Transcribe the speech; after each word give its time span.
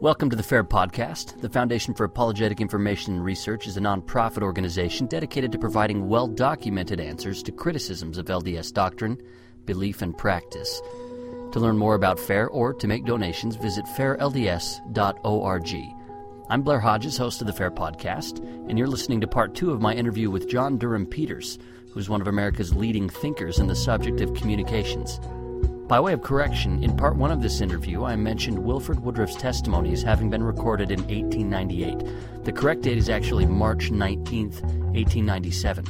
Welcome 0.00 0.30
to 0.30 0.36
the 0.36 0.44
FAIR 0.44 0.62
Podcast. 0.62 1.40
The 1.40 1.48
Foundation 1.48 1.92
for 1.92 2.04
Apologetic 2.04 2.60
Information 2.60 3.14
and 3.14 3.24
Research 3.24 3.66
is 3.66 3.76
a 3.76 3.80
nonprofit 3.80 4.44
organization 4.44 5.08
dedicated 5.08 5.50
to 5.50 5.58
providing 5.58 6.08
well 6.08 6.28
documented 6.28 7.00
answers 7.00 7.42
to 7.42 7.50
criticisms 7.50 8.16
of 8.16 8.26
LDS 8.26 8.72
doctrine, 8.72 9.20
belief, 9.66 10.00
and 10.00 10.16
practice. 10.16 10.80
To 11.50 11.58
learn 11.58 11.76
more 11.76 11.96
about 11.96 12.20
FAIR 12.20 12.46
or 12.46 12.74
to 12.74 12.86
make 12.86 13.06
donations, 13.06 13.56
visit 13.56 13.86
fairlds.org. 13.86 15.76
I'm 16.48 16.62
Blair 16.62 16.80
Hodges, 16.80 17.16
host 17.16 17.40
of 17.40 17.48
the 17.48 17.52
FAIR 17.52 17.72
Podcast, 17.72 18.38
and 18.68 18.78
you're 18.78 18.86
listening 18.86 19.20
to 19.22 19.26
part 19.26 19.56
two 19.56 19.72
of 19.72 19.80
my 19.80 19.94
interview 19.94 20.30
with 20.30 20.48
John 20.48 20.78
Durham 20.78 21.06
Peters, 21.06 21.58
who's 21.92 22.08
one 22.08 22.20
of 22.20 22.28
America's 22.28 22.72
leading 22.72 23.08
thinkers 23.08 23.58
in 23.58 23.66
the 23.66 23.74
subject 23.74 24.20
of 24.20 24.32
communications. 24.34 25.18
By 25.88 25.98
way 26.00 26.12
of 26.12 26.20
correction, 26.20 26.84
in 26.84 26.94
part 26.94 27.16
one 27.16 27.30
of 27.30 27.40
this 27.40 27.62
interview, 27.62 28.04
I 28.04 28.14
mentioned 28.14 28.58
Wilfred 28.58 29.00
Woodruff's 29.00 29.36
testimony 29.36 29.94
as 29.94 30.02
having 30.02 30.28
been 30.28 30.42
recorded 30.42 30.90
in 30.90 31.00
1898. 31.04 32.44
The 32.44 32.52
correct 32.52 32.82
date 32.82 32.98
is 32.98 33.08
actually 33.08 33.46
March 33.46 33.90
19, 33.90 34.50
1897. 34.50 35.86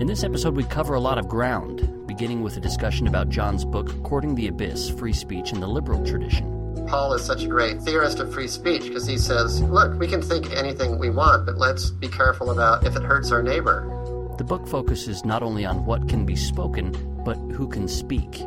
In 0.00 0.06
this 0.06 0.24
episode, 0.24 0.56
we 0.56 0.64
cover 0.64 0.94
a 0.94 1.00
lot 1.00 1.18
of 1.18 1.28
ground, 1.28 2.06
beginning 2.06 2.42
with 2.42 2.56
a 2.56 2.60
discussion 2.60 3.06
about 3.06 3.28
John's 3.28 3.66
book, 3.66 4.02
Courting 4.02 4.34
the 4.34 4.48
Abyss 4.48 4.88
Free 4.88 5.12
Speech 5.12 5.52
in 5.52 5.60
the 5.60 5.68
Liberal 5.68 6.02
Tradition. 6.06 6.86
Paul 6.88 7.12
is 7.12 7.22
such 7.22 7.42
a 7.42 7.48
great 7.48 7.82
theorist 7.82 8.18
of 8.18 8.32
free 8.32 8.48
speech 8.48 8.84
because 8.84 9.06
he 9.06 9.18
says, 9.18 9.60
look, 9.60 9.98
we 9.98 10.08
can 10.08 10.22
think 10.22 10.50
anything 10.52 10.98
we 10.98 11.10
want, 11.10 11.44
but 11.44 11.58
let's 11.58 11.90
be 11.90 12.08
careful 12.08 12.50
about 12.50 12.86
if 12.86 12.96
it 12.96 13.02
hurts 13.02 13.30
our 13.30 13.42
neighbor. 13.42 13.92
The 14.38 14.44
book 14.44 14.66
focuses 14.66 15.22
not 15.22 15.42
only 15.42 15.66
on 15.66 15.84
what 15.84 16.08
can 16.08 16.24
be 16.24 16.36
spoken, 16.36 16.92
but 17.26 17.36
who 17.52 17.68
can 17.68 17.88
speak. 17.88 18.42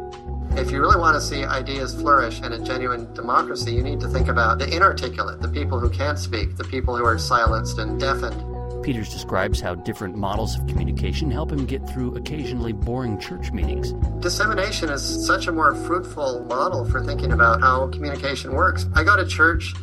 If 0.58 0.72
you 0.72 0.82
really 0.82 0.98
want 0.98 1.16
to 1.16 1.22
see 1.22 1.46
ideas 1.46 1.94
flourish 1.94 2.42
in 2.42 2.54
a 2.54 2.60
genuine 2.60 3.14
democracy, 3.14 3.72
you 3.74 3.84
need 3.84 4.00
to 4.02 4.08
think 4.08 4.28
about 4.28 4.60
the 4.60 4.68
inarticulate, 4.76 5.42
the 5.42 5.48
people 5.48 5.80
who 5.80 5.90
can't 5.90 6.18
speak, 6.18 6.58
the 6.58 6.64
people 6.64 6.98
who 6.98 7.06
are 7.06 7.18
silenced 7.18 7.78
and 7.78 8.00
deafened. 8.00 8.84
Peters 8.84 9.10
describes 9.10 9.62
how 9.62 9.76
different 9.76 10.16
models 10.16 10.58
of 10.58 10.66
communication 10.68 11.30
help 11.30 11.52
him 11.52 11.66
get 11.66 11.88
through 11.88 12.16
occasionally 12.16 12.74
boring 12.74 13.20
church 13.20 13.52
meetings. 13.52 13.94
Dissemination 14.22 14.90
is 14.90 15.26
such 15.26 15.48
a 15.48 15.52
more 15.52 15.76
fruitful 15.76 16.44
model 16.46 16.84
for 16.84 17.04
thinking 17.06 17.32
about 17.32 17.62
how 17.62 17.88
communication 17.88 18.54
works. 18.54 18.88
I 18.96 19.04
go 19.04 19.16
to 19.16 19.26
church. 19.26 19.74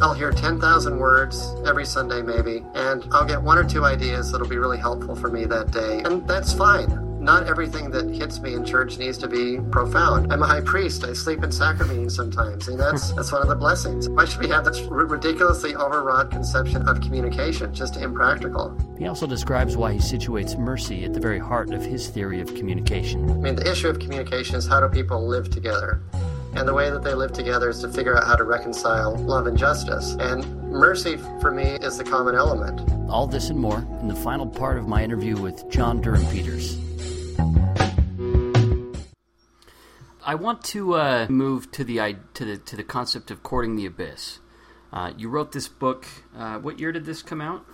I'll 0.00 0.14
hear 0.14 0.32
10,000 0.32 0.98
words 0.98 1.54
every 1.66 1.84
Sunday, 1.84 2.22
maybe, 2.22 2.64
and 2.74 3.06
I'll 3.12 3.26
get 3.26 3.40
one 3.40 3.58
or 3.58 3.64
two 3.64 3.84
ideas 3.84 4.32
that'll 4.32 4.48
be 4.48 4.56
really 4.56 4.78
helpful 4.78 5.14
for 5.14 5.28
me 5.28 5.44
that 5.44 5.70
day. 5.70 6.00
And 6.04 6.26
that's 6.26 6.52
fine 6.52 7.03
not 7.24 7.46
everything 7.48 7.90
that 7.90 8.10
hits 8.10 8.38
me 8.40 8.52
in 8.52 8.64
church 8.64 8.98
needs 8.98 9.16
to 9.18 9.26
be 9.26 9.58
profound. 9.70 10.30
I'm 10.30 10.42
a 10.42 10.46
high 10.46 10.60
priest. 10.60 11.04
I 11.04 11.14
sleep 11.14 11.42
in 11.42 11.50
sacrament 11.50 12.12
sometimes, 12.12 12.68
and 12.68 12.78
that's 12.78 13.12
that's 13.12 13.32
one 13.32 13.40
of 13.40 13.48
the 13.48 13.56
blessings. 13.56 14.10
Why 14.10 14.26
should 14.26 14.40
we 14.40 14.48
have 14.48 14.66
this 14.66 14.80
ridiculously 14.82 15.74
overwrought 15.74 16.30
conception 16.30 16.86
of 16.86 17.00
communication? 17.00 17.72
Just 17.72 17.96
impractical. 17.96 18.76
He 18.98 19.06
also 19.06 19.26
describes 19.26 19.74
why 19.74 19.94
he 19.94 19.98
situates 19.98 20.58
mercy 20.58 21.04
at 21.04 21.14
the 21.14 21.20
very 21.20 21.38
heart 21.38 21.72
of 21.72 21.82
his 21.82 22.08
theory 22.08 22.42
of 22.42 22.54
communication. 22.54 23.30
I 23.30 23.34
mean, 23.34 23.56
the 23.56 23.70
issue 23.70 23.88
of 23.88 23.98
communication 23.98 24.56
is 24.56 24.66
how 24.66 24.80
do 24.80 24.88
people 24.88 25.26
live 25.26 25.50
together? 25.50 26.02
And 26.54 26.68
the 26.68 26.74
way 26.74 26.90
that 26.90 27.02
they 27.02 27.14
live 27.14 27.32
together 27.32 27.70
is 27.70 27.80
to 27.80 27.88
figure 27.88 28.16
out 28.16 28.24
how 28.24 28.36
to 28.36 28.44
reconcile 28.44 29.16
love 29.16 29.46
and 29.46 29.56
justice. 29.56 30.14
And 30.20 30.44
mercy, 30.70 31.16
for 31.40 31.50
me, 31.50 31.78
is 31.80 31.96
the 31.96 32.04
common 32.04 32.34
element. 32.34 32.88
All 33.08 33.26
this 33.26 33.48
and 33.48 33.58
more 33.58 33.78
in 34.00 34.08
the 34.08 34.14
final 34.14 34.46
part 34.46 34.76
of 34.76 34.86
my 34.86 35.02
interview 35.02 35.36
with 35.36 35.68
John 35.70 36.00
Durham 36.00 36.24
Peters. 36.26 36.78
I 40.26 40.34
want 40.34 40.64
to 40.64 40.94
uh, 40.94 41.26
move 41.28 41.70
to 41.72 41.84
the 41.84 42.16
to 42.34 42.44
the 42.44 42.56
to 42.56 42.76
the 42.76 42.84
concept 42.84 43.30
of 43.30 43.42
courting 43.42 43.76
the 43.76 43.86
abyss. 43.86 44.38
Uh, 44.92 45.12
you 45.16 45.28
wrote 45.28 45.52
this 45.52 45.68
book. 45.68 46.06
Uh, 46.36 46.58
what 46.58 46.78
year 46.78 46.92
did 46.92 47.04
this 47.04 47.22
come 47.22 47.40
out? 47.40 47.64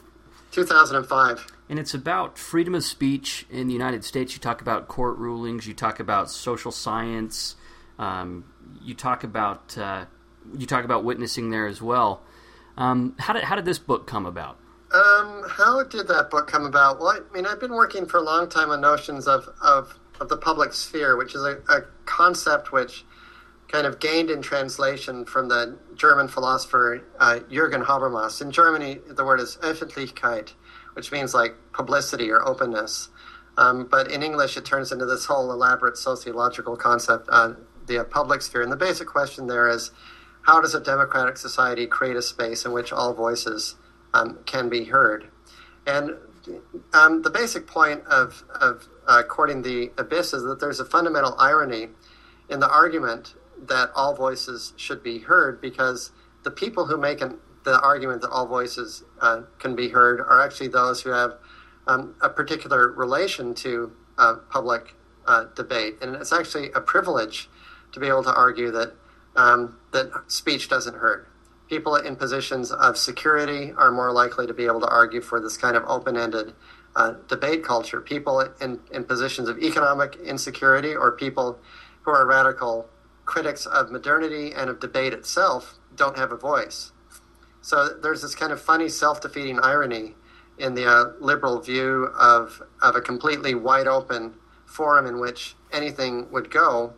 2005. 0.50 1.46
And 1.68 1.78
it's 1.78 1.94
about 1.94 2.38
freedom 2.38 2.74
of 2.74 2.82
speech 2.82 3.46
in 3.50 3.68
the 3.68 3.72
United 3.72 4.04
States. 4.04 4.32
You 4.32 4.40
talk 4.40 4.60
about 4.60 4.88
court 4.88 5.16
rulings. 5.18 5.66
You 5.66 5.74
talk 5.74 6.00
about 6.00 6.28
social 6.28 6.72
science. 6.72 7.54
Um, 7.98 8.46
you 8.82 8.94
talk 8.94 9.22
about 9.22 9.78
uh, 9.78 10.06
you 10.56 10.66
talk 10.66 10.84
about 10.84 11.04
witnessing 11.04 11.50
there 11.50 11.68
as 11.68 11.80
well. 11.80 12.22
Um, 12.76 13.14
how 13.18 13.32
did 13.32 13.44
how 13.44 13.54
did 13.54 13.64
this 13.64 13.78
book 13.78 14.08
come 14.08 14.26
about? 14.26 14.58
Um, 14.92 15.44
how 15.48 15.84
did 15.84 16.08
that 16.08 16.30
book 16.30 16.48
come 16.48 16.64
about? 16.64 16.98
Well, 16.98 17.08
I 17.10 17.20
mean, 17.32 17.46
I've 17.46 17.60
been 17.60 17.74
working 17.74 18.06
for 18.06 18.16
a 18.16 18.22
long 18.22 18.48
time 18.48 18.70
on 18.70 18.80
notions 18.80 19.28
of 19.28 19.48
of 19.62 19.99
of 20.20 20.28
the 20.28 20.36
public 20.36 20.72
sphere, 20.72 21.16
which 21.16 21.34
is 21.34 21.42
a, 21.42 21.60
a 21.68 21.82
concept 22.04 22.72
which 22.72 23.04
kind 23.68 23.86
of 23.86 24.00
gained 24.00 24.30
in 24.30 24.42
translation 24.42 25.24
from 25.24 25.48
the 25.48 25.78
German 25.94 26.28
philosopher 26.28 27.02
uh, 27.18 27.40
Jürgen 27.50 27.84
Habermas. 27.84 28.42
In 28.42 28.50
Germany, 28.50 28.98
the 29.08 29.24
word 29.24 29.40
is 29.40 29.56
Öffentlichkeit, 29.62 30.54
which 30.94 31.12
means 31.12 31.34
like 31.34 31.54
publicity 31.72 32.30
or 32.30 32.46
openness. 32.46 33.08
Um, 33.56 33.86
but 33.90 34.10
in 34.10 34.22
English, 34.22 34.56
it 34.56 34.64
turns 34.64 34.92
into 34.92 35.06
this 35.06 35.26
whole 35.26 35.52
elaborate 35.52 35.96
sociological 35.96 36.76
concept, 36.76 37.28
uh, 37.30 37.54
the 37.86 38.04
public 38.04 38.42
sphere. 38.42 38.62
And 38.62 38.72
the 38.72 38.76
basic 38.76 39.06
question 39.06 39.46
there 39.46 39.68
is 39.68 39.90
how 40.42 40.60
does 40.60 40.74
a 40.74 40.80
democratic 40.80 41.36
society 41.36 41.86
create 41.86 42.16
a 42.16 42.22
space 42.22 42.64
in 42.64 42.72
which 42.72 42.92
all 42.92 43.14
voices 43.14 43.76
um, 44.14 44.38
can 44.46 44.68
be 44.68 44.84
heard? 44.84 45.28
And 45.86 46.16
um, 46.92 47.22
the 47.22 47.30
basic 47.30 47.66
point 47.66 48.04
of, 48.06 48.44
of 48.60 48.88
uh, 49.06 49.22
courting 49.22 49.62
the 49.62 49.92
abyss 49.98 50.32
is 50.32 50.42
that 50.44 50.60
there's 50.60 50.80
a 50.80 50.84
fundamental 50.84 51.34
irony 51.38 51.88
in 52.48 52.60
the 52.60 52.68
argument 52.68 53.34
that 53.66 53.90
all 53.94 54.14
voices 54.14 54.72
should 54.76 55.02
be 55.02 55.18
heard 55.18 55.60
because 55.60 56.12
the 56.42 56.50
people 56.50 56.86
who 56.86 56.96
make 56.96 57.20
an, 57.20 57.38
the 57.64 57.80
argument 57.80 58.22
that 58.22 58.30
all 58.30 58.46
voices 58.46 59.04
uh, 59.20 59.42
can 59.58 59.76
be 59.76 59.88
heard 59.88 60.20
are 60.20 60.40
actually 60.42 60.68
those 60.68 61.02
who 61.02 61.10
have 61.10 61.34
um, 61.86 62.14
a 62.20 62.28
particular 62.28 62.90
relation 62.92 63.54
to 63.54 63.92
uh, 64.18 64.34
public 64.50 64.94
uh, 65.26 65.44
debate. 65.54 65.96
And 66.00 66.16
it's 66.16 66.32
actually 66.32 66.70
a 66.72 66.80
privilege 66.80 67.48
to 67.92 68.00
be 68.00 68.06
able 68.06 68.24
to 68.24 68.34
argue 68.34 68.70
that, 68.70 68.94
um, 69.36 69.78
that 69.92 70.10
speech 70.28 70.68
doesn't 70.68 70.96
hurt. 70.96 71.29
People 71.70 71.94
in 71.94 72.16
positions 72.16 72.72
of 72.72 72.98
security 72.98 73.72
are 73.78 73.92
more 73.92 74.10
likely 74.10 74.44
to 74.44 74.52
be 74.52 74.66
able 74.66 74.80
to 74.80 74.88
argue 74.88 75.20
for 75.20 75.40
this 75.40 75.56
kind 75.56 75.76
of 75.76 75.84
open 75.86 76.16
ended 76.16 76.52
uh, 76.96 77.14
debate 77.28 77.62
culture. 77.62 78.00
People 78.00 78.40
in, 78.60 78.80
in 78.90 79.04
positions 79.04 79.48
of 79.48 79.56
economic 79.56 80.16
insecurity 80.16 80.96
or 80.96 81.12
people 81.12 81.60
who 82.02 82.10
are 82.10 82.26
radical 82.26 82.88
critics 83.24 83.66
of 83.66 83.92
modernity 83.92 84.52
and 84.52 84.68
of 84.68 84.80
debate 84.80 85.12
itself 85.12 85.78
don't 85.94 86.18
have 86.18 86.32
a 86.32 86.36
voice. 86.36 86.90
So 87.60 87.90
there's 88.02 88.22
this 88.22 88.34
kind 88.34 88.50
of 88.50 88.60
funny 88.60 88.88
self 88.88 89.20
defeating 89.20 89.60
irony 89.60 90.16
in 90.58 90.74
the 90.74 90.86
uh, 90.90 91.12
liberal 91.20 91.60
view 91.60 92.10
of, 92.18 92.60
of 92.82 92.96
a 92.96 93.00
completely 93.00 93.54
wide 93.54 93.86
open 93.86 94.34
forum 94.66 95.06
in 95.06 95.20
which 95.20 95.54
anything 95.72 96.32
would 96.32 96.50
go, 96.50 96.94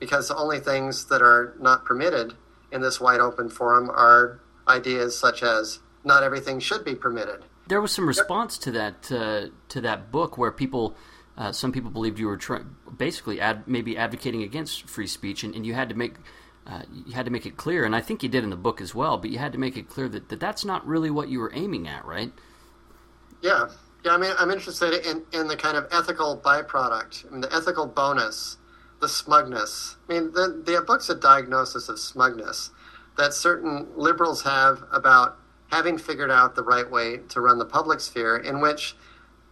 because 0.00 0.30
only 0.30 0.60
things 0.60 1.04
that 1.08 1.20
are 1.20 1.54
not 1.60 1.84
permitted 1.84 2.32
in 2.74 2.82
this 2.82 3.00
wide 3.00 3.20
open 3.20 3.48
forum 3.48 3.88
are 3.88 4.40
ideas 4.68 5.18
such 5.18 5.42
as 5.42 5.78
not 6.04 6.22
everything 6.22 6.60
should 6.60 6.84
be 6.84 6.94
permitted 6.94 7.44
there 7.66 7.80
was 7.80 7.92
some 7.92 8.06
response 8.06 8.58
to 8.58 8.70
that 8.72 9.10
uh, 9.10 9.46
to 9.68 9.80
that 9.80 10.10
book 10.10 10.36
where 10.36 10.50
people, 10.50 10.94
uh, 11.36 11.52
some 11.52 11.72
people 11.72 11.90
believed 11.90 12.18
you 12.18 12.26
were 12.26 12.36
try- 12.36 12.62
basically 12.96 13.40
ad- 13.40 13.66
maybe 13.66 13.96
advocating 13.96 14.42
against 14.42 14.88
free 14.88 15.06
speech, 15.06 15.44
and, 15.44 15.54
and 15.54 15.64
you 15.64 15.74
had 15.74 15.88
to 15.88 15.94
make 15.94 16.16
uh, 16.66 16.82
you 16.92 17.14
had 17.14 17.24
to 17.24 17.30
make 17.30 17.46
it 17.46 17.56
clear, 17.56 17.84
and 17.84 17.94
I 17.94 18.00
think 18.00 18.22
you 18.22 18.28
did 18.28 18.44
in 18.44 18.50
the 18.50 18.56
book 18.56 18.80
as 18.80 18.94
well. 18.94 19.18
But 19.18 19.30
you 19.30 19.38
had 19.38 19.52
to 19.52 19.58
make 19.58 19.76
it 19.76 19.88
clear 19.88 20.08
that, 20.08 20.28
that 20.28 20.40
that's 20.40 20.64
not 20.64 20.86
really 20.86 21.10
what 21.10 21.28
you 21.28 21.40
were 21.40 21.52
aiming 21.54 21.88
at, 21.88 22.04
right? 22.04 22.32
Yeah, 23.40 23.68
yeah. 24.04 24.12
I 24.14 24.18
mean, 24.18 24.32
I'm 24.38 24.50
interested 24.50 25.06
in, 25.06 25.22
in 25.32 25.48
the 25.48 25.56
kind 25.56 25.76
of 25.76 25.86
ethical 25.90 26.40
byproduct, 26.42 27.26
I 27.26 27.30
mean, 27.30 27.40
the 27.40 27.54
ethical 27.54 27.86
bonus, 27.86 28.58
the 29.04 29.08
smugness. 29.10 29.96
I 30.08 30.14
mean, 30.14 30.32
the 30.32 30.62
the 30.64 30.80
book's 30.80 31.10
a 31.10 31.14
diagnosis 31.14 31.90
of 31.90 31.98
smugness 31.98 32.70
that 33.18 33.34
certain 33.34 33.86
liberals 33.96 34.42
have 34.44 34.82
about 34.90 35.36
having 35.70 35.98
figured 35.98 36.30
out 36.30 36.54
the 36.54 36.62
right 36.62 36.90
way 36.90 37.18
to 37.28 37.40
run 37.42 37.58
the 37.58 37.66
public 37.66 38.00
sphere, 38.00 38.34
in 38.38 38.62
which 38.62 38.96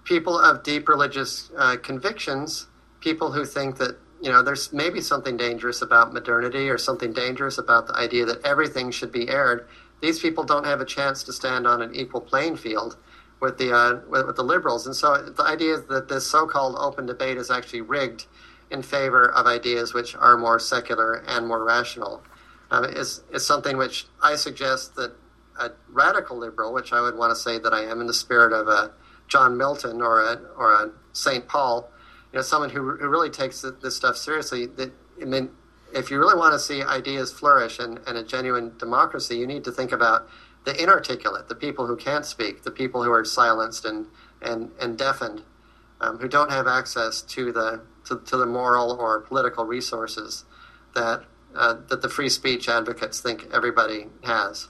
people 0.05 0.39
of 0.39 0.63
deep 0.63 0.89
religious 0.89 1.51
uh, 1.59 1.77
convictions, 1.83 2.69
people 3.01 3.33
who 3.33 3.45
think 3.45 3.77
that 3.77 3.99
you 4.23 4.31
know 4.31 4.43
there's 4.43 4.73
maybe 4.73 5.03
something 5.03 5.37
dangerous 5.37 5.83
about 5.83 6.15
modernity 6.15 6.71
or 6.71 6.79
something 6.79 7.13
dangerous 7.13 7.59
about 7.59 7.87
the 7.87 7.95
idea 7.95 8.25
that 8.25 8.41
everything 8.47 8.91
should 8.91 9.13
be 9.13 9.29
aired, 9.29 9.69
these 10.01 10.19
people 10.19 10.45
don't 10.45 10.65
have 10.65 10.81
a 10.81 10.87
chance 10.87 11.23
to 11.25 11.33
stand 11.35 11.67
on 11.67 11.83
an 11.83 11.95
equal 11.95 12.23
playing 12.23 12.57
field 12.57 12.97
with 13.39 13.59
the 13.59 13.71
uh, 13.71 14.01
with, 14.09 14.27
with 14.29 14.37
the 14.37 14.45
liberals. 14.55 14.87
And 14.87 14.97
so 14.97 15.09
the 15.21 15.45
idea 15.45 15.75
is 15.75 15.85
that 15.89 16.09
this 16.09 16.27
so-called 16.27 16.75
open 16.79 17.05
debate 17.05 17.37
is 17.37 17.51
actually 17.51 17.83
rigged 17.83 18.25
in 18.73 18.83
favor 18.83 19.31
of 19.31 19.47
ideas 19.47 19.95
which 19.95 20.17
are 20.17 20.37
more 20.37 20.59
secular 20.59 21.15
and 21.27 21.47
more 21.47 21.65
rational 21.65 22.23
um, 22.71 22.85
is 22.85 23.23
is 23.33 23.47
something 23.47 23.77
which 23.77 24.07
I 24.23 24.35
suggest 24.35 24.97
that 24.97 25.13
a 25.61 25.71
radical 25.91 26.39
liberal, 26.39 26.73
which 26.73 26.93
I 26.93 27.03
would 27.03 27.17
want 27.17 27.31
to 27.31 27.37
say 27.37 27.59
that 27.59 27.75
I 27.75 27.83
am 27.83 28.01
in 28.01 28.07
the 28.07 28.15
spirit 28.15 28.53
of 28.53 28.67
a 28.69 28.93
John 29.29 29.57
Milton 29.57 30.01
or 30.01 30.23
a 30.23 30.41
or 30.57 30.73
a 30.73 30.91
Saint 31.13 31.47
Paul, 31.47 31.91
you 32.33 32.39
know, 32.39 32.43
someone 32.43 32.71
who, 32.71 32.97
who 32.97 33.09
really 33.09 33.31
takes 33.31 33.65
this 33.83 33.97
stuff 33.97 34.17
seriously. 34.17 34.67
That 34.67 34.93
I 35.21 35.27
mean, 35.27 35.51
if 35.95 36.11
you 36.11 36.19
really 36.19 36.37
want 36.37 36.55
to 36.55 36.59
see 36.59 36.83
ideas 36.83 37.31
flourish 37.31 37.79
and, 37.79 38.01
and 38.07 38.17
a 38.17 38.25
genuine 38.25 38.73
democracy, 38.79 39.37
you 39.37 39.47
need 39.47 39.65
to 39.65 39.73
think 39.73 39.93
about 39.93 40.29
the 40.65 40.81
inarticulate, 40.81 41.49
the 41.49 41.55
people 41.55 41.87
who 41.87 41.97
can't 41.97 42.25
speak, 42.25 42.63
the 42.63 42.71
people 42.71 43.03
who 43.03 43.13
are 43.13 43.25
silenced 43.25 43.85
and, 43.85 44.07
and, 44.41 44.71
and 44.81 44.97
deafened, 44.97 45.43
um, 46.03 46.19
who 46.19 46.29
don't 46.29 46.51
have 46.51 46.67
access 46.67 47.23
to 47.23 47.53
the, 47.53 47.83
to, 48.07 48.21
to 48.27 48.37
the 48.37 48.47
moral 48.47 48.93
or 48.93 49.21
political 49.21 49.65
resources 49.65 50.45
that, 50.95 51.25
uh, 51.55 51.77
that 51.89 52.03
the 52.03 52.09
free 52.09 52.29
speech 52.29 52.69
advocates 52.69 53.21
think 53.21 53.49
everybody 53.53 54.09
has. 54.25 54.69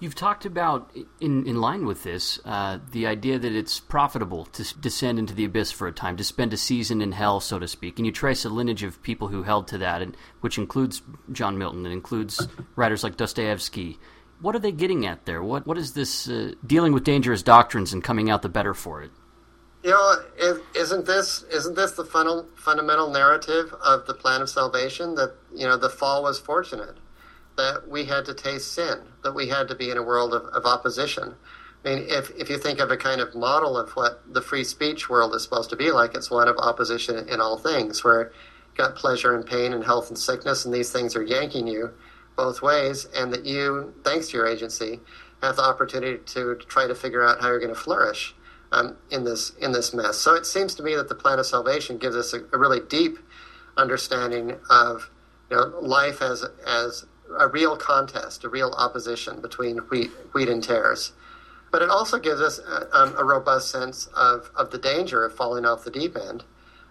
You've 0.00 0.14
talked 0.14 0.46
about, 0.46 0.96
in, 1.20 1.46
in 1.46 1.60
line 1.60 1.84
with 1.84 2.04
this, 2.04 2.40
uh, 2.46 2.78
the 2.90 3.06
idea 3.06 3.38
that 3.38 3.52
it's 3.52 3.78
profitable 3.78 4.46
to 4.46 4.78
descend 4.78 5.18
into 5.18 5.34
the 5.34 5.44
abyss 5.44 5.70
for 5.72 5.86
a 5.86 5.92
time, 5.92 6.16
to 6.16 6.24
spend 6.24 6.54
a 6.54 6.56
season 6.56 7.02
in 7.02 7.12
hell, 7.12 7.38
so 7.38 7.58
to 7.58 7.68
speak. 7.68 7.98
And 7.98 8.06
you 8.06 8.12
trace 8.12 8.46
a 8.46 8.48
lineage 8.48 8.82
of 8.82 9.02
people 9.02 9.28
who 9.28 9.42
held 9.42 9.68
to 9.68 9.78
that, 9.78 10.00
and, 10.00 10.16
which 10.40 10.56
includes 10.56 11.02
John 11.30 11.58
Milton, 11.58 11.84
and 11.84 11.92
includes 11.92 12.48
writers 12.76 13.04
like 13.04 13.18
Dostoevsky. 13.18 13.98
What 14.40 14.56
are 14.56 14.58
they 14.58 14.72
getting 14.72 15.04
at 15.04 15.26
there? 15.26 15.42
What 15.42 15.66
What 15.66 15.76
is 15.76 15.92
this 15.92 16.26
uh, 16.30 16.52
dealing 16.66 16.94
with 16.94 17.04
dangerous 17.04 17.42
doctrines 17.42 17.92
and 17.92 18.02
coming 18.02 18.30
out 18.30 18.40
the 18.40 18.48
better 18.48 18.72
for 18.72 19.02
it? 19.02 19.10
You 19.82 19.90
know, 19.90 20.62
isn't 20.74 21.06
this 21.06 21.44
isn't 21.44 21.74
this 21.74 21.92
the 21.92 22.04
fun, 22.04 22.46
fundamental 22.56 23.10
narrative 23.10 23.74
of 23.82 24.06
the 24.06 24.14
plan 24.14 24.42
of 24.42 24.50
salvation 24.50 25.14
that 25.14 25.34
you 25.54 25.66
know 25.66 25.76
the 25.76 25.88
fall 25.88 26.22
was 26.22 26.38
fortunate? 26.38 26.96
that 27.60 27.88
we 27.88 28.06
had 28.06 28.24
to 28.24 28.34
taste 28.34 28.72
sin, 28.72 28.98
that 29.22 29.34
we 29.34 29.48
had 29.48 29.68
to 29.68 29.74
be 29.74 29.90
in 29.90 29.98
a 29.98 30.02
world 30.02 30.32
of, 30.32 30.44
of 30.46 30.64
opposition. 30.64 31.34
I 31.84 31.88
mean, 31.88 32.06
if, 32.08 32.30
if 32.30 32.48
you 32.48 32.58
think 32.58 32.78
of 32.78 32.90
a 32.90 32.96
kind 32.96 33.20
of 33.20 33.34
model 33.34 33.76
of 33.76 33.90
what 33.90 34.22
the 34.32 34.40
free 34.40 34.64
speech 34.64 35.10
world 35.10 35.34
is 35.34 35.42
supposed 35.42 35.70
to 35.70 35.76
be 35.76 35.92
like, 35.92 36.14
it's 36.14 36.30
one 36.30 36.48
of 36.48 36.56
opposition 36.56 37.28
in 37.28 37.40
all 37.40 37.58
things, 37.58 38.02
where 38.02 38.32
you've 38.68 38.76
got 38.76 38.96
pleasure 38.96 39.34
and 39.34 39.44
pain 39.44 39.72
and 39.72 39.84
health 39.84 40.08
and 40.08 40.18
sickness, 40.18 40.64
and 40.64 40.72
these 40.72 40.90
things 40.90 41.14
are 41.14 41.22
yanking 41.22 41.66
you 41.66 41.90
both 42.36 42.62
ways, 42.62 43.06
and 43.14 43.32
that 43.32 43.44
you, 43.44 43.92
thanks 44.04 44.28
to 44.28 44.38
your 44.38 44.46
agency, 44.46 45.00
have 45.42 45.56
the 45.56 45.62
opportunity 45.62 46.18
to 46.24 46.54
try 46.66 46.86
to 46.86 46.94
figure 46.94 47.26
out 47.26 47.40
how 47.40 47.48
you're 47.48 47.58
going 47.58 47.74
to 47.74 47.78
flourish 47.78 48.34
um, 48.72 48.96
in 49.10 49.24
this 49.24 49.50
in 49.60 49.72
this 49.72 49.92
mess. 49.92 50.16
So 50.16 50.34
it 50.34 50.46
seems 50.46 50.74
to 50.76 50.82
me 50.82 50.94
that 50.94 51.08
the 51.08 51.14
plan 51.14 51.38
of 51.38 51.46
salvation 51.46 51.98
gives 51.98 52.16
us 52.16 52.32
a, 52.32 52.40
a 52.52 52.58
really 52.58 52.80
deep 52.80 53.18
understanding 53.76 54.56
of 54.68 55.10
you 55.50 55.56
know, 55.56 55.78
life 55.80 56.22
as 56.22 56.44
as 56.66 57.06
a 57.38 57.48
real 57.48 57.76
contest, 57.76 58.44
a 58.44 58.48
real 58.48 58.72
opposition 58.76 59.40
between 59.40 59.78
wheat, 59.78 60.10
wheat 60.34 60.48
and 60.48 60.62
tares. 60.62 61.12
But 61.70 61.82
it 61.82 61.88
also 61.88 62.18
gives 62.18 62.40
us 62.40 62.58
a, 62.58 62.96
um, 62.96 63.14
a 63.16 63.24
robust 63.24 63.70
sense 63.70 64.08
of, 64.16 64.50
of 64.56 64.72
the 64.72 64.78
danger 64.78 65.24
of 65.24 65.36
falling 65.36 65.64
off 65.64 65.84
the 65.84 65.90
deep 65.90 66.16
end, 66.16 66.42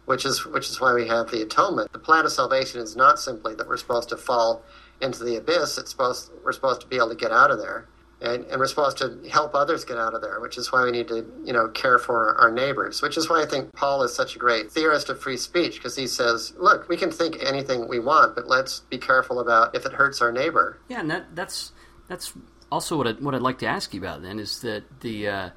which 0.05 0.25
is 0.25 0.45
which 0.45 0.69
is 0.69 0.79
why 0.79 0.93
we 0.93 1.07
have 1.07 1.31
the 1.31 1.41
atonement. 1.41 1.91
The 1.91 1.99
plan 1.99 2.25
of 2.25 2.31
salvation 2.31 2.79
is 2.79 2.95
not 2.95 3.19
simply 3.19 3.55
that 3.55 3.67
we're 3.67 3.77
supposed 3.77 4.09
to 4.09 4.17
fall 4.17 4.63
into 5.01 5.23
the 5.23 5.35
abyss. 5.35 5.77
It's 5.77 5.91
supposed 5.91 6.31
we're 6.43 6.53
supposed 6.53 6.81
to 6.81 6.87
be 6.87 6.95
able 6.95 7.09
to 7.09 7.15
get 7.15 7.31
out 7.31 7.51
of 7.51 7.59
there 7.59 7.87
and, 8.21 8.45
and 8.45 8.59
we're 8.59 8.67
supposed 8.67 8.97
to 8.97 9.19
help 9.29 9.55
others 9.55 9.85
get 9.85 9.97
out 9.97 10.13
of 10.13 10.21
there, 10.21 10.39
which 10.39 10.57
is 10.57 10.71
why 10.71 10.83
we 10.83 10.91
need 10.91 11.07
to, 11.07 11.25
you 11.43 11.53
know, 11.53 11.69
care 11.69 11.97
for 11.97 12.35
our 12.35 12.51
neighbors, 12.51 13.01
which 13.01 13.17
is 13.17 13.29
why 13.29 13.41
I 13.41 13.45
think 13.45 13.71
Paul 13.73 14.03
is 14.03 14.13
such 14.13 14.35
a 14.35 14.39
great 14.39 14.71
theorist 14.71 15.09
of 15.09 15.21
free 15.21 15.37
speech, 15.37 15.75
because 15.75 15.95
he 15.95 16.07
says, 16.07 16.53
look, 16.57 16.89
we 16.89 16.97
can 16.97 17.11
think 17.11 17.37
anything 17.41 17.87
we 17.87 17.99
want, 17.99 18.35
but 18.35 18.47
let's 18.47 18.81
be 18.81 18.97
careful 18.97 19.39
about 19.39 19.75
if 19.75 19.85
it 19.85 19.93
hurts 19.93 20.21
our 20.21 20.31
neighbor. 20.31 20.79
Yeah, 20.89 20.99
and 20.99 21.11
that, 21.11 21.35
that's 21.35 21.71
that's 22.07 22.33
also 22.71 22.97
what, 22.97 23.07
I, 23.07 23.11
what 23.13 23.35
I'd 23.35 23.41
like 23.41 23.59
to 23.59 23.67
ask 23.67 23.93
you 23.93 24.01
about 24.01 24.21
then 24.21 24.39
is 24.39 24.61
that 24.61 24.83
the 24.99 25.27
uh, 25.27 25.49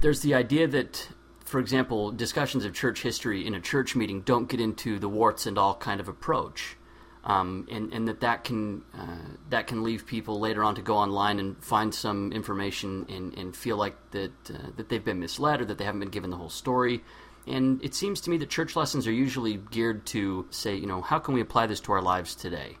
there's 0.00 0.20
the 0.20 0.34
idea 0.34 0.68
that 0.68 1.08
for 1.44 1.60
example, 1.60 2.10
discussions 2.10 2.64
of 2.64 2.72
church 2.72 3.02
history 3.02 3.46
in 3.46 3.54
a 3.54 3.60
church 3.60 3.94
meeting 3.94 4.22
don't 4.22 4.48
get 4.48 4.58
into 4.58 4.98
the 4.98 5.08
warts 5.08 5.44
and 5.44 5.58
all 5.58 5.74
kind 5.74 6.00
of 6.00 6.08
approach 6.08 6.78
um, 7.24 7.68
and, 7.70 7.92
and 7.92 8.08
that 8.08 8.20
that 8.20 8.44
can 8.44 8.82
uh, 8.98 9.34
that 9.50 9.66
can 9.66 9.84
leave 9.84 10.06
people 10.06 10.40
later 10.40 10.64
on 10.64 10.74
to 10.74 10.82
go 10.82 10.96
online 10.96 11.38
and 11.38 11.62
find 11.62 11.94
some 11.94 12.32
information 12.32 13.06
and, 13.08 13.36
and 13.38 13.56
feel 13.56 13.76
like 13.76 13.96
that 14.10 14.32
uh, 14.50 14.70
that 14.76 14.88
they've 14.88 15.04
been 15.04 15.20
misled 15.20 15.60
or 15.60 15.64
that 15.66 15.78
they 15.78 15.84
haven't 15.84 16.00
been 16.00 16.10
given 16.10 16.30
the 16.30 16.36
whole 16.36 16.50
story. 16.50 17.02
And 17.46 17.82
it 17.82 17.94
seems 17.94 18.20
to 18.22 18.30
me 18.30 18.36
that 18.38 18.50
church 18.50 18.76
lessons 18.76 19.06
are 19.06 19.12
usually 19.12 19.56
geared 19.70 20.06
to 20.06 20.46
say, 20.50 20.76
you 20.76 20.86
know, 20.86 21.00
how 21.00 21.18
can 21.18 21.34
we 21.34 21.40
apply 21.40 21.66
this 21.66 21.80
to 21.80 21.92
our 21.92 22.02
lives 22.02 22.34
today? 22.34 22.78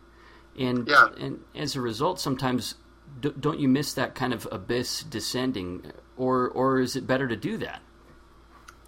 And 0.58 0.88
yeah. 0.88 1.08
and 1.18 1.40
as 1.54 1.76
a 1.76 1.80
result, 1.80 2.20
sometimes 2.20 2.74
don't 3.20 3.60
you 3.60 3.68
miss 3.68 3.94
that 3.94 4.14
kind 4.14 4.32
of 4.32 4.48
abyss 4.50 5.04
descending, 5.04 5.92
or 6.16 6.48
or 6.50 6.80
is 6.80 6.96
it 6.96 7.06
better 7.06 7.28
to 7.28 7.36
do 7.36 7.58
that? 7.58 7.80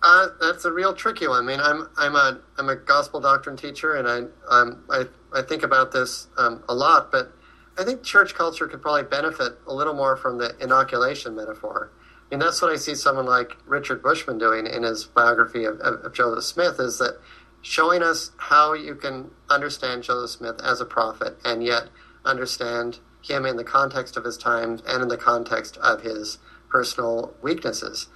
Uh, 0.03 0.29
that's 0.39 0.67
a 0.67 0.73
real 0.73 0.93
tricky 0.93 1.27
one. 1.27 1.45
I 1.45 1.47
mean, 1.47 1.61
I'm 1.61 1.89
I'm 1.97 2.17
a 2.17 2.41
I'm 2.59 2.69
a 2.69 2.77
gospel 2.77 3.21
doctrine 3.21 3.57
teacher, 3.57 3.95
and 3.95 4.07
I 4.07 4.55
um, 4.55 4.85
I 4.91 5.07
I 5.35 5.43
think 5.43 5.63
about 5.63 5.93
this 5.93 6.29
um, 6.37 6.63
a 6.69 6.75
lot. 6.75 7.11
But 7.11 7.33
I 7.77 7.85
think 7.85 8.03
church 8.03 8.35
culture 8.35 8.67
could 8.67 8.83
probably 8.83 9.03
benefit 9.03 9.59
a 9.67 9.75
little 9.75 9.95
more 9.95 10.17
from 10.17 10.39
the 10.39 10.57
inoculation 10.61 11.35
metaphor. 11.35 11.91
I 11.95 12.35
mean, 12.35 12.41
that's 12.41 12.63
what 12.63 12.73
I 12.73 12.77
see 12.77 12.95
someone 12.95 13.27
like 13.27 13.57
Richard 13.67 14.03
Bushman 14.03 14.39
doing 14.39 14.67
in 14.67 14.83
his 14.83 15.05
biography 15.05 15.65
of, 15.65 15.79
of, 15.81 16.05
of 16.05 16.15
Joseph 16.15 16.45
Smith. 16.45 16.81
Is 16.81 16.99
that 16.99 17.19
showing 17.63 18.03
us 18.03 18.31
how 18.37 18.75
you 18.75 18.95
can 18.95 19.31
understand 19.49 20.03
Joseph 20.03 20.39
Smith 20.39 20.61
as 20.63 20.81
a 20.81 20.85
prophet, 20.85 21.39
and 21.45 21.65
yet 21.65 21.89
understand 22.25 22.99
him 23.23 23.47
in 23.47 23.57
the 23.57 23.65
context 23.65 24.17
of 24.17 24.25
his 24.25 24.37
times 24.37 24.83
and 24.87 25.03
in 25.03 25.09
the 25.09 25.17
context 25.17 25.77
of 25.79 26.03
his 26.03 26.39
personal 26.69 27.35
weaknesses. 27.43 28.09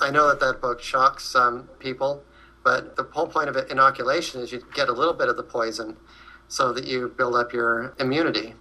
I 0.00 0.10
know 0.10 0.28
that 0.28 0.40
that 0.40 0.60
book 0.60 0.80
shocks 0.80 1.24
some 1.24 1.68
people, 1.78 2.22
but 2.64 2.96
the 2.96 3.02
whole 3.12 3.26
point 3.26 3.48
of 3.48 3.56
inoculation 3.70 4.40
is 4.40 4.52
you 4.52 4.62
get 4.74 4.88
a 4.88 4.92
little 4.92 5.12
bit 5.12 5.28
of 5.28 5.36
the 5.36 5.42
poison 5.42 5.96
so 6.48 6.72
that 6.72 6.86
you 6.86 7.12
build 7.16 7.34
up 7.34 7.52
your 7.52 7.94
immunity. 7.98 8.54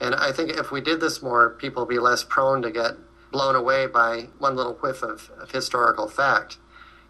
And 0.00 0.14
I 0.14 0.32
think 0.32 0.50
if 0.50 0.70
we 0.70 0.80
did 0.80 1.00
this 1.00 1.22
more, 1.22 1.50
people 1.50 1.82
would 1.82 1.88
be 1.88 1.98
less 1.98 2.24
prone 2.24 2.62
to 2.62 2.70
get 2.70 2.92
blown 3.32 3.54
away 3.54 3.86
by 3.86 4.28
one 4.38 4.56
little 4.56 4.74
whiff 4.74 5.02
of, 5.02 5.30
of 5.40 5.50
historical 5.50 6.08
fact. 6.08 6.58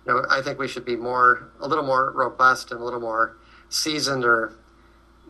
You 0.07 0.15
know, 0.15 0.25
I 0.31 0.41
think 0.41 0.59
we 0.59 0.69
should 0.69 0.85
be 0.85 0.97
more, 0.97 1.51
a 1.61 1.67
little 1.67 1.85
more 1.85 2.13
robust 2.13 2.71
and 2.71 2.81
a 2.81 2.85
little 2.85 3.01
more 3.01 3.37
seasoned 3.69 4.25
or 4.25 4.57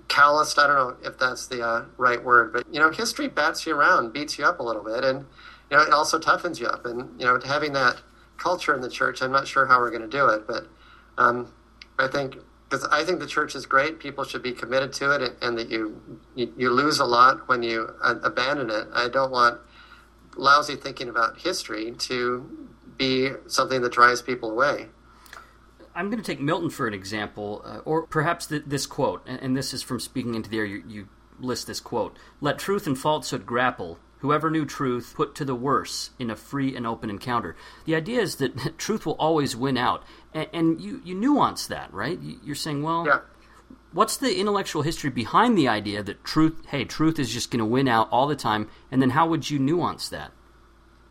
calloused. 0.08 0.58
I 0.58 0.66
don't 0.66 0.76
know 0.76 1.08
if 1.08 1.18
that's 1.18 1.46
the 1.46 1.66
uh, 1.66 1.84
right 1.96 2.22
word, 2.22 2.52
but 2.52 2.66
you 2.72 2.78
know, 2.78 2.90
history 2.90 3.28
bats 3.28 3.66
you 3.66 3.74
around, 3.74 4.12
beats 4.12 4.38
you 4.38 4.44
up 4.44 4.60
a 4.60 4.62
little 4.62 4.84
bit, 4.84 5.02
and 5.02 5.24
you 5.70 5.76
know, 5.76 5.82
it 5.82 5.92
also 5.92 6.18
toughens 6.18 6.60
you 6.60 6.66
up. 6.66 6.84
And 6.84 7.18
you 7.18 7.26
know, 7.26 7.40
having 7.44 7.72
that 7.72 7.96
culture 8.36 8.74
in 8.74 8.80
the 8.80 8.90
church. 8.90 9.22
I'm 9.22 9.32
not 9.32 9.48
sure 9.48 9.66
how 9.66 9.80
we're 9.80 9.90
going 9.90 10.02
to 10.02 10.08
do 10.08 10.26
it, 10.28 10.46
but 10.46 10.66
um, 11.18 11.52
I 11.98 12.08
think 12.08 12.36
because 12.76 12.88
I 12.92 13.04
think 13.04 13.20
the 13.20 13.26
church 13.26 13.54
is 13.54 13.64
great. 13.64 13.98
People 13.98 14.24
should 14.24 14.42
be 14.42 14.52
committed 14.52 14.92
to 14.94 15.12
it, 15.12 15.22
and, 15.22 15.36
and 15.42 15.58
that 15.58 15.70
you, 15.70 16.20
you, 16.34 16.52
you 16.56 16.70
lose 16.70 16.98
a 16.98 17.04
lot 17.04 17.48
when 17.48 17.62
you 17.62 17.88
uh, 18.02 18.16
abandon 18.22 18.70
it. 18.70 18.88
I 18.92 19.08
don't 19.08 19.30
want 19.30 19.60
lousy 20.36 20.76
thinking 20.76 21.08
about 21.08 21.40
history 21.40 21.92
to 21.92 22.68
be 22.98 23.30
something 23.46 23.80
that 23.82 23.92
drives 23.92 24.20
people 24.20 24.50
away. 24.50 24.88
I'm 25.94 26.10
going 26.10 26.22
to 26.22 26.26
take 26.26 26.40
Milton 26.40 26.68
for 26.68 26.86
an 26.86 26.92
example, 26.92 27.62
uh, 27.64 27.78
or 27.86 28.06
perhaps 28.06 28.46
this 28.46 28.84
quote, 28.86 29.22
and, 29.26 29.40
and, 29.40 29.56
this 29.56 29.72
is 29.72 29.82
from 29.82 29.98
Speaking 29.98 30.34
into 30.34 30.50
the 30.50 30.58
Air. 30.58 30.66
You, 30.66 30.82
you 30.86 31.08
list 31.40 31.66
this 31.66 31.80
quote: 31.80 32.18
"Let 32.42 32.58
truth 32.58 32.86
and 32.86 32.98
falsehood 32.98 33.46
grapple." 33.46 33.98
Whoever 34.20 34.50
knew 34.50 34.64
truth 34.64 35.12
put 35.14 35.34
to 35.36 35.44
the 35.44 35.54
worse 35.54 36.10
in 36.18 36.30
a 36.30 36.36
free 36.36 36.74
and 36.74 36.86
open 36.86 37.10
encounter. 37.10 37.54
The 37.84 37.94
idea 37.94 38.22
is 38.22 38.36
that 38.36 38.78
truth 38.78 39.06
will 39.06 39.14
always 39.14 39.54
win 39.54 39.76
out, 39.76 40.02
and, 40.36 40.48
and 40.52 40.80
you 40.80 41.00
you 41.04 41.14
nuance 41.14 41.66
that, 41.66 41.92
right? 41.92 42.18
You're 42.44 42.54
saying, 42.54 42.82
well, 42.82 43.04
yeah. 43.06 43.20
what's 43.92 44.16
the 44.16 44.38
intellectual 44.38 44.82
history 44.82 45.10
behind 45.10 45.56
the 45.56 45.68
idea 45.68 46.02
that 46.02 46.24
truth? 46.24 46.62
Hey, 46.68 46.84
truth 46.84 47.18
is 47.18 47.32
just 47.32 47.50
going 47.50 47.60
to 47.60 47.64
win 47.64 47.88
out 47.88 48.08
all 48.10 48.26
the 48.26 48.36
time, 48.36 48.68
and 48.90 49.02
then 49.02 49.10
how 49.10 49.26
would 49.28 49.50
you 49.50 49.58
nuance 49.58 50.08
that? 50.08 50.32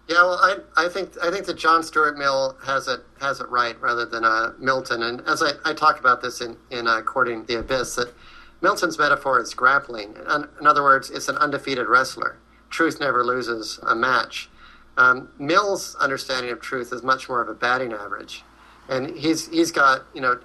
Yeah, 0.08 0.22
well, 0.22 0.40
I, 0.76 0.86
I 0.86 0.90
think 0.90 1.14
I 1.22 1.32
think 1.32 1.46
that 1.48 1.58
John 1.58 1.82
Stuart 1.84 2.18
Mill 2.18 2.56
has 2.64 2.88
it 2.88 3.02
has 3.20 3.40
it 3.40 3.50
right 3.50 3.80
rather 3.82 4.06
than 4.06 4.24
uh, 4.24 4.54
Milton, 4.60 5.02
and 5.02 5.22
as 5.28 5.42
I, 5.42 5.52
I 5.64 5.74
talk 5.74 6.00
about 6.00 6.22
this 6.22 6.42
in 6.42 6.58
in 6.70 6.88
uh, 6.88 7.02
Courting 7.02 7.46
the 7.46 7.60
Abyss, 7.60 7.96
that 7.96 8.14
Milton's 8.62 8.98
metaphor 9.00 9.42
is 9.42 9.54
grappling. 9.54 10.16
In, 10.30 10.48
in 10.60 10.68
other 10.68 10.84
words, 10.84 11.10
it's 11.10 11.28
an 11.28 11.38
undefeated 11.38 11.88
wrestler 11.88 12.38
truth 12.76 13.00
never 13.00 13.24
loses 13.24 13.80
a 13.84 13.96
match. 13.96 14.50
Um, 14.98 15.30
Mill's 15.40 15.96
understanding 15.96 16.52
of 16.52 16.60
truth 16.60 16.92
is 16.92 17.04
much 17.04 17.30
more 17.30 17.42
of 17.42 17.48
a 17.48 17.54
batting 17.54 17.94
average, 17.94 18.44
and 18.90 19.18
he's 19.18 19.48
he's 19.50 19.72
got 19.72 20.06
you 20.14 20.22
know 20.22 20.40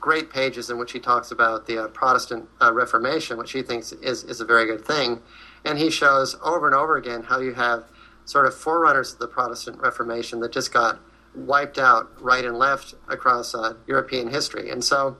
great 0.00 0.30
pages 0.30 0.68
in 0.68 0.78
which 0.78 0.92
he 0.92 1.00
talks 1.00 1.30
about 1.30 1.66
the 1.66 1.84
uh, 1.84 1.88
Protestant 1.88 2.48
uh, 2.60 2.72
Reformation, 2.72 3.38
which 3.38 3.52
he 3.52 3.62
thinks 3.62 3.92
is 3.92 4.24
is 4.24 4.40
a 4.40 4.44
very 4.44 4.66
good 4.66 4.84
thing, 4.84 5.20
and 5.64 5.78
he 5.78 5.90
shows 5.90 6.36
over 6.42 6.66
and 6.66 6.74
over 6.74 6.96
again 6.96 7.24
how 7.24 7.40
you 7.40 7.54
have 7.54 7.84
sort 8.24 8.46
of 8.46 8.54
forerunners 8.54 9.14
of 9.14 9.18
the 9.18 9.28
Protestant 9.28 9.80
Reformation 9.80 10.40
that 10.40 10.52
just 10.52 10.72
got 10.72 11.00
wiped 11.34 11.78
out 11.78 12.10
right 12.22 12.44
and 12.44 12.58
left 12.58 12.94
across 13.08 13.54
uh, 13.54 13.74
European 13.86 14.28
history, 14.28 14.70
and 14.70 14.84
so 14.84 15.16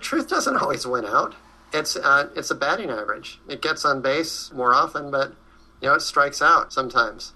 truth 0.00 0.28
doesn't 0.28 0.56
always 0.60 0.86
win 0.86 1.04
out. 1.04 1.34
It's 1.72 1.96
uh, 1.96 2.30
it's 2.36 2.50
a 2.50 2.54
batting 2.54 2.90
average. 2.90 3.40
It 3.48 3.62
gets 3.62 3.84
on 3.84 4.00
base 4.00 4.52
more 4.52 4.74
often, 4.74 5.10
but 5.10 5.32
you 5.80 5.88
know, 5.88 5.94
it 5.94 6.02
strikes 6.02 6.40
out 6.40 6.72
sometimes. 6.72 7.32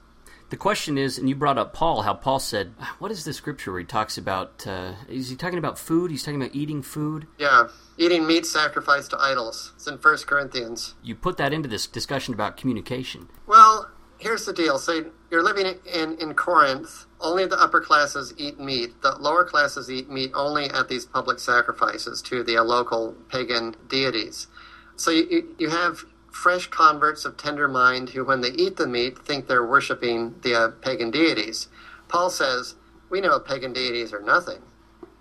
The 0.51 0.57
question 0.57 0.97
is, 0.97 1.19
and 1.19 1.29
you 1.29 1.35
brought 1.35 1.59
up 1.59 1.75
Paul, 1.75 2.03
how 2.03 2.15
Paul 2.15 2.39
said, 2.39 2.73
"What 2.99 3.11
is 3.11 3.25
the 3.25 3.35
scripture 3.35 3.71
where 3.71 3.81
he 3.81 3.87
talks 3.87 4.17
about? 4.17 4.67
Uh, 4.67 4.93
is 5.09 5.29
he 5.29 5.37
talking 5.37 5.59
about 5.59 5.79
food? 5.79 6.11
He's 6.11 6.23
talking 6.23 6.41
about 6.41 6.55
eating 6.55 6.81
food." 6.83 7.27
Yeah, 7.39 7.69
eating 7.99 8.27
meat 8.27 8.47
sacrificed 8.47 9.11
to 9.11 9.19
idols. 9.19 9.73
It's 9.77 9.87
in 9.87 9.99
First 9.99 10.27
Corinthians. 10.27 10.95
You 11.03 11.15
put 11.15 11.37
that 11.37 11.53
into 11.53 11.69
this 11.69 11.87
discussion 11.87 12.33
about 12.33 12.57
communication. 12.57 13.29
Well, 13.47 13.91
here's 14.17 14.47
the 14.47 14.55
deal. 14.55 14.79
Say 14.79 15.05
you're 15.31 15.43
living 15.43 15.67
in 15.85 16.17
in 16.17 16.35
Corinth. 16.35 17.05
Only 17.21 17.45
the 17.45 17.61
upper 17.61 17.81
classes 17.81 18.33
eat 18.39 18.59
meat. 18.59 19.03
The 19.03 19.17
lower 19.19 19.45
classes 19.45 19.91
eat 19.91 20.09
meat 20.09 20.31
only 20.35 20.71
at 20.71 20.89
these 20.89 21.05
public 21.05 21.41
sacrifices 21.41 22.23
to 22.23 22.43
the 22.43 22.59
local 22.61 23.15
pagan 23.29 23.75
deities. 23.89 24.47
So 24.97 25.11
you, 25.11 25.55
you 25.59 25.69
have 25.69 26.05
fresh 26.39 26.69
converts 26.69 27.25
of 27.25 27.37
tender 27.37 27.67
mind 27.67 28.11
who, 28.11 28.25
when 28.25 28.41
they 28.41 28.51
eat 28.51 28.77
the 28.77 28.87
meat, 28.87 29.19
think 29.19 29.49
they're 29.49 29.67
worshiping 29.67 30.37
the 30.43 30.55
uh, 30.55 30.69
pagan 30.81 31.11
deities. 31.11 31.67
Paul 32.07 32.31
says, 32.31 32.77
we 33.11 33.21
know 33.21 33.41
pagan 33.41 33.73
deities 33.73 34.13
are 34.13 34.23
nothing. 34.23 34.63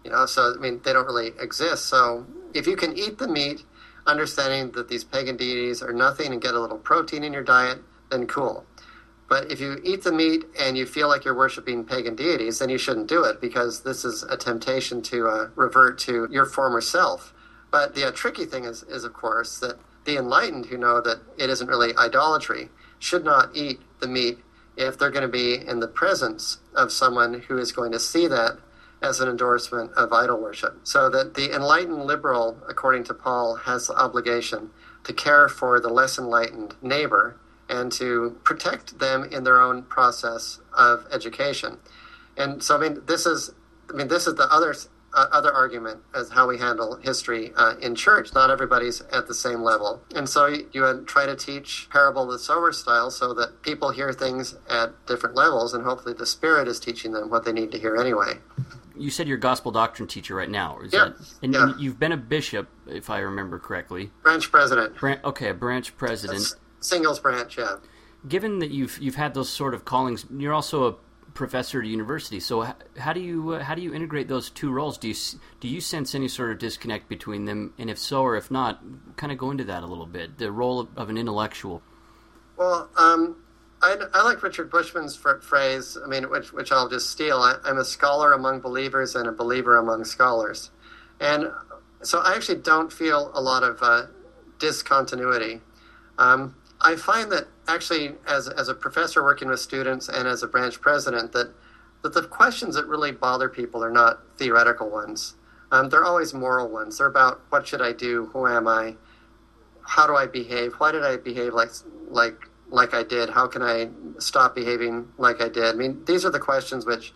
You 0.04 0.12
know, 0.12 0.28
so 0.28 0.54
I 0.56 0.60
mean, 0.60 0.80
they 0.86 0.94
don't 0.94 1.08
really 1.08 1.32
exist. 1.40 1.88
So 1.88 2.28
if 2.54 2.68
you 2.68 2.76
can 2.76 2.96
eat 2.96 3.18
the 3.18 3.28
meat, 3.28 3.64
understanding 4.06 4.72
that 4.74 4.90
these 4.90 5.04
pagan 5.04 5.38
deities 5.38 5.82
are 5.82 5.92
nothing 5.92 6.32
and 6.32 6.42
get 6.42 6.54
a 6.54 6.60
little 6.60 6.78
protein 6.78 7.24
in 7.24 7.34
your 7.34 7.44
diet, 7.44 7.80
then 8.12 8.28
cool. 8.28 8.64
But 9.28 9.52
if 9.52 9.60
you 9.60 9.82
eat 9.84 10.04
the 10.04 10.12
meat 10.12 10.46
and 10.60 10.78
you 10.78 10.86
feel 10.86 11.08
like 11.10 11.26
you're 11.26 11.36
worshiping 11.36 11.84
pagan 11.84 12.16
deities, 12.16 12.60
then 12.60 12.70
you 12.70 12.78
shouldn't 12.78 13.08
do 13.08 13.24
it 13.24 13.42
because 13.42 13.82
this 13.82 14.06
is 14.06 14.22
a 14.22 14.38
temptation 14.38 15.02
to 15.04 15.28
uh, 15.28 15.50
revert 15.56 15.98
to 16.00 16.28
your 16.32 16.46
former 16.46 16.80
self. 16.80 17.34
But 17.72 17.96
the 17.96 18.08
uh, 18.08 18.12
tricky 18.12 18.46
thing 18.46 18.64
is, 18.66 18.84
is, 18.84 19.04
of 19.04 19.14
course, 19.14 19.60
that 19.60 19.78
the 20.08 20.18
enlightened 20.18 20.68
who 20.68 20.78
know 20.78 21.02
that 21.02 21.20
it 21.38 21.50
isn't 21.50 21.68
really 21.68 21.96
idolatry 21.98 22.70
should 22.98 23.26
not 23.26 23.50
eat 23.54 23.80
the 24.00 24.08
meat 24.08 24.40
if 24.78 24.98
they're 24.98 25.12
going 25.12 25.22
to 25.22 25.28
be 25.28 25.56
in 25.56 25.82
the 25.82 25.88
presence 25.88 26.60
of 26.74 26.92
someone 26.92 27.42
who 27.42 27.58
is 27.58 27.72
going 27.72 27.92
to 27.92 28.00
see 28.00 28.26
that 28.26 28.58
as 29.02 29.20
an 29.20 29.28
endorsement 29.28 29.92
of 29.92 30.14
idol 30.14 30.42
worship. 30.42 30.80
So 30.84 31.10
that 31.10 31.34
the 31.34 31.54
enlightened 31.54 32.06
liberal, 32.06 32.58
according 32.68 33.04
to 33.06 33.14
Paul, 33.14 33.56
has 33.66 33.88
the 33.88 33.96
obligation 33.96 34.72
to 35.04 35.14
care 35.14 35.50
for 35.50 35.80
the 35.80 35.90
less 35.90 36.18
enlightened 36.18 36.76
neighbor 36.82 37.38
and 37.70 37.92
to 37.92 38.38
protect 38.44 39.00
them 39.00 39.26
in 39.26 39.44
their 39.44 39.62
own 39.62 39.84
process 39.84 40.60
of 40.74 41.06
education. 41.12 41.80
And 42.38 42.64
so, 42.64 42.78
I 42.78 42.80
mean, 42.80 43.02
this 43.08 43.26
is, 43.26 43.52
I 43.92 43.94
mean, 43.94 44.08
this 44.08 44.26
is 44.26 44.36
the 44.36 44.52
other 44.52 44.74
uh, 45.14 45.26
other 45.32 45.52
argument 45.54 46.02
as 46.14 46.30
how 46.30 46.48
we 46.48 46.58
handle 46.58 46.96
history 46.98 47.52
uh, 47.56 47.76
in 47.82 47.96
church. 47.96 48.34
Not 48.34 48.50
everybody's 48.50 49.02
at 49.12 49.28
the 49.28 49.34
same 49.34 49.62
level. 49.62 50.02
And 50.16 50.28
so 50.28 50.48
you, 50.48 50.70
you 50.74 51.04
try 51.08 51.26
to 51.26 51.36
teach 51.36 51.88
parable 51.92 52.28
the 52.28 52.40
sower 52.40 52.72
style 52.72 53.10
so 53.12 53.34
that 53.34 53.62
people 53.62 53.92
hear 53.92 54.14
things 54.14 54.56
at 54.70 55.06
different 55.06 55.36
levels, 55.36 55.74
and 55.74 55.84
hopefully 55.84 56.14
the 56.14 56.26
Spirit 56.26 56.68
is 56.68 56.80
teaching 56.80 57.12
them 57.12 57.30
what 57.30 57.46
they 57.46 57.52
need 57.52 57.72
to 57.72 57.80
hear 57.80 57.96
anyway. 57.96 58.40
You 58.96 59.10
said 59.10 59.28
you're 59.28 59.38
a 59.38 59.40
gospel 59.40 59.72
doctrine 59.72 60.08
teacher 60.08 60.36
right 60.36 60.50
now. 60.50 60.80
Is 60.80 60.92
yeah. 60.92 61.06
That, 61.06 61.16
and, 61.44 61.54
yeah. 61.54 61.74
you've 61.78 62.00
been 62.00 62.12
a 62.12 62.18
bishop, 62.18 62.68
if 62.88 63.10
I 63.10 63.20
remember 63.20 63.60
correctly. 63.60 64.12
Branch 64.24 64.52
president. 64.52 64.96
Bran- 64.96 65.20
okay, 65.24 65.50
a 65.50 65.54
branch 65.54 65.96
president. 65.98 66.40
That's 66.40 66.56
singles 66.80 67.20
branch, 67.20 67.58
yeah. 67.58 67.78
Given 68.28 68.60
that 68.60 68.72
you've 68.72 68.98
you've 69.00 69.16
had 69.16 69.36
those 69.36 69.50
sort 69.50 69.74
of 69.74 69.86
callings, 69.86 70.26
you're 70.36 70.54
also 70.54 70.88
a 70.88 70.96
professor 71.38 71.80
at 71.80 71.88
university. 71.88 72.40
So 72.40 72.68
how 72.98 73.14
do 73.14 73.22
you 73.22 73.52
uh, 73.52 73.64
how 73.64 73.76
do 73.76 73.82
you 73.82 73.94
integrate 73.94 74.28
those 74.28 74.50
two 74.50 74.72
roles? 74.72 74.98
Do 74.98 75.08
you 75.08 75.16
do 75.60 75.68
you 75.68 75.80
sense 75.80 76.16
any 76.16 76.28
sort 76.28 76.52
of 76.52 76.58
disconnect 76.58 77.08
between 77.08 77.46
them? 77.46 77.74
And 77.78 77.90
if 77.90 77.98
so, 77.98 78.24
or 78.24 78.36
if 78.36 78.52
not, 78.52 78.82
kind 79.16 79.32
of 79.32 79.38
go 79.38 79.52
into 79.52 79.64
that 79.66 79.84
a 79.84 79.86
little 79.86 80.08
bit. 80.08 80.40
The 80.40 80.52
role 80.52 80.80
of, 80.82 80.90
of 80.98 81.10
an 81.10 81.18
intellectual. 81.18 81.82
Well, 82.58 82.90
um, 82.98 83.38
I, 83.82 83.96
I, 84.14 84.24
like 84.24 84.42
Richard 84.42 84.72
Bushman's 84.72 85.16
phrase. 85.16 85.98
I 86.04 86.08
mean, 86.08 86.30
which 86.30 86.52
which 86.52 86.72
I'll 86.72 86.90
just 86.90 87.12
steal. 87.12 87.38
I, 87.38 87.56
am 87.66 87.78
a 87.78 87.86
scholar 87.86 88.34
among 88.34 88.60
believers 88.60 89.16
and 89.16 89.28
a 89.28 89.32
believer 89.32 89.78
among 89.78 90.06
scholars, 90.06 90.72
and 91.20 91.52
so 92.02 92.20
I 92.20 92.36
actually 92.36 92.62
don't 92.62 92.92
feel 92.92 93.32
a 93.36 93.42
lot 93.42 93.64
of 93.64 93.78
uh, 93.82 94.08
discontinuity. 94.58 95.62
Um, 96.18 96.56
I 96.88 96.96
find 96.96 97.30
that 97.34 97.48
actually, 97.68 98.14
as, 98.26 98.48
as 98.48 98.70
a 98.70 98.74
professor 98.74 99.22
working 99.22 99.50
with 99.50 99.60
students 99.60 100.08
and 100.08 100.26
as 100.26 100.42
a 100.42 100.48
branch 100.48 100.80
president, 100.80 101.34
that, 101.34 101.54
that 102.02 102.14
the 102.14 102.22
questions 102.22 102.76
that 102.76 102.88
really 102.88 103.12
bother 103.12 103.50
people 103.50 103.84
are 103.84 103.92
not 103.92 104.22
theoretical 104.38 104.90
ones. 104.90 105.36
Um, 105.70 105.90
they're 105.90 106.06
always 106.06 106.34
moral 106.34 106.70
ones. 106.70 106.98
They're 106.98 107.08
about 107.08 107.42
what 107.50 107.68
should 107.68 107.82
I 107.82 107.92
do? 107.92 108.28
Who 108.28 108.48
am 108.48 108.70
I? 108.70 108.96
How 109.86 110.08
do 110.08 110.16
I 110.16 110.28
behave? 110.28 110.76
Why 110.76 110.94
did 110.94 111.04
I 111.04 111.18
behave 111.18 111.54
like 111.54 111.72
like 112.08 112.40
like 112.70 112.94
I 112.94 113.04
did? 113.04 113.32
How 113.32 113.48
can 113.48 113.62
I 113.62 113.90
stop 114.20 114.56
behaving 114.56 115.10
like 115.18 115.42
I 115.42 115.50
did? 115.50 115.66
I 115.66 115.74
mean, 115.74 116.06
these 116.06 116.24
are 116.24 116.32
the 116.32 116.40
questions 116.40 116.86
which 116.86 117.14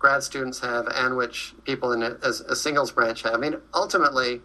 grad 0.00 0.24
students 0.24 0.58
have 0.58 0.88
and 0.88 1.16
which 1.16 1.54
people 1.62 1.92
in 1.92 2.02
a, 2.02 2.18
as 2.24 2.40
a 2.40 2.56
singles 2.56 2.90
branch 2.90 3.22
have. 3.22 3.34
I 3.34 3.36
mean, 3.36 3.54
ultimately, 3.72 4.40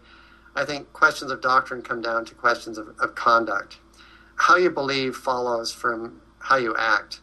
I 0.55 0.65
think 0.65 0.93
questions 0.93 1.31
of 1.31 1.41
doctrine 1.41 1.81
come 1.81 2.01
down 2.01 2.25
to 2.25 2.35
questions 2.35 2.77
of, 2.77 2.89
of 2.99 3.15
conduct 3.15 3.79
how 4.37 4.55
you 4.55 4.69
believe 4.69 5.15
follows 5.15 5.71
from 5.71 6.21
how 6.39 6.55
you 6.55 6.75
act. 6.77 7.21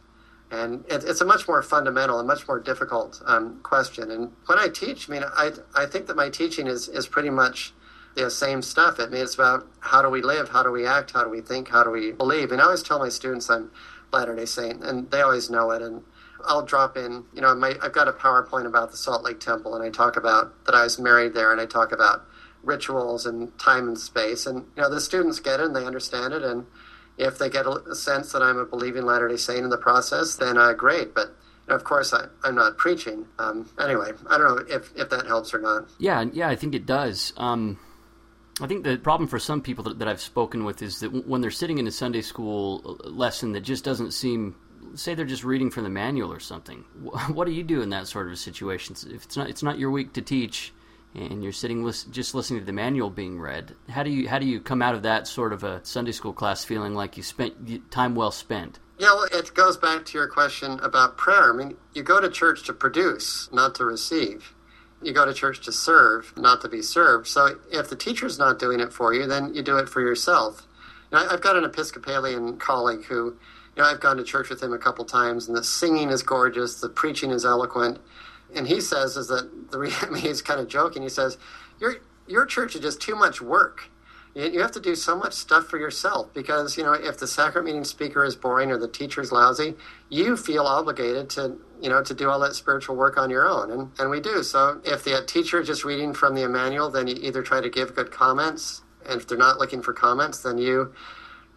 And 0.51 0.85
it, 0.87 1.03
it's 1.03 1.21
a 1.21 1.25
much 1.25 1.47
more 1.47 1.61
fundamental 1.63 2.19
and 2.19 2.27
much 2.27 2.47
more 2.47 2.59
difficult 2.59 3.21
um, 3.25 3.59
question. 3.63 4.11
And 4.11 4.31
when 4.45 4.59
I 4.59 4.67
teach, 4.67 5.09
I 5.09 5.13
mean, 5.13 5.23
I, 5.23 5.51
I 5.73 5.85
think 5.87 6.07
that 6.07 6.15
my 6.15 6.29
teaching 6.29 6.67
is, 6.67 6.87
is 6.87 7.07
pretty 7.07 7.31
much 7.31 7.73
the 8.15 8.29
same 8.29 8.61
stuff. 8.61 8.99
I 8.99 9.07
mean, 9.07 9.21
it's 9.21 9.35
about 9.35 9.67
how 9.79 10.01
do 10.01 10.09
we 10.09 10.21
live, 10.21 10.49
how 10.49 10.63
do 10.63 10.71
we 10.71 10.85
act, 10.85 11.11
how 11.11 11.23
do 11.23 11.29
we 11.29 11.41
think, 11.41 11.69
how 11.69 11.83
do 11.83 11.89
we 11.89 12.11
believe. 12.11 12.51
And 12.51 12.61
I 12.61 12.65
always 12.65 12.83
tell 12.83 12.99
my 12.99 13.09
students 13.09 13.49
I'm 13.49 13.71
Latter 14.13 14.35
day 14.35 14.45
Saint, 14.45 14.83
and 14.83 15.09
they 15.11 15.21
always 15.21 15.49
know 15.49 15.71
it. 15.71 15.81
And 15.81 16.03
I'll 16.45 16.63
drop 16.63 16.95
in, 16.95 17.25
you 17.33 17.41
know, 17.41 17.53
my, 17.55 17.75
I've 17.81 17.91
got 17.91 18.07
a 18.07 18.13
PowerPoint 18.13 18.65
about 18.67 18.91
the 18.91 18.97
Salt 18.97 19.23
Lake 19.23 19.39
Temple, 19.39 19.75
and 19.75 19.83
I 19.83 19.89
talk 19.89 20.15
about 20.15 20.65
that 20.65 20.75
I 20.75 20.83
was 20.83 20.99
married 20.99 21.33
there, 21.33 21.51
and 21.51 21.59
I 21.59 21.65
talk 21.65 21.91
about 21.91 22.25
rituals 22.63 23.25
and 23.25 23.57
time 23.59 23.87
and 23.87 23.97
space. 23.97 24.45
And, 24.45 24.65
you 24.75 24.83
know, 24.83 24.89
the 24.89 25.01
students 25.01 25.39
get 25.39 25.59
it 25.59 25.67
and 25.67 25.75
they 25.75 25.85
understand 25.85 26.33
it. 26.33 26.43
And 26.43 26.65
if 27.17 27.37
they 27.37 27.49
get 27.49 27.65
a 27.65 27.95
sense 27.95 28.31
that 28.31 28.41
I'm 28.41 28.57
a 28.57 28.65
believing 28.65 29.05
Latter 29.05 29.27
day 29.27 29.37
Saint 29.37 29.63
in 29.63 29.69
the 29.69 29.77
process, 29.77 30.35
then 30.35 30.57
uh, 30.57 30.73
great. 30.73 31.13
But 31.13 31.35
of 31.67 31.83
course, 31.83 32.13
I, 32.13 32.25
I'm 32.43 32.55
not 32.55 32.77
preaching. 32.77 33.25
Um, 33.39 33.69
anyway, 33.79 34.11
I 34.27 34.37
don't 34.37 34.55
know 34.55 34.75
if, 34.75 34.91
if 34.95 35.09
that 35.09 35.25
helps 35.25 35.53
or 35.53 35.59
not. 35.59 35.87
Yeah, 35.97 36.25
yeah, 36.31 36.49
I 36.49 36.55
think 36.55 36.75
it 36.75 36.85
does. 36.85 37.33
Um, 37.37 37.79
I 38.61 38.67
think 38.67 38.83
the 38.83 38.97
problem 38.97 39.27
for 39.27 39.39
some 39.39 39.61
people 39.61 39.83
that, 39.85 39.99
that 39.99 40.07
I've 40.07 40.21
spoken 40.21 40.63
with 40.63 40.81
is 40.81 40.99
that 40.99 41.27
when 41.27 41.41
they're 41.41 41.51
sitting 41.51 41.77
in 41.77 41.87
a 41.87 41.91
Sunday 41.91 42.21
school 42.21 42.99
lesson 43.03 43.51
that 43.53 43.61
just 43.61 43.83
doesn't 43.83 44.11
seem 44.11 44.55
say 44.93 45.13
they're 45.13 45.25
just 45.25 45.43
reading 45.43 45.69
from 45.69 45.83
the 45.83 45.89
manual 45.89 46.31
or 46.31 46.39
something. 46.39 46.85
What 47.33 47.45
do 47.45 47.51
you 47.51 47.63
do 47.63 47.81
in 47.81 47.89
that 47.89 48.07
sort 48.07 48.29
of 48.29 48.37
situation? 48.37 48.95
If 49.09 49.25
it's 49.25 49.35
not 49.35 49.49
it's 49.49 49.63
not 49.63 49.79
your 49.79 49.91
week 49.91 50.13
to 50.13 50.21
teach, 50.21 50.73
and 51.15 51.43
you're 51.43 51.51
sitting 51.51 51.89
just 52.11 52.35
listening 52.35 52.59
to 52.59 52.65
the 52.65 52.73
manual 52.73 53.09
being 53.09 53.39
read. 53.39 53.75
How 53.89 54.03
do 54.03 54.09
you 54.09 54.27
how 54.27 54.39
do 54.39 54.45
you 54.45 54.59
come 54.59 54.81
out 54.81 54.95
of 54.95 55.03
that 55.03 55.27
sort 55.27 55.53
of 55.53 55.63
a 55.63 55.83
Sunday 55.83 56.11
school 56.11 56.33
class 56.33 56.63
feeling 56.63 56.93
like 56.93 57.17
you 57.17 57.23
spent 57.23 57.91
time 57.91 58.15
well 58.15 58.31
spent? 58.31 58.79
Yeah, 58.97 59.13
well, 59.13 59.27
it 59.31 59.53
goes 59.53 59.77
back 59.77 60.05
to 60.05 60.17
your 60.17 60.27
question 60.27 60.79
about 60.79 61.17
prayer. 61.17 61.53
I 61.53 61.55
mean, 61.55 61.75
you 61.93 62.01
go 62.01 62.21
to 62.21 62.29
church 62.29 62.63
to 62.63 62.73
produce, 62.73 63.49
not 63.51 63.75
to 63.75 63.85
receive. 63.85 64.53
You 65.01 65.13
go 65.13 65.25
to 65.25 65.33
church 65.33 65.63
to 65.65 65.71
serve, 65.71 66.33
not 66.37 66.61
to 66.61 66.69
be 66.69 66.81
served. 66.81 67.27
So 67.27 67.59
if 67.71 67.89
the 67.89 67.97
teacher's 67.97 68.39
not 68.39 68.57
doing 68.57 68.79
it 68.79 68.93
for 68.93 69.13
you, 69.13 69.27
then 69.27 69.53
you 69.53 69.61
do 69.61 69.77
it 69.77 69.89
for 69.89 69.99
yourself. 69.99 70.65
I've 71.11 71.41
got 71.41 71.57
an 71.57 71.65
Episcopalian 71.65 72.57
colleague 72.57 73.05
who, 73.05 73.35
you 73.75 73.83
know, 73.83 73.83
I've 73.83 73.99
gone 73.99 74.17
to 74.17 74.23
church 74.23 74.49
with 74.49 74.63
him 74.63 74.73
a 74.73 74.77
couple 74.77 75.05
times, 75.05 75.47
and 75.47 75.55
the 75.55 75.63
singing 75.63 76.09
is 76.09 76.23
gorgeous, 76.23 76.79
the 76.79 76.89
preaching 76.89 77.31
is 77.31 77.45
eloquent 77.45 77.99
and 78.55 78.67
he 78.67 78.81
says 78.81 79.17
is 79.17 79.27
that 79.27 79.71
the 79.71 79.79
I 80.01 80.09
mean, 80.09 80.21
he's 80.21 80.41
kind 80.41 80.59
of 80.59 80.67
joking. 80.67 81.03
He 81.03 81.09
says, 81.09 81.37
"Your 81.79 81.97
your 82.27 82.45
church 82.45 82.75
is 82.75 82.81
just 82.81 83.01
too 83.01 83.15
much 83.15 83.41
work. 83.41 83.89
You 84.33 84.59
have 84.59 84.73
to 84.73 84.81
do 84.81 84.95
so 84.95 85.15
much 85.15 85.31
stuff 85.31 85.67
for 85.67 85.77
yourself 85.77 86.33
because 86.33 86.77
you 86.77 86.83
know 86.83 86.91
if 86.91 87.17
the 87.17 87.27
sacrament 87.27 87.67
meeting 87.67 87.83
speaker 87.85 88.25
is 88.25 88.35
boring 88.35 88.69
or 88.69 88.77
the 88.77 88.87
teacher 88.87 89.21
is 89.21 89.31
lousy, 89.31 89.75
you 90.09 90.35
feel 90.35 90.63
obligated 90.63 91.29
to 91.31 91.57
you 91.81 91.89
know 91.89 92.03
to 92.03 92.13
do 92.13 92.29
all 92.29 92.39
that 92.41 92.53
spiritual 92.53 92.97
work 92.97 93.17
on 93.17 93.29
your 93.29 93.47
own, 93.47 93.71
and 93.71 93.91
and 93.97 94.09
we 94.09 94.19
do. 94.19 94.43
So 94.43 94.81
if 94.83 95.03
the 95.05 95.23
teacher 95.25 95.61
is 95.61 95.67
just 95.67 95.85
reading 95.85 96.13
from 96.13 96.35
the 96.35 96.47
manual, 96.49 96.89
then 96.89 97.07
you 97.07 97.15
either 97.21 97.43
try 97.43 97.61
to 97.61 97.69
give 97.69 97.95
good 97.95 98.11
comments, 98.11 98.81
and 99.05 99.21
if 99.21 99.27
they're 99.27 99.37
not 99.37 99.57
looking 99.57 99.81
for 99.81 99.93
comments, 99.93 100.39
then 100.39 100.57
you 100.57 100.93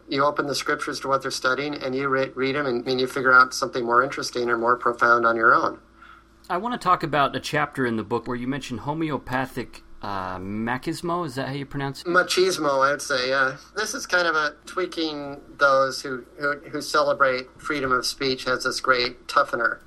you 0.09 0.25
open 0.25 0.47
the 0.47 0.55
scriptures 0.55 1.00
to 1.00 1.09
what 1.09 1.23
they're 1.23 1.31
studying 1.31 1.75
and 1.75 1.95
you 1.95 2.09
read, 2.09 2.35
read 2.35 2.55
them 2.55 2.67
and, 2.67 2.87
and 2.87 3.00
you 3.00 3.07
figure 3.07 3.33
out 3.33 3.52
something 3.52 3.85
more 3.85 4.02
interesting 4.02 4.49
or 4.49 4.57
more 4.57 4.76
profound 4.76 5.26
on 5.26 5.37
your 5.37 5.55
own. 5.55 5.78
I 6.50 6.57
want 6.57 6.81
to 6.81 6.83
talk 6.83 7.02
about 7.02 7.37
a 7.37 7.40
chapter 7.40 7.85
in 7.85 7.97
the 7.97 8.02
book 8.02 8.26
where 8.26 8.37
you 8.37 8.47
mention 8.47 8.78
homeopathic 8.78 9.83
uh, 10.00 10.38
machismo. 10.38 11.26
Is 11.26 11.35
that 11.35 11.49
how 11.49 11.52
you 11.52 11.67
pronounce 11.67 12.00
it? 12.00 12.07
Machismo, 12.07 12.87
I 12.87 12.93
would 12.93 13.02
say. 13.02 13.28
Yeah, 13.28 13.57
this 13.76 13.93
is 13.93 14.07
kind 14.07 14.26
of 14.26 14.35
a 14.35 14.55
tweaking 14.64 15.43
those 15.59 16.00
who, 16.00 16.25
who, 16.38 16.59
who 16.71 16.81
celebrate 16.81 17.49
freedom 17.61 17.93
of 17.93 18.07
speech 18.07 18.47
as 18.47 18.64
this 18.64 18.81
great 18.81 19.26
toughener. 19.26 19.81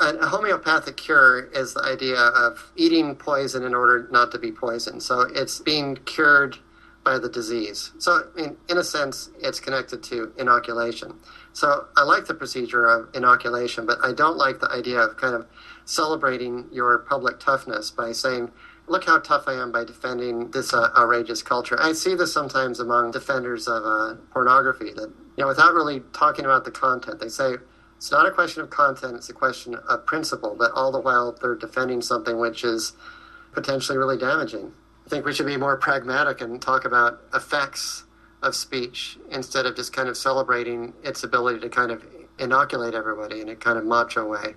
A 0.00 0.28
homeopathic 0.28 0.96
cure 0.96 1.48
is 1.52 1.74
the 1.74 1.82
idea 1.82 2.16
of 2.16 2.70
eating 2.76 3.16
poison 3.16 3.64
in 3.64 3.74
order 3.74 4.06
not 4.12 4.30
to 4.30 4.38
be 4.38 4.52
poisoned. 4.52 5.02
So 5.02 5.22
it's 5.22 5.58
being 5.58 5.96
cured 6.04 6.58
by 7.04 7.18
the 7.18 7.28
disease. 7.28 7.92
So, 7.98 8.28
in, 8.36 8.56
in 8.68 8.76
a 8.76 8.84
sense, 8.84 9.30
it's 9.40 9.60
connected 9.60 10.02
to 10.04 10.32
inoculation. 10.36 11.14
So, 11.54 11.86
I 11.96 12.02
like 12.02 12.26
the 12.26 12.34
procedure 12.34 12.84
of 12.84 13.08
inoculation, 13.14 13.86
but 13.86 13.98
I 14.04 14.12
don't 14.12 14.36
like 14.36 14.60
the 14.60 14.70
idea 14.70 14.98
of 14.98 15.16
kind 15.16 15.34
of 15.34 15.46
celebrating 15.88 16.66
your 16.70 16.98
public 16.98 17.40
toughness 17.40 17.90
by 17.90 18.12
saying, 18.12 18.52
look 18.88 19.04
how 19.04 19.18
tough 19.18 19.44
I 19.46 19.54
am 19.54 19.72
by 19.72 19.84
defending 19.84 20.50
this 20.50 20.74
uh, 20.74 20.90
outrageous 20.94 21.42
culture. 21.42 21.80
I 21.80 21.94
see 21.94 22.14
this 22.14 22.30
sometimes 22.30 22.78
among 22.78 23.12
defenders 23.12 23.66
of 23.66 23.84
uh, 23.84 24.16
pornography 24.30 24.92
that, 24.92 25.08
you 25.08 25.44
know, 25.44 25.48
without 25.48 25.72
really 25.72 26.02
talking 26.12 26.44
about 26.44 26.66
the 26.66 26.70
content, 26.70 27.20
they 27.20 27.30
say 27.30 27.54
it's 27.96 28.10
not 28.10 28.26
a 28.26 28.30
question 28.30 28.62
of 28.62 28.68
content, 28.68 29.16
it's 29.16 29.30
a 29.30 29.32
question 29.32 29.76
of 29.76 30.04
principle, 30.04 30.54
but 30.58 30.72
all 30.72 30.92
the 30.92 31.00
while 31.00 31.34
they're 31.40 31.54
defending 31.54 32.02
something 32.02 32.38
which 32.38 32.64
is 32.64 32.92
potentially 33.52 33.96
really 33.96 34.18
damaging. 34.18 34.74
I 35.06 35.08
think 35.08 35.24
we 35.24 35.32
should 35.32 35.46
be 35.46 35.56
more 35.56 35.78
pragmatic 35.78 36.42
and 36.42 36.60
talk 36.60 36.84
about 36.84 37.22
effects 37.32 38.04
of 38.42 38.54
speech 38.54 39.18
instead 39.30 39.64
of 39.64 39.74
just 39.74 39.94
kind 39.94 40.10
of 40.10 40.18
celebrating 40.18 40.92
its 41.02 41.24
ability 41.24 41.60
to 41.60 41.70
kind 41.70 41.90
of 41.90 42.04
inoculate 42.38 42.92
everybody 42.92 43.40
in 43.40 43.48
a 43.48 43.56
kind 43.56 43.78
of 43.78 43.86
macho 43.86 44.26
way. 44.26 44.54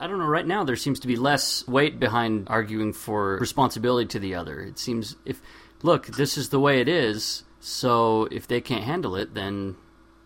I 0.00 0.06
don't 0.06 0.18
know. 0.18 0.26
Right 0.26 0.46
now, 0.46 0.64
there 0.64 0.76
seems 0.76 1.00
to 1.00 1.06
be 1.06 1.16
less 1.16 1.66
weight 1.66 1.98
behind 1.98 2.48
arguing 2.48 2.92
for 2.92 3.36
responsibility 3.38 4.08
to 4.08 4.18
the 4.18 4.34
other. 4.34 4.60
It 4.60 4.78
seems 4.78 5.16
if 5.24 5.40
look, 5.82 6.06
this 6.06 6.36
is 6.36 6.50
the 6.50 6.60
way 6.60 6.80
it 6.80 6.88
is. 6.88 7.44
So 7.60 8.28
if 8.30 8.46
they 8.46 8.60
can't 8.60 8.84
handle 8.84 9.16
it, 9.16 9.34
then 9.34 9.76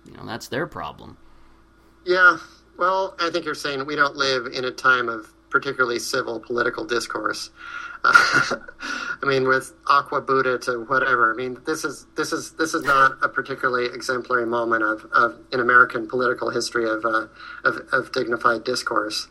you 0.04 0.12
know 0.12 0.26
that's 0.26 0.48
their 0.48 0.66
problem. 0.66 1.16
Yeah. 2.04 2.38
Well, 2.78 3.14
I 3.20 3.30
think 3.30 3.44
you're 3.44 3.54
saying 3.54 3.84
we 3.86 3.96
don't 3.96 4.16
live 4.16 4.46
in 4.46 4.64
a 4.64 4.70
time 4.70 5.08
of 5.08 5.32
particularly 5.50 5.98
civil 5.98 6.40
political 6.40 6.84
discourse. 6.84 7.50
I 8.04 8.56
mean, 9.24 9.46
with 9.46 9.74
Aqua 9.86 10.22
Buddha 10.22 10.58
to 10.60 10.84
whatever. 10.84 11.32
I 11.32 11.36
mean, 11.36 11.58
this 11.66 11.84
is 11.84 12.06
this 12.16 12.32
is 12.32 12.52
this 12.52 12.72
is 12.72 12.82
not 12.82 13.18
a 13.22 13.28
particularly 13.28 13.86
exemplary 13.86 14.46
moment 14.46 14.82
of, 14.82 15.04
of 15.12 15.38
in 15.52 15.60
American 15.60 16.08
political 16.08 16.48
history 16.48 16.88
of, 16.88 17.04
uh, 17.04 17.26
of, 17.64 17.88
of 17.92 18.12
dignified 18.12 18.64
discourse. 18.64 19.28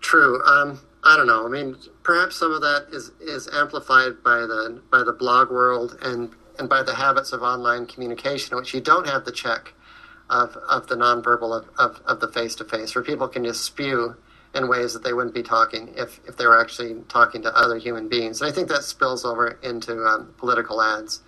True. 0.00 0.42
Um, 0.44 0.80
I 1.04 1.16
don't 1.16 1.26
know. 1.26 1.46
I 1.46 1.48
mean, 1.48 1.76
perhaps 2.02 2.36
some 2.36 2.52
of 2.52 2.60
that 2.60 2.86
is, 2.92 3.12
is 3.20 3.48
amplified 3.52 4.22
by 4.22 4.40
the 4.40 4.82
by 4.90 5.02
the 5.02 5.12
blog 5.12 5.50
world 5.50 5.96
and 6.02 6.30
and 6.58 6.68
by 6.68 6.82
the 6.82 6.94
habits 6.94 7.32
of 7.32 7.42
online 7.42 7.86
communication, 7.86 8.56
which 8.56 8.74
you 8.74 8.80
don't 8.80 9.06
have 9.06 9.24
the 9.24 9.32
check 9.32 9.74
of, 10.28 10.56
of 10.68 10.88
the 10.88 10.96
nonverbal 10.96 11.56
of, 11.56 11.68
of, 11.78 12.02
of 12.04 12.20
the 12.20 12.28
face 12.28 12.54
to 12.56 12.64
face, 12.64 12.94
where 12.94 13.04
people 13.04 13.28
can 13.28 13.44
just 13.44 13.64
spew 13.64 14.16
in 14.54 14.68
ways 14.68 14.92
that 14.92 15.04
they 15.04 15.12
wouldn't 15.12 15.34
be 15.34 15.42
talking 15.42 15.92
if, 15.96 16.20
if 16.26 16.36
they 16.36 16.46
were 16.46 16.60
actually 16.60 17.02
talking 17.08 17.42
to 17.42 17.56
other 17.56 17.78
human 17.78 18.08
beings. 18.08 18.40
And 18.40 18.50
I 18.50 18.54
think 18.54 18.68
that 18.68 18.82
spills 18.82 19.24
over 19.24 19.58
into 19.62 20.04
um, 20.04 20.34
political 20.36 20.82
ads 20.82 21.20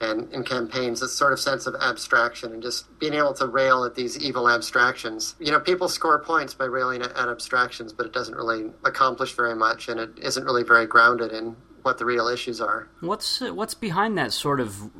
and 0.00 0.32
in 0.32 0.44
campaigns, 0.44 1.00
this 1.00 1.12
sort 1.12 1.32
of 1.32 1.40
sense 1.40 1.66
of 1.66 1.74
abstraction 1.80 2.52
and 2.52 2.62
just 2.62 2.98
being 2.98 3.14
able 3.14 3.34
to 3.34 3.46
rail 3.46 3.84
at 3.84 3.94
these 3.94 4.18
evil 4.18 4.48
abstractions. 4.48 5.34
You 5.38 5.50
know, 5.50 5.60
people 5.60 5.88
score 5.88 6.18
points 6.18 6.54
by 6.54 6.66
railing 6.66 7.02
at, 7.02 7.10
at 7.16 7.28
abstractions, 7.28 7.92
but 7.92 8.06
it 8.06 8.12
doesn't 8.12 8.34
really 8.34 8.70
accomplish 8.84 9.34
very 9.34 9.54
much, 9.54 9.88
and 9.88 9.98
it 9.98 10.10
isn't 10.18 10.44
really 10.44 10.62
very 10.62 10.86
grounded 10.86 11.32
in 11.32 11.56
what 11.82 11.98
the 11.98 12.04
real 12.04 12.28
issues 12.28 12.60
are. 12.60 12.88
What's 13.00 13.42
uh, 13.42 13.54
what's 13.54 13.74
behind 13.74 14.18
that 14.18 14.32
sort 14.32 14.60
of? 14.60 14.90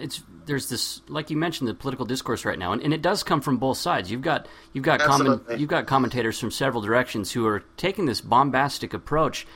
It's 0.00 0.22
there's 0.46 0.68
this, 0.70 1.02
like 1.08 1.28
you 1.30 1.36
mentioned, 1.36 1.68
the 1.68 1.74
political 1.74 2.06
discourse 2.06 2.44
right 2.44 2.58
now, 2.58 2.72
and, 2.72 2.82
and 2.82 2.94
it 2.94 3.02
does 3.02 3.22
come 3.22 3.40
from 3.40 3.58
both 3.58 3.76
sides. 3.76 4.10
You've 4.10 4.22
got 4.22 4.48
you've 4.72 4.84
got 4.84 5.00
comment, 5.00 5.42
you've 5.58 5.68
got 5.68 5.86
commentators 5.86 6.40
from 6.40 6.50
several 6.50 6.82
directions 6.82 7.32
who 7.32 7.46
are 7.46 7.62
taking 7.76 8.06
this 8.06 8.20
bombastic 8.20 8.94
approach 8.94 9.46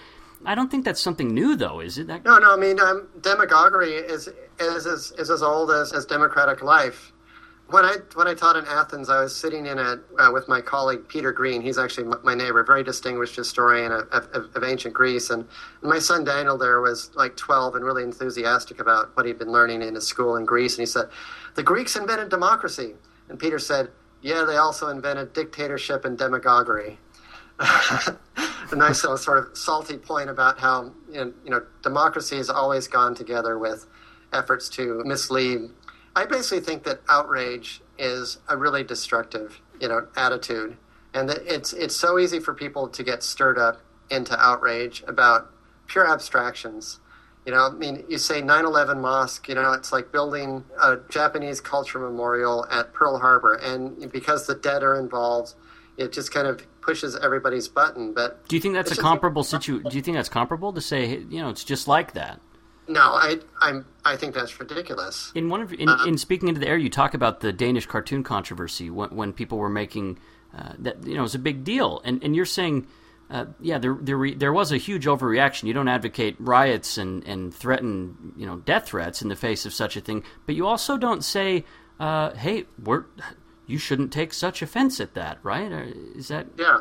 I 0.45 0.55
don't 0.55 0.71
think 0.71 0.85
that's 0.85 1.01
something 1.01 1.33
new, 1.33 1.57
though, 1.57 1.81
is 1.81 1.99
it? 1.99 2.09
That... 2.09 2.25
No, 2.25 2.39
no. 2.39 2.53
I 2.53 2.57
mean, 2.57 2.81
um, 2.81 3.09
demagoguery 3.21 3.93
is 3.93 4.29
is, 4.63 4.87
is 4.87 5.13
is 5.19 5.31
as 5.31 5.43
old 5.43 5.71
as, 5.71 5.93
as 5.93 6.07
democratic 6.07 6.63
life. 6.63 7.13
When 7.69 7.85
I 7.85 7.97
when 8.15 8.29
I 8.29 8.35
taught 8.35 8.57
in 8.57 8.67
Athens, 8.67 9.09
I 9.09 9.23
was 9.23 9.35
sitting 9.35 9.67
in 9.67 9.79
a 9.79 10.01
uh, 10.19 10.31
with 10.33 10.49
my 10.49 10.61
colleague 10.61 11.09
Peter 11.09 11.33
Green. 11.33 11.63
He's 11.63 11.79
actually 11.79 12.13
my 12.23 12.35
neighbor, 12.35 12.61
a 12.61 12.65
very 12.65 12.83
distinguished 12.85 13.37
historian 13.37 13.93
of, 13.93 14.09
of, 14.11 14.55
of 14.55 14.65
ancient 14.65 14.95
Greece. 14.95 15.31
And, 15.31 15.47
and 15.81 15.91
my 15.91 15.99
son 15.99 16.25
Daniel 16.25 16.59
there 16.59 16.81
was 16.81 17.11
like 17.15 17.37
12 17.37 17.77
and 17.77 17.85
really 17.85 18.03
enthusiastic 18.03 18.81
about 18.81 19.17
what 19.17 19.25
he'd 19.25 19.39
been 19.39 19.53
learning 19.53 19.83
in 19.83 19.95
his 19.95 20.07
school 20.07 20.37
in 20.37 20.45
Greece. 20.45 20.75
And 20.75 20.83
he 20.83 20.87
said, 20.87 21.09
"The 21.55 21.63
Greeks 21.63 21.97
invented 21.97 22.29
democracy." 22.29 22.95
And 23.29 23.39
Peter 23.39 23.59
said, 23.59 23.91
"Yeah, 24.21 24.45
they 24.45 24.57
also 24.57 24.89
invented 24.89 25.33
dictatorship 25.33 26.05
and 26.05 26.19
demagoguery." 26.19 26.99
a 28.73 28.77
nice 28.77 29.03
little 29.05 29.19
sort 29.19 29.39
of 29.39 29.57
salty 29.57 29.97
point 29.97 30.31
about 30.31 30.59
how 30.59 30.93
you 31.13 31.35
know 31.47 31.63
democracy 31.83 32.37
has 32.37 32.51
always 32.51 32.89
gone 32.89 33.15
together 33.15 33.59
with 33.59 33.87
efforts 34.33 34.69
to 34.71 35.03
mislead. 35.05 35.71
I 36.15 36.27
basically 36.27 36.61
think 36.61 36.85
that 36.85 37.01
outrage 37.09 37.81
is 37.99 38.39
a 38.49 38.57
really 38.57 38.85
destructive 38.85 39.61
you 39.81 39.89
know 39.89 40.07
attitude, 40.17 40.77
and 41.15 41.29
that 41.29 41.43
it's 41.47 41.73
it's 41.73 41.97
so 41.97 42.19
easy 42.19 42.41
for 42.41 42.55
people 42.55 42.89
to 42.89 43.03
get 43.03 43.23
stirred 43.23 43.59
up 43.59 43.81
into 44.11 44.39
outrage 44.39 45.03
about 45.07 45.51
pure 45.87 46.09
abstractions. 46.09 47.01
You 47.45 47.53
know, 47.53 47.67
I 47.67 47.71
mean, 47.71 48.05
you 48.09 48.19
say 48.19 48.41
9 48.41 48.65
11 48.65 49.01
mosque, 49.01 49.49
you 49.49 49.57
know, 49.57 49.73
it's 49.73 49.93
like 49.93 50.13
building 50.13 50.65
a 50.81 50.99
Japanese 51.09 51.61
culture 51.61 51.99
memorial 51.99 52.67
at 52.71 52.93
Pearl 52.93 53.19
Harbor. 53.19 53.55
And 53.55 54.13
because 54.13 54.47
the 54.47 54.55
dead 54.55 54.85
are 54.85 54.99
involved, 54.99 55.55
it 55.97 56.13
just 56.13 56.33
kind 56.33 56.47
of 56.47 56.65
pushes 56.83 57.17
everybody's 57.17 57.67
button. 57.67 58.13
But 58.13 58.47
do 58.47 58.55
you 58.55 58.63
think 58.63 58.75
that's 58.75 58.93
a 58.93 58.97
comparable 58.97 59.43
situation? 59.43 59.91
Do 59.91 59.97
you 59.97 60.03
think 60.03 60.17
that's 60.17 60.29
comparable 60.29 60.73
to 60.73 60.81
say, 60.81 61.19
you 61.29 61.41
know, 61.41 61.49
it's 61.49 61.65
just 61.65 61.89
like 61.89 62.13
that? 62.13 62.41
No, 62.89 63.01
I 63.01 63.39
I'm 63.61 63.87
I 64.05 64.17
think 64.17 64.35
that's 64.35 64.59
ridiculous. 64.59 65.33
In 65.35 65.49
one 65.49 65.61
of 65.61 65.73
in, 65.73 65.89
uh, 65.89 66.05
in 66.05 66.19
speaking 66.19 66.49
into 66.49 66.61
the 66.61 66.69
air, 66.69 66.77
you 66.77 66.91
talk 66.91 67.15
about 67.15 67.41
the 67.41 67.53
Danish 67.53 67.87
cartoon 67.87 68.23
controversy 68.23 68.91
when, 68.91 69.11
when 69.11 69.33
people 69.33 69.59
were 69.59 69.69
making 69.69 70.19
uh, 70.57 70.73
that 70.81 71.07
you 71.07 71.15
know 71.15 71.21
it 71.21 71.23
was 71.23 71.35
a 71.35 71.41
big 71.41 71.65
deal, 71.65 72.01
and 72.05 72.23
and 72.23 72.37
you're 72.37 72.45
saying. 72.45 72.87
Uh, 73.31 73.47
yeah, 73.61 73.79
there, 73.79 73.97
there 73.99 74.31
there 74.33 74.53
was 74.53 74.73
a 74.73 74.77
huge 74.77 75.07
overreaction. 75.07 75.63
You 75.63 75.73
don't 75.73 75.89
advocate 75.89 76.37
riots 76.39 76.99
and, 76.99 77.27
and 77.27 77.55
threaten 77.55 78.35
you 78.37 78.45
know 78.45 78.57
death 78.57 78.89
threats 78.89 79.23
in 79.23 79.31
the 79.31 79.37
face 79.37 79.65
of 79.65 79.73
such 79.73 79.97
a 79.97 80.03
thing, 80.03 80.23
but 80.45 80.55
you 80.55 80.67
also 80.67 80.99
don't 80.99 81.25
say, 81.25 81.65
uh, 81.99 82.35
"Hey, 82.35 82.67
we're 82.85 83.07
you 83.67 83.79
shouldn't 83.79 84.13
take 84.13 84.35
such 84.35 84.61
offense 84.61 85.01
at 85.01 85.15
that, 85.15 85.39
right? 85.43 85.73
Is 86.15 86.29
that? 86.29 86.47
Yeah. 86.59 86.81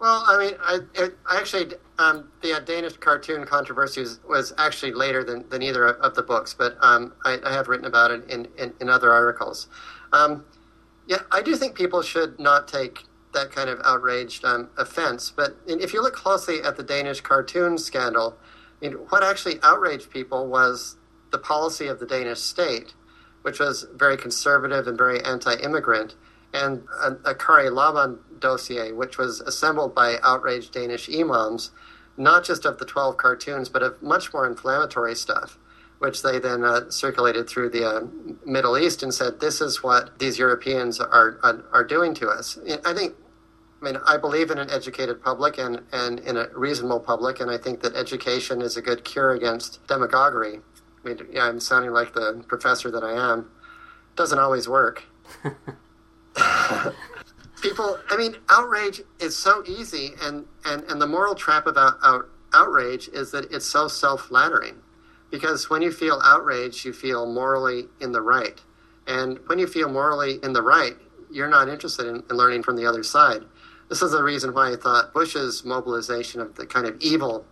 Well, 0.00 0.24
I 0.26 0.38
mean, 0.38 0.54
I, 0.60 0.78
it, 0.94 1.18
I 1.30 1.38
actually 1.38 1.74
um, 1.98 2.30
the 2.42 2.54
uh, 2.54 2.60
Danish 2.60 2.96
cartoon 2.96 3.44
controversy 3.44 4.00
was, 4.00 4.20
was, 4.28 4.52
actually 4.58 4.92
later 4.92 5.24
than, 5.24 5.48
than 5.48 5.62
either 5.62 5.88
of, 5.88 6.14
the 6.14 6.22
books, 6.22 6.54
but 6.54 6.76
um, 6.80 7.14
I, 7.24 7.38
I, 7.44 7.52
have 7.52 7.68
written 7.68 7.86
about 7.86 8.10
it 8.10 8.28
in, 8.30 8.46
in, 8.56 8.72
in 8.80 8.88
other 8.88 9.12
articles. 9.12 9.68
Um, 10.12 10.44
yeah, 11.06 11.22
I 11.32 11.42
do 11.42 11.56
think 11.56 11.74
people 11.74 12.02
should 12.02 12.38
not 12.38 12.68
take 12.68 13.04
that 13.34 13.50
kind 13.50 13.68
of 13.68 13.80
outraged 13.84 14.44
um, 14.44 14.70
offense. 14.78 15.32
But 15.34 15.56
if 15.66 15.92
you 15.92 16.02
look 16.02 16.14
closely 16.14 16.62
at 16.62 16.76
the 16.76 16.82
Danish 16.82 17.20
cartoon 17.20 17.78
scandal, 17.78 18.38
I 18.80 18.88
mean, 18.88 18.92
what 19.08 19.22
actually 19.22 19.58
outraged 19.62 20.10
people 20.10 20.46
was 20.46 20.96
the 21.30 21.38
policy 21.38 21.88
of 21.88 21.98
the 21.98 22.06
Danish 22.06 22.40
state 22.40 22.94
which 23.42 23.60
was 23.60 23.86
very 23.94 24.16
conservative 24.16 24.86
and 24.86 24.98
very 24.98 25.24
anti-immigrant, 25.24 26.14
and 26.52 26.84
a, 27.02 27.12
Akkari-Laban 27.34 28.18
dossier, 28.38 28.92
which 28.92 29.18
was 29.18 29.40
assembled 29.40 29.94
by 29.94 30.16
outraged 30.22 30.72
Danish 30.72 31.08
imams, 31.08 31.70
not 32.16 32.44
just 32.44 32.64
of 32.64 32.78
the 32.78 32.84
12 32.84 33.16
cartoons, 33.16 33.68
but 33.68 33.82
of 33.82 34.02
much 34.02 34.32
more 34.32 34.46
inflammatory 34.46 35.14
stuff, 35.14 35.58
which 35.98 36.22
they 36.22 36.38
then 36.38 36.64
uh, 36.64 36.90
circulated 36.90 37.48
through 37.48 37.70
the 37.70 37.84
uh, 37.84 38.06
Middle 38.44 38.78
East 38.78 39.02
and 39.02 39.12
said, 39.12 39.40
this 39.40 39.60
is 39.60 39.82
what 39.82 40.18
these 40.18 40.38
Europeans 40.38 41.00
are, 41.00 41.38
are, 41.42 41.64
are 41.72 41.84
doing 41.84 42.14
to 42.14 42.28
us. 42.28 42.58
I 42.84 42.94
think 42.94 43.14
I 43.80 43.84
mean, 43.84 43.96
I 44.04 44.16
believe 44.16 44.50
in 44.50 44.58
an 44.58 44.70
educated 44.70 45.22
public 45.22 45.56
and, 45.58 45.82
and 45.92 46.18
in 46.20 46.36
a 46.36 46.48
reasonable 46.52 46.98
public, 46.98 47.38
and 47.38 47.48
I 47.48 47.58
think 47.58 47.80
that 47.82 47.94
education 47.94 48.60
is 48.60 48.76
a 48.76 48.82
good 48.82 49.04
cure 49.04 49.30
against 49.30 49.86
demagoguery. 49.86 50.58
I 51.04 51.08
mean, 51.08 51.18
yeah, 51.30 51.44
I'm 51.44 51.60
sounding 51.60 51.92
like 51.92 52.12
the 52.12 52.44
professor 52.48 52.90
that 52.90 53.04
I 53.04 53.12
am. 53.12 53.50
Doesn't 54.16 54.38
always 54.38 54.68
work. 54.68 55.04
People, 57.62 57.98
I 58.08 58.16
mean, 58.16 58.36
outrage 58.48 59.02
is 59.18 59.36
so 59.36 59.64
easy, 59.66 60.12
and, 60.22 60.46
and, 60.64 60.84
and 60.84 61.00
the 61.00 61.06
moral 61.06 61.34
trap 61.34 61.66
about 61.66 61.98
out, 62.04 62.28
outrage 62.52 63.08
is 63.08 63.32
that 63.32 63.52
it's 63.52 63.66
so 63.66 63.88
self 63.88 64.22
flattering. 64.22 64.76
Because 65.30 65.68
when 65.68 65.82
you 65.82 65.92
feel 65.92 66.20
outraged, 66.24 66.84
you 66.84 66.92
feel 66.92 67.26
morally 67.26 67.88
in 68.00 68.12
the 68.12 68.22
right. 68.22 68.60
And 69.06 69.38
when 69.46 69.58
you 69.58 69.66
feel 69.66 69.88
morally 69.88 70.38
in 70.42 70.52
the 70.52 70.62
right, 70.62 70.96
you're 71.30 71.48
not 71.48 71.68
interested 71.68 72.06
in, 72.06 72.22
in 72.30 72.36
learning 72.36 72.62
from 72.62 72.76
the 72.76 72.86
other 72.86 73.02
side. 73.02 73.42
This 73.88 74.02
is 74.02 74.12
the 74.12 74.22
reason 74.22 74.54
why 74.54 74.72
I 74.72 74.76
thought 74.76 75.12
Bush's 75.12 75.64
mobilization 75.64 76.40
of 76.40 76.54
the 76.54 76.66
kind 76.66 76.86
of 76.86 76.96
evil 77.00 77.46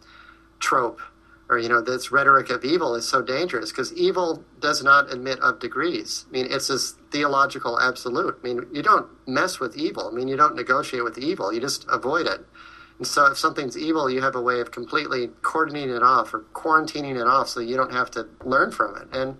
trope 0.58 1.00
or 1.48 1.58
you 1.58 1.68
know 1.68 1.80
this 1.80 2.10
rhetoric 2.10 2.50
of 2.50 2.64
evil 2.64 2.94
is 2.94 3.08
so 3.08 3.22
dangerous 3.22 3.70
because 3.70 3.92
evil 3.92 4.44
does 4.60 4.82
not 4.82 5.12
admit 5.12 5.38
of 5.40 5.60
degrees. 5.60 6.24
I 6.28 6.32
mean 6.32 6.46
it's 6.50 6.68
this 6.68 6.96
theological 7.10 7.78
absolute. 7.80 8.38
I 8.42 8.46
mean 8.46 8.66
you 8.72 8.82
don't 8.82 9.06
mess 9.26 9.60
with 9.60 9.76
evil. 9.76 10.08
I 10.08 10.10
mean 10.12 10.28
you 10.28 10.36
don't 10.36 10.56
negotiate 10.56 11.04
with 11.04 11.18
evil. 11.18 11.52
You 11.52 11.60
just 11.60 11.86
avoid 11.88 12.26
it. 12.26 12.44
And 12.98 13.06
so 13.06 13.26
if 13.26 13.38
something's 13.38 13.76
evil, 13.76 14.10
you 14.10 14.22
have 14.22 14.34
a 14.34 14.40
way 14.40 14.60
of 14.60 14.70
completely 14.70 15.28
cordoning 15.42 15.94
it 15.94 16.02
off 16.02 16.32
or 16.32 16.40
quarantining 16.54 17.20
it 17.20 17.26
off 17.26 17.48
so 17.48 17.60
you 17.60 17.76
don't 17.76 17.92
have 17.92 18.10
to 18.12 18.28
learn 18.44 18.72
from 18.72 18.96
it. 18.96 19.08
And 19.12 19.36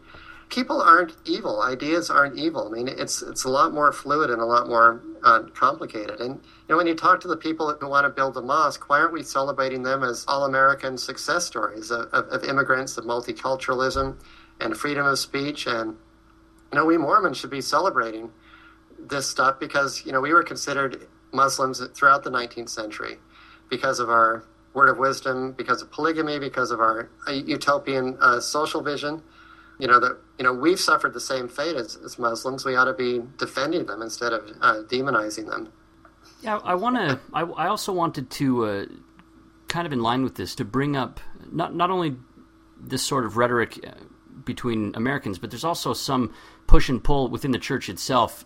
people 0.49 0.81
aren't 0.81 1.17
evil. 1.25 1.63
Ideas 1.63 2.11
aren't 2.11 2.39
evil. 2.39 2.69
I 2.69 2.71
mean, 2.71 2.89
it's 2.89 3.23
it's 3.23 3.45
a 3.45 3.49
lot 3.49 3.73
more 3.73 3.93
fluid 3.93 4.31
and 4.31 4.41
a 4.41 4.45
lot 4.45 4.69
more 4.69 5.03
uh, 5.23 5.43
complicated. 5.55 6.21
And 6.21 6.35
you 6.35 6.69
know, 6.69 6.77
when 6.77 6.87
you 6.87 6.95
talk 6.95 7.21
to 7.21 7.29
the 7.29 7.37
people 7.37 7.75
who 7.79 7.89
want 7.89 8.05
to 8.05 8.11
build 8.11 8.37
a 8.37 8.43
mosque, 8.43 8.89
why 8.89 9.01
aren't 9.01 9.13
we 9.13 9.23
celebrating 9.23 9.83
them 9.83 10.03
as 10.03 10.25
all-American 10.29 10.99
success 10.99 11.45
stories 11.45 11.91
of, 11.91 12.09
of, 12.13 12.29
of 12.29 12.45
immigrants, 12.45 12.97
of 12.97 13.05
multiculturalism, 13.05 14.21
and 14.61 14.77
freedom 14.77 15.07
of 15.07 15.19
speech? 15.19 15.67
And 15.67 15.97
you 16.73 16.79
know, 16.79 16.85
we 16.85 16.97
Mormons 16.97 17.39
should 17.39 17.51
be 17.51 17.61
celebrating 17.61 18.31
this 18.99 19.29
stuff 19.29 19.59
because 19.61 20.05
you 20.07 20.13
know 20.13 20.21
we 20.21 20.33
were 20.33 20.43
considered 20.43 21.07
Muslims 21.33 21.85
throughout 21.95 22.23
the 22.23 22.31
19th 22.31 22.69
century 22.69 23.19
because 23.69 23.99
of 23.99 24.09
our 24.09 24.45
word 24.75 24.89
of 24.89 24.99
wisdom, 24.99 25.53
because 25.53 25.83
of 25.83 25.91
polygamy, 25.91 26.39
because 26.39 26.71
of 26.71 26.81
our 26.81 27.11
uh, 27.27 27.33
utopian 27.33 28.17
uh, 28.21 28.39
social 28.39 28.83
vision 28.83 29.23
you 29.79 29.87
know 29.87 30.01
that 30.01 30.19
you 30.39 30.45
know 30.45 30.53
we've 30.53 30.81
suffered 30.81 31.15
the 31.15 31.21
same 31.21 31.49
fate 31.49 31.77
as, 31.77 31.97
as 31.97 32.19
Muslims. 32.19 32.65
We 32.65 32.77
ought 32.77 32.85
to 32.85 32.95
be 32.95 33.23
defending 33.39 33.87
them 33.87 34.03
instead 34.03 34.33
of 34.33 34.51
uh, 34.61 34.83
demonizing 34.89 35.49
them. 35.49 35.73
Yeah, 36.41 36.59
I 36.59 36.75
want 36.75 36.97
to. 36.97 37.21
I, 37.33 37.43
I, 37.43 37.69
also 37.69 37.93
wanted 37.93 38.31
to, 38.31 38.65
uh, 38.65 38.87
kind 39.69 39.87
of 39.87 39.93
in 39.93 40.01
line 40.01 40.23
with 40.23 40.35
this, 40.35 40.55
to 40.57 40.65
bring 40.65 40.97
up 40.97 41.21
not 41.51 41.75
not 41.75 41.91
only 41.91 42.17
this 42.81 43.03
sort 43.03 43.25
of 43.25 43.37
rhetoric 43.37 43.81
uh, 43.87 43.93
between 44.45 44.95
Americans, 44.95 45.39
but 45.39 45.51
there's 45.51 45.65
also 45.65 45.93
some 45.93 46.33
push 46.67 46.89
and 46.89 47.03
pull 47.03 47.29
within 47.29 47.51
the 47.51 47.59
church 47.59 47.89
itself. 47.89 48.45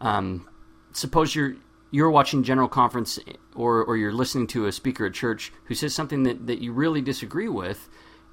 Um, 0.00 0.48
suppose 0.92 1.34
you're 1.34 1.56
you're 1.90 2.10
watching 2.10 2.42
general 2.42 2.68
conference 2.68 3.18
or 3.54 3.84
or 3.84 3.96
you're 3.96 4.12
listening 4.12 4.46
to 4.48 4.66
a 4.66 4.72
speaker 4.72 5.06
at 5.06 5.14
church 5.14 5.52
who 5.64 5.74
says 5.74 5.94
something 5.94 6.22
that, 6.24 6.46
that 6.46 6.60
you 6.60 6.72
really 6.72 7.02
disagree 7.02 7.48
with 7.48 7.88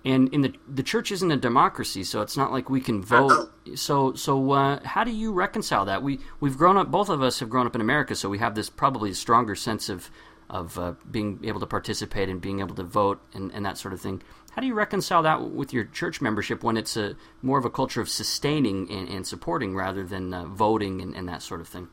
and 0.05 0.33
in 0.33 0.41
the 0.41 0.53
the 0.67 0.83
church 0.83 1.11
isn't 1.11 1.31
a 1.31 1.37
democracy, 1.37 2.03
so 2.03 2.21
it's 2.21 2.37
not 2.37 2.51
like 2.51 2.69
we 2.69 2.81
can 2.81 3.01
vote. 3.01 3.51
So 3.75 4.13
so 4.13 4.51
uh, 4.51 4.79
how 4.85 5.03
do 5.03 5.11
you 5.11 5.33
reconcile 5.33 5.85
that? 5.85 6.01
We 6.01 6.19
we've 6.39 6.57
grown 6.57 6.77
up. 6.77 6.89
Both 6.89 7.09
of 7.09 7.21
us 7.21 7.39
have 7.39 7.49
grown 7.49 7.67
up 7.67 7.75
in 7.75 7.81
America, 7.81 8.15
so 8.15 8.29
we 8.29 8.37
have 8.39 8.55
this 8.55 8.69
probably 8.69 9.13
stronger 9.13 9.55
sense 9.55 9.89
of 9.89 10.09
of 10.49 10.79
uh, 10.79 10.93
being 11.09 11.39
able 11.43 11.59
to 11.59 11.67
participate 11.67 12.29
and 12.29 12.41
being 12.41 12.59
able 12.59 12.75
to 12.75 12.83
vote 12.83 13.21
and, 13.33 13.51
and 13.51 13.65
that 13.65 13.77
sort 13.77 13.93
of 13.93 14.01
thing. 14.01 14.21
How 14.51 14.61
do 14.61 14.67
you 14.67 14.73
reconcile 14.73 15.21
that 15.23 15.51
with 15.51 15.73
your 15.73 15.83
church 15.85 16.21
membership 16.21 16.63
when 16.63 16.75
it's 16.75 16.97
a 16.97 17.15
more 17.41 17.59
of 17.59 17.65
a 17.65 17.69
culture 17.69 18.01
of 18.01 18.09
sustaining 18.09 18.89
and, 18.89 19.07
and 19.07 19.27
supporting 19.27 19.75
rather 19.75 20.03
than 20.03 20.33
uh, 20.33 20.45
voting 20.45 21.01
and, 21.01 21.15
and 21.15 21.29
that 21.29 21.43
sort 21.43 21.61
of 21.61 21.67
thing? 21.67 21.87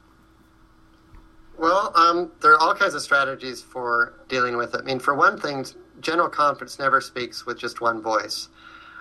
Well, 1.58 1.92
um, 1.94 2.32
there 2.40 2.52
are 2.52 2.58
all 2.58 2.74
kinds 2.74 2.94
of 2.94 3.02
strategies 3.02 3.62
for 3.62 4.14
dealing 4.28 4.56
with 4.56 4.74
it. 4.74 4.80
I 4.80 4.84
mean, 4.84 4.98
for 4.98 5.14
one 5.14 5.38
thing, 5.38 5.66
General 6.00 6.28
Conference 6.28 6.78
never 6.78 7.00
speaks 7.00 7.46
with 7.46 7.58
just 7.58 7.80
one 7.80 8.02
voice. 8.02 8.48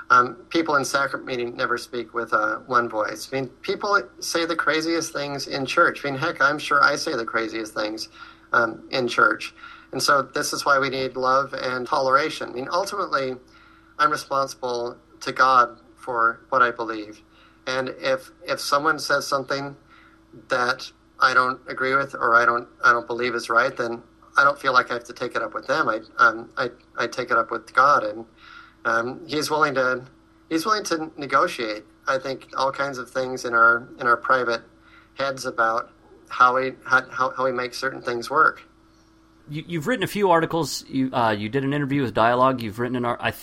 Um, 0.10 0.36
people 0.50 0.76
in 0.76 0.86
sacrament 0.86 1.26
meeting 1.26 1.56
never 1.56 1.78
speak 1.78 2.14
with 2.14 2.32
uh, 2.34 2.58
one 2.68 2.90
voice. 2.90 3.30
I 3.32 3.42
mean, 3.42 3.50
people 3.62 4.02
say 4.20 4.46
the 4.46 4.56
craziest 4.56 5.12
things 5.14 5.48
in 5.48 5.66
church. 5.66 6.06
I 6.06 6.12
mean, 6.12 6.20
heck, 6.20 6.42
I'm 6.42 6.60
sure 6.60 6.84
I 6.84 6.96
say 6.96 7.16
the 7.16 7.26
craziest 7.26 7.74
things 7.74 8.10
um, 8.54 8.88
in 8.92 9.08
church. 9.08 9.54
And 9.92 10.02
so 10.02 10.22
this 10.22 10.54
is 10.54 10.66
why 10.66 10.78
we 10.78 10.90
need 10.90 11.16
love 11.16 11.54
and 11.54 11.88
toleration. 11.88 12.50
I 12.50 12.54
mean, 12.54 12.68
ultimately, 12.72 13.36
I'm 13.98 14.12
responsible 14.12 14.98
to 15.22 15.32
God 15.32 15.80
for 15.96 16.42
what 16.50 16.62
I 16.62 16.72
believe. 16.72 17.22
And 17.66 17.90
if 18.00 18.32
if 18.48 18.60
someone 18.60 19.00
says 19.00 19.26
something 19.26 19.76
that 20.50 20.92
I 21.20 21.34
don't 21.34 21.60
agree 21.68 21.96
with 21.96 22.14
or 22.14 22.36
I 22.36 22.46
don't 22.46 22.68
I 22.84 22.92
don't 22.92 23.08
believe 23.08 23.34
is 23.34 23.50
right, 23.50 23.76
then 23.76 24.04
I 24.38 24.44
don't 24.44 24.60
feel 24.60 24.74
like 24.74 24.92
I 24.92 24.96
have 24.96 25.06
to 25.06 25.14
take 25.14 25.36
it 25.36 25.42
up 25.42 25.54
with 25.54 25.68
them. 25.68 25.88
I 25.88 26.02
um, 26.18 26.50
I, 26.58 26.70
I 26.98 27.08
take 27.08 27.32
it 27.32 27.38
up 27.38 27.52
with 27.52 27.74
God, 27.74 28.04
and 28.04 28.26
um, 28.84 29.22
He's 29.28 29.50
willing 29.50 29.76
to 29.76 30.04
He's 30.50 30.66
willing 30.66 30.84
to 30.86 31.12
negotiate. 31.18 31.86
I 32.08 32.20
think 32.20 32.50
all 32.56 32.72
kinds 32.72 32.98
of 32.98 33.10
things 33.10 33.46
in 33.46 33.54
our 33.54 33.88
in 34.00 34.08
our 34.08 34.18
private 34.18 34.62
heads 35.16 35.46
about 35.46 35.92
how 36.30 36.56
we 36.56 36.74
how, 36.86 37.32
how 37.32 37.46
we 37.46 37.52
make 37.52 37.74
certain 37.74 38.02
things 38.02 38.30
work. 38.30 38.64
You, 39.48 39.78
have 39.80 39.88
written 39.88 40.04
a 40.04 40.08
few 40.08 40.32
articles. 40.32 40.84
You 40.88 41.14
uh, 41.14 41.32
you 41.32 41.50
did 41.50 41.64
an 41.64 41.74
interview 41.74 42.02
with 42.02 42.14
Dialogue. 42.14 42.62
You've 42.62 42.80
written 42.80 42.96
an 42.98 43.06
I, 43.06 43.34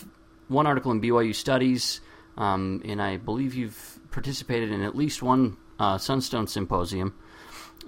one 0.49 0.67
article 0.67 0.91
in 0.91 1.01
BYU 1.01 1.35
Studies, 1.35 2.01
um, 2.37 2.83
and 2.85 3.01
I 3.01 3.17
believe 3.17 3.55
you've 3.55 4.01
participated 4.11 4.73
in 4.73 4.83
at 4.83 4.97
least 4.97 5.23
one 5.23 5.57
uh, 5.79 5.99
Sunstone 5.99 6.49
symposium. 6.49 7.15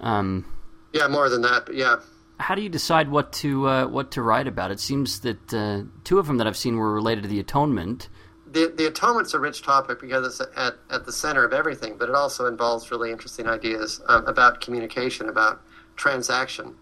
Um, 0.01 0.45
yeah, 0.93 1.09
more 1.09 1.29
than 1.29 1.43
that, 1.43 1.67
but 1.67 1.75
yeah. 1.75 1.97
How 2.45 2.55
do 2.55 2.61
you 2.61 2.69
decide 2.69 3.09
what 3.09 3.33
to 3.41 3.67
uh, 3.67 3.87
what 3.87 4.11
to 4.11 4.23
write 4.23 4.47
about? 4.47 4.71
It 4.71 4.79
seems 4.79 5.21
that 5.21 5.55
uh, 5.55 5.85
two 6.05 6.19
of 6.19 6.27
them 6.27 6.37
that 6.37 6.47
I've 6.47 6.59
seen 6.59 6.77
were 6.77 6.93
related 6.93 7.23
to 7.23 7.29
the 7.29 7.41
atonement. 7.41 8.11
The, 8.47 8.71
the 8.77 8.87
atonement's 8.87 9.33
a 9.33 9.39
rich 9.39 9.63
topic 9.63 9.99
because 9.99 10.27
it's 10.27 10.53
at, 10.55 10.75
at 10.91 11.07
the 11.07 11.13
center 11.13 11.43
of 11.43 11.55
everything, 11.55 11.97
but 11.97 12.11
it 12.11 12.15
also 12.15 12.45
involves 12.45 12.91
really 12.91 13.11
interesting 13.11 13.47
ideas 13.47 14.03
um, 14.09 14.27
about 14.27 14.61
communication, 14.61 15.31
about 15.31 15.63
transaction 15.97 16.75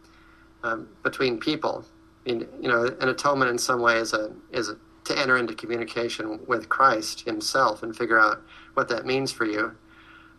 um, 0.65 0.89
between 1.05 1.39
people. 1.39 1.85
You 2.25 2.49
know, 2.59 2.97
an 3.01 3.09
atonement 3.09 3.49
in 3.49 3.57
some 3.57 3.81
way 3.81 3.99
is 3.99 4.13
a 4.13 4.33
is 4.51 4.69
a, 4.69 4.77
to 5.05 5.17
enter 5.17 5.37
into 5.37 5.55
communication 5.55 6.41
with 6.49 6.69
Christ 6.69 7.21
Himself 7.21 7.85
and 7.85 7.95
figure 7.95 8.19
out 8.19 8.43
what 8.75 8.89
that 8.89 9.07
means 9.07 9.31
for 9.31 9.45
you. 9.45 9.77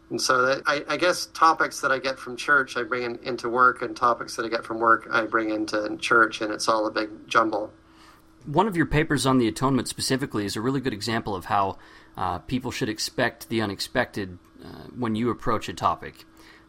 And 0.10 0.22
so 0.22 0.46
that, 0.46 0.64
I, 0.66 0.84
I, 0.88 0.98
guess 0.98 1.28
topics 1.28 1.82
that 1.82 1.92
I 1.92 1.98
get 1.98 2.20
from 2.20 2.36
church 2.36 2.78
I 2.78 2.84
bring 2.84 3.04
in, 3.04 3.20
into 3.24 3.50
work, 3.50 3.82
and 3.82 3.96
topics 3.96 4.36
that 4.36 4.46
I 4.46 4.50
get 4.50 4.64
from 4.64 4.80
work 4.80 5.08
I 5.12 5.26
bring 5.26 5.50
into 5.50 5.98
church, 5.98 6.42
and 6.42 6.54
it's 6.54 6.68
all 6.68 6.86
a 6.86 6.92
big 6.92 7.28
jumble. 7.28 7.72
One 8.46 8.68
of 8.68 8.76
your 8.76 8.86
papers 8.86 9.26
on 9.26 9.38
the 9.38 9.48
atonement 9.48 9.88
specifically 9.88 10.46
is 10.46 10.56
a 10.56 10.62
really 10.62 10.82
good 10.82 10.94
example 10.94 11.36
of 11.36 11.46
how 11.46 11.78
uh, 12.18 12.40
people 12.40 12.70
should 12.70 12.90
expect 12.90 13.50
the 13.50 13.62
unexpected 13.62 14.38
uh, 14.64 14.88
when 14.96 15.16
you 15.16 15.30
approach 15.30 15.70
a 15.70 15.74
topic. 15.74 16.26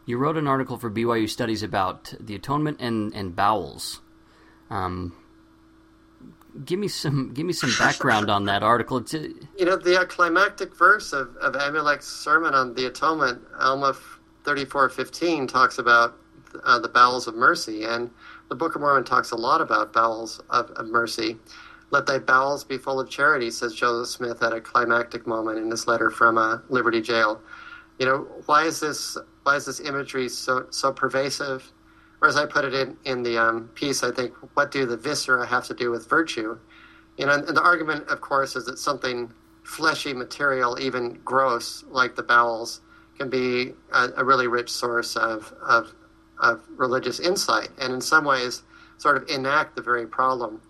You 0.07 0.19
wrote 0.19 0.37
an 0.37 0.47
article 0.47 0.79
for 0.79 0.91
BYU 0.91 1.29
Studies 1.29 1.63
about 1.63 2.15
the 2.21 2.35
atonement 2.35 2.79
and, 2.81 3.15
and 3.15 3.35
bowels. 3.35 4.01
Um, 4.71 5.15
give 6.65 6.79
me 6.79 6.89
some 6.89 7.33
give 7.33 7.47
me 7.47 7.53
some 7.53 7.73
background 7.79 8.31
on 8.31 8.45
that 8.47 8.63
article. 8.63 8.99
It's, 8.99 9.13
you 9.13 9.65
know, 9.65 9.77
the 9.77 10.01
uh, 10.01 10.05
climactic 10.05 10.77
verse 10.77 11.13
of, 11.13 11.37
of 11.37 11.55
Amulek's 11.55 12.07
sermon 12.07 12.55
on 12.55 12.75
the 12.75 12.87
atonement, 12.87 13.43
Alma 13.59 13.97
thirty 14.45 14.65
four 14.65 14.89
fifteen, 14.89 15.47
talks 15.47 15.79
about 15.79 16.17
uh, 16.65 16.79
the 16.79 16.89
bowels 16.89 17.27
of 17.27 17.35
mercy, 17.35 17.85
and 17.85 18.11
the 18.49 18.55
Book 18.55 18.75
of 18.75 18.81
Mormon 18.81 19.05
talks 19.05 19.31
a 19.31 19.37
lot 19.37 19.61
about 19.61 19.93
bowels 19.93 20.41
of, 20.51 20.71
of 20.73 20.87
mercy. 20.87 21.39
Let 21.91 22.07
thy 22.07 22.19
bowels 22.19 22.65
be 22.65 22.79
full 22.79 23.01
of 23.01 23.09
charity, 23.09 23.51
says 23.51 23.75
Joseph 23.75 24.09
Smith 24.09 24.43
at 24.43 24.53
a 24.53 24.61
climactic 24.61 25.27
moment 25.27 25.59
in 25.59 25.69
this 25.69 25.87
letter 25.87 26.11
from 26.11 26.39
uh, 26.39 26.59
Liberty 26.69 27.01
Jail. 27.01 27.41
You 27.99 28.07
know, 28.07 28.19
why 28.47 28.65
is 28.65 28.81
this 28.81 29.17
why 29.45 29.57
is 29.57 29.67
this 29.67 29.81
imagery 29.81 30.29
so 30.29 30.67
so 30.71 30.93
pervasive? 30.93 31.73
Or 32.21 32.29
as 32.29 32.37
I 32.37 32.47
put 32.47 32.65
it 32.65 32.75
in, 32.75 32.97
in 33.05 33.23
the 33.23 33.39
um, 33.39 33.69
piece, 33.75 34.03
I 34.03 34.11
think, 34.11 34.35
what 34.55 34.71
do 34.71 34.87
the 34.87 34.97
viscera 34.97 35.47
have 35.47 35.67
to 35.67 35.75
do 35.75 35.91
with 35.91 36.09
virtue? 36.09 36.59
You 37.17 37.27
know, 37.27 37.35
and, 37.35 37.47
the 37.47 37.63
argument, 37.63 38.09
of 38.09 38.21
course, 38.21 38.57
is 38.57 38.67
that 38.67 38.79
something 38.79 39.33
fleshy 39.63 40.13
material, 40.13 40.79
even 40.81 41.21
gross, 41.25 41.85
like 41.89 42.17
the 42.17 42.23
bowels, 42.23 42.81
can 43.19 43.31
be 43.31 43.73
a, 43.93 44.09
a 44.17 44.25
really 44.25 44.47
rich 44.47 44.71
source 44.71 45.17
of, 45.17 45.53
of, 45.63 45.95
of 46.41 46.63
religious 46.77 47.21
insight, 47.21 47.69
and 47.79 47.93
in 47.93 48.01
some 48.01 48.25
ways, 48.25 48.63
sort 48.97 49.17
of 49.17 49.29
enact 49.29 49.77
the 49.77 49.83
very 49.83 50.07
problem 50.07 50.61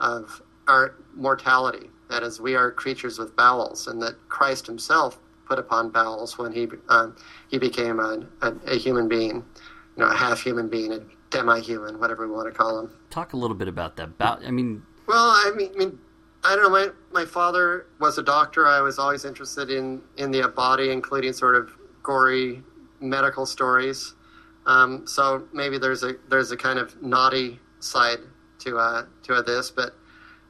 of 0.00 0.42
our 0.66 0.94
mortality. 1.14 1.90
That 2.10 2.22
is, 2.22 2.40
we 2.40 2.54
are 2.54 2.70
creatures 2.70 3.18
with 3.18 3.36
bowels, 3.36 3.86
and 3.86 4.00
that 4.02 4.14
Christ 4.28 4.66
Himself 4.66 5.18
put 5.46 5.58
upon 5.58 5.90
bowels 5.90 6.38
when 6.38 6.52
He 6.52 6.68
uh, 6.88 7.08
He 7.50 7.58
became 7.58 7.98
a, 8.00 8.26
a, 8.42 8.52
a 8.66 8.76
human 8.76 9.08
being 9.08 9.44
you 9.98 10.04
know, 10.04 10.10
a 10.10 10.16
half 10.16 10.40
human 10.40 10.68
being, 10.68 10.92
a 10.92 11.00
demi-human, 11.30 11.98
whatever 11.98 12.26
we 12.26 12.32
want 12.32 12.46
to 12.46 12.56
call 12.56 12.78
him. 12.78 12.90
Talk 13.10 13.32
a 13.32 13.36
little 13.36 13.56
bit 13.56 13.66
about 13.66 13.96
that. 13.96 14.04
About, 14.04 14.44
I 14.44 14.50
mean, 14.52 14.82
well, 15.08 15.30
I 15.30 15.52
mean, 15.56 15.72
I 15.74 15.78
mean, 15.78 15.98
I 16.44 16.54
don't 16.54 16.62
know. 16.62 16.70
My 16.70 16.88
my 17.12 17.26
father 17.26 17.86
was 17.98 18.16
a 18.16 18.22
doctor. 18.22 18.66
I 18.66 18.80
was 18.80 18.98
always 18.98 19.24
interested 19.24 19.70
in 19.70 20.00
in 20.16 20.30
the 20.30 20.46
body, 20.48 20.90
including 20.92 21.32
sort 21.32 21.56
of 21.56 21.72
gory 22.02 22.62
medical 23.00 23.44
stories. 23.44 24.14
Um, 24.66 25.06
so 25.06 25.48
maybe 25.52 25.78
there's 25.78 26.04
a 26.04 26.14
there's 26.28 26.52
a 26.52 26.56
kind 26.56 26.78
of 26.78 27.02
naughty 27.02 27.58
side 27.80 28.20
to 28.60 28.78
uh, 28.78 29.06
to 29.24 29.42
this, 29.42 29.70
but 29.70 29.96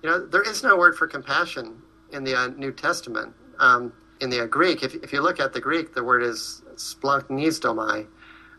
you 0.02 0.10
know, 0.10 0.26
there 0.26 0.42
is 0.42 0.62
no 0.62 0.76
word 0.76 0.94
for 0.94 1.06
compassion 1.06 1.80
in 2.12 2.22
the 2.22 2.38
uh, 2.38 2.48
New 2.48 2.72
Testament. 2.72 3.34
Um, 3.58 3.92
in 4.20 4.30
the 4.30 4.42
uh, 4.42 4.46
Greek, 4.46 4.82
if 4.82 4.94
if 4.96 5.12
you 5.12 5.22
look 5.22 5.40
at 5.40 5.54
the 5.54 5.60
Greek, 5.60 5.94
the 5.94 6.04
word 6.04 6.22
is 6.22 6.62
splanchnizomai, 6.74 8.06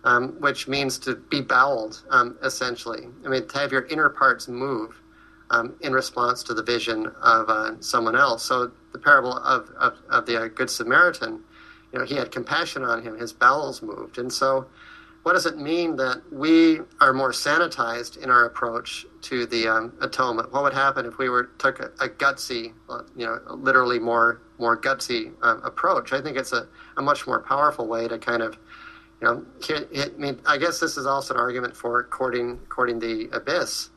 um, 0.04 0.40
which 0.40 0.68
means 0.68 0.98
to 1.00 1.16
be 1.16 1.42
boweled, 1.42 2.04
um, 2.10 2.38
essentially. 2.44 3.08
I 3.26 3.30
mean, 3.30 3.48
to 3.48 3.58
have 3.58 3.72
your 3.72 3.86
inner 3.88 4.10
parts 4.10 4.48
move 4.48 5.02
um, 5.50 5.76
in 5.82 5.94
response 5.94 6.44
to 6.44 6.54
the 6.54 6.64
vision 6.64 7.08
of 7.22 7.50
uh, 7.50 7.80
someone 7.82 8.16
else. 8.16 8.44
So 8.44 8.72
the 8.92 9.00
parable 9.00 9.38
of, 9.38 9.70
of, 9.78 9.98
of 10.10 10.26
the 10.26 10.44
uh, 10.44 10.48
Good 10.48 10.70
Samaritan, 10.70 11.44
you 11.92 12.00
know, 12.00 12.06
he 12.06 12.16
had 12.16 12.32
compassion 12.32 12.84
on 12.84 13.04
him, 13.04 13.18
his 13.18 13.34
bowels 13.34 13.82
moved. 13.82 14.18
And 14.18 14.32
so 14.32 14.68
what 15.24 15.34
does 15.34 15.46
it 15.46 15.58
mean 15.58 15.98
that 15.98 16.22
we 16.32 16.80
are 17.02 17.14
more 17.14 17.32
sanitized 17.32 18.18
in 18.18 18.30
our 18.30 18.46
approach 18.46 19.06
to 19.24 19.46
the 19.46 19.68
um, 19.68 19.94
atonement? 20.02 20.52
What 20.54 20.64
would 20.64 20.74
happen 20.74 21.06
if 21.06 21.18
we 21.18 21.30
were 21.30 21.50
took 21.58 21.80
a, 21.80 21.92
a 22.00 22.08
gutsy, 22.08 22.74
uh, 22.90 23.02
you 23.16 23.26
know, 23.26 23.40
literally 23.50 24.00
more 24.00 24.42
more 24.60 24.80
gutsy 24.80 25.34
um, 25.42 25.62
approach? 25.64 26.14
I 26.14 26.22
think 26.22 26.38
it's 26.38 26.54
a, 26.54 26.68
a 26.98 27.02
much 27.02 27.28
more 27.28 27.40
powerful 27.40 27.86
way 27.88 28.08
to 28.08 28.18
kind 28.18 28.42
of, 28.42 28.58
you 29.22 29.28
know, 29.28 29.46
I 29.70 30.10
mean, 30.18 30.40
I 30.46 30.58
guess 30.58 30.80
this 30.80 30.98
is 30.98 31.06
also 31.06 31.34
an 31.34 31.40
argument 31.40 31.76
for 31.76 32.04
courting 32.04 32.60
courting 32.70 33.00
the 33.00 33.30
abyss. 33.34 33.90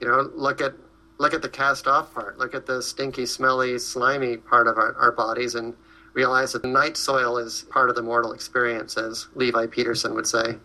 You 0.00 0.08
know, 0.08 0.30
look 0.34 0.60
at 0.60 0.74
look 1.18 1.34
at 1.34 1.42
the 1.42 1.48
cast 1.48 1.86
off 1.86 2.14
part, 2.14 2.38
look 2.38 2.54
at 2.54 2.66
the 2.66 2.82
stinky, 2.82 3.26
smelly, 3.26 3.78
slimy 3.78 4.38
part 4.38 4.66
of 4.66 4.78
our, 4.78 4.94
our 4.94 5.12
bodies, 5.12 5.54
and 5.54 5.74
realize 6.14 6.52
that 6.52 6.62
the 6.62 6.68
night 6.68 6.96
soil 6.96 7.36
is 7.36 7.66
part 7.70 7.90
of 7.90 7.96
the 7.96 8.02
mortal 8.02 8.32
experience, 8.32 8.96
as 8.96 9.28
Levi 9.34 9.66
Peterson 9.66 10.14
would 10.14 10.26
say. 10.26 10.56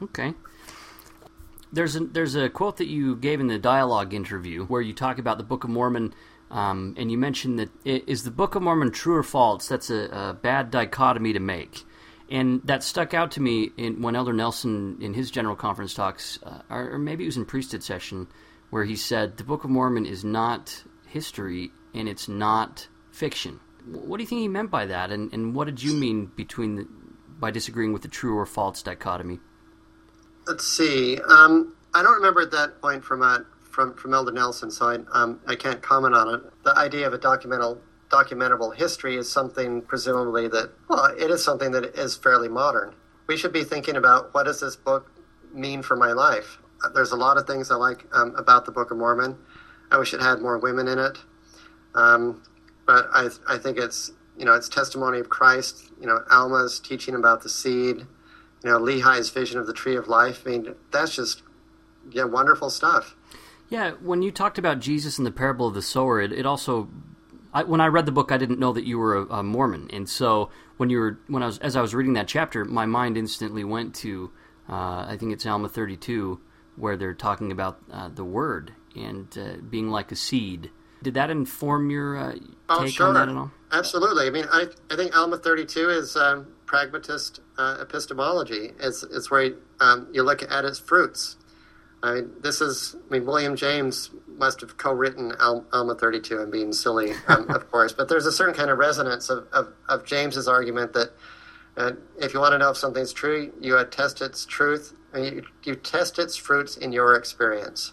Okay. 0.00 0.34
There's 1.70 1.96
a, 1.96 2.00
there's 2.00 2.34
a 2.34 2.48
quote 2.48 2.78
that 2.78 2.86
you 2.86 3.16
gave 3.16 3.40
in 3.40 3.48
the 3.48 3.58
dialogue 3.58 4.14
interview 4.14 4.64
where 4.64 4.80
you 4.80 4.94
talk 4.94 5.18
about 5.18 5.36
the 5.36 5.44
Book 5.44 5.64
of 5.64 5.70
Mormon, 5.70 6.14
um, 6.50 6.94
and 6.96 7.10
you 7.10 7.18
mentioned 7.18 7.58
that 7.58 7.68
is 7.84 8.24
the 8.24 8.30
Book 8.30 8.54
of 8.54 8.62
Mormon 8.62 8.90
true 8.90 9.16
or 9.16 9.22
false? 9.22 9.68
That's 9.68 9.90
a, 9.90 10.08
a 10.10 10.32
bad 10.32 10.70
dichotomy 10.70 11.34
to 11.34 11.40
make. 11.40 11.84
And 12.30 12.60
that 12.64 12.82
stuck 12.82 13.14
out 13.14 13.32
to 13.32 13.40
me 13.40 13.70
in, 13.76 14.02
when 14.02 14.14
Elder 14.14 14.34
Nelson, 14.34 14.98
in 15.00 15.14
his 15.14 15.30
general 15.30 15.56
conference 15.56 15.94
talks, 15.94 16.38
uh, 16.42 16.60
or, 16.68 16.98
maybe 16.98 17.24
it 17.24 17.28
was 17.28 17.38
in 17.38 17.46
priesthood 17.46 17.82
session, 17.82 18.28
where 18.70 18.84
he 18.84 18.96
said 18.96 19.38
the 19.38 19.44
Book 19.44 19.64
of 19.64 19.70
Mormon 19.70 20.04
is 20.04 20.24
not 20.24 20.82
history 21.06 21.70
and 21.94 22.08
it's 22.08 22.28
not 22.28 22.88
fiction. 23.10 23.60
What 23.86 24.18
do 24.18 24.22
you 24.22 24.28
think 24.28 24.42
he 24.42 24.48
meant 24.48 24.70
by 24.70 24.84
that, 24.86 25.10
and, 25.10 25.32
and 25.32 25.54
what 25.54 25.64
did 25.64 25.82
you 25.82 25.94
mean 25.94 26.26
between 26.36 26.76
the, 26.76 26.86
by 27.38 27.50
disagreeing 27.50 27.94
with 27.94 28.02
the 28.02 28.08
true 28.08 28.36
or 28.36 28.44
false 28.44 28.82
dichotomy? 28.82 29.40
Let's 30.46 30.66
see. 30.66 31.18
Um, 31.28 31.74
I 31.94 32.02
don't 32.02 32.16
remember 32.16 32.42
at 32.42 32.50
that 32.50 32.82
point 32.82 33.02
from 33.02 33.22
uh, 33.22 33.38
from 33.62 33.94
from 33.94 34.12
Elder 34.12 34.32
Nelson, 34.32 34.70
so 34.70 34.88
I 34.90 34.98
um, 35.18 35.40
I 35.46 35.54
can't 35.54 35.80
comment 35.80 36.14
on 36.14 36.34
it. 36.34 36.42
The 36.64 36.76
idea 36.76 37.06
of 37.06 37.14
a 37.14 37.18
documental 37.18 37.78
documentable 38.10 38.74
history 38.74 39.16
is 39.16 39.30
something 39.30 39.82
presumably 39.82 40.48
that 40.48 40.72
well, 40.88 41.06
it 41.06 41.30
is 41.30 41.44
something 41.44 41.72
that 41.72 41.84
is 41.98 42.16
fairly 42.16 42.48
modern. 42.48 42.94
We 43.26 43.36
should 43.36 43.52
be 43.52 43.64
thinking 43.64 43.96
about 43.96 44.32
what 44.32 44.44
does 44.44 44.60
this 44.60 44.76
book 44.76 45.10
mean 45.52 45.82
for 45.82 45.96
my 45.96 46.12
life. 46.12 46.58
There's 46.94 47.12
a 47.12 47.16
lot 47.16 47.36
of 47.36 47.46
things 47.46 47.70
I 47.70 47.74
like 47.74 48.06
um, 48.12 48.34
about 48.36 48.64
the 48.64 48.70
Book 48.72 48.90
of 48.90 48.96
Mormon. 48.96 49.36
I 49.90 49.98
wish 49.98 50.14
it 50.14 50.20
had 50.20 50.40
more 50.40 50.58
women 50.58 50.88
in 50.88 50.98
it. 50.98 51.18
Um, 51.94 52.42
but 52.86 53.08
I, 53.12 53.28
I 53.48 53.58
think 53.58 53.78
it's 53.78 54.12
you 54.36 54.44
know 54.44 54.54
it's 54.54 54.68
testimony 54.68 55.18
of 55.18 55.28
Christ. 55.28 55.90
You 56.00 56.06
know, 56.06 56.20
Alma's 56.30 56.80
teaching 56.80 57.14
about 57.14 57.42
the 57.42 57.48
seed. 57.48 58.06
You 58.64 58.70
know, 58.70 58.78
Lehi's 58.78 59.30
vision 59.30 59.58
of 59.58 59.66
the 59.66 59.72
tree 59.72 59.96
of 59.96 60.08
life. 60.08 60.42
I 60.46 60.50
mean, 60.50 60.74
that's 60.90 61.14
just 61.14 61.42
yeah, 62.10 62.24
wonderful 62.24 62.70
stuff. 62.70 63.14
Yeah, 63.68 63.92
when 64.00 64.22
you 64.22 64.30
talked 64.30 64.56
about 64.56 64.80
Jesus 64.80 65.18
in 65.18 65.24
the 65.24 65.30
parable 65.30 65.66
of 65.66 65.74
the 65.74 65.82
sower, 65.82 66.20
it, 66.20 66.32
it 66.32 66.46
also 66.46 66.88
I, 67.52 67.64
when 67.64 67.80
I 67.80 67.86
read 67.86 68.06
the 68.06 68.12
book, 68.12 68.30
I 68.30 68.36
didn't 68.36 68.58
know 68.58 68.72
that 68.72 68.84
you 68.84 68.98
were 68.98 69.16
a, 69.16 69.38
a, 69.38 69.42
Mormon, 69.42 69.88
and 69.92 70.08
so 70.08 70.50
when 70.76 70.90
you 70.90 70.98
were 70.98 71.18
when 71.28 71.42
I 71.42 71.46
was 71.46 71.58
as 71.58 71.76
I 71.76 71.80
was 71.80 71.94
reading 71.94 72.12
that 72.14 72.28
chapter, 72.28 72.64
my 72.64 72.86
mind 72.86 73.16
instantly 73.16 73.64
went 73.64 73.94
to 73.96 74.30
uh, 74.68 75.06
I 75.08 75.16
think 75.18 75.32
it's 75.32 75.46
Alma 75.46 75.68
thirty 75.68 75.96
two, 75.96 76.40
where 76.76 76.96
they're 76.96 77.14
talking 77.14 77.50
about 77.50 77.78
uh, 77.90 78.08
the 78.08 78.24
word 78.24 78.72
and 78.96 79.36
uh, 79.38 79.56
being 79.68 79.90
like 79.90 80.12
a 80.12 80.16
seed 80.16 80.70
did 81.02 81.14
that 81.14 81.30
inform 81.30 81.90
your 81.90 82.16
uh, 82.16 82.34
oh, 82.68 82.84
take 82.84 82.94
sure. 82.94 83.08
on 83.08 83.14
that 83.14 83.28
at 83.28 83.36
all? 83.36 83.50
Absolutely. 83.70 84.26
I 84.26 84.30
mean, 84.30 84.46
I, 84.50 84.66
I 84.90 84.96
think 84.96 85.16
Alma 85.16 85.38
32 85.38 85.90
is 85.90 86.16
um, 86.16 86.48
pragmatist 86.66 87.40
uh, 87.56 87.78
epistemology. 87.80 88.72
It's, 88.80 89.02
it's 89.04 89.30
where 89.30 89.52
um, 89.80 90.08
you 90.12 90.22
look 90.22 90.42
at 90.42 90.64
its 90.64 90.78
fruits. 90.78 91.36
I 92.02 92.14
mean, 92.14 92.32
this 92.40 92.60
is, 92.60 92.96
I 93.08 93.12
mean, 93.12 93.26
William 93.26 93.56
James 93.56 94.10
must 94.26 94.60
have 94.60 94.76
co 94.76 94.92
written 94.92 95.32
Al- 95.40 95.66
Alma 95.72 95.94
32. 95.94 96.38
I'm 96.38 96.50
being 96.50 96.72
silly, 96.72 97.12
um, 97.26 97.48
of 97.50 97.68
course, 97.70 97.92
but 97.92 98.08
there's 98.08 98.26
a 98.26 98.32
certain 98.32 98.54
kind 98.54 98.70
of 98.70 98.78
resonance 98.78 99.30
of, 99.30 99.48
of, 99.52 99.72
of 99.88 100.04
James's 100.04 100.46
argument 100.46 100.92
that 100.92 101.12
uh, 101.76 101.92
if 102.20 102.34
you 102.34 102.40
want 102.40 102.52
to 102.52 102.58
know 102.58 102.70
if 102.70 102.76
something's 102.76 103.12
true, 103.12 103.52
you 103.60 103.82
test 103.90 104.20
its 104.20 104.44
truth, 104.44 104.94
and 105.12 105.24
you, 105.24 105.42
you 105.64 105.74
test 105.74 106.18
its 106.18 106.36
fruits 106.36 106.76
in 106.76 106.92
your 106.92 107.14
experience 107.16 107.92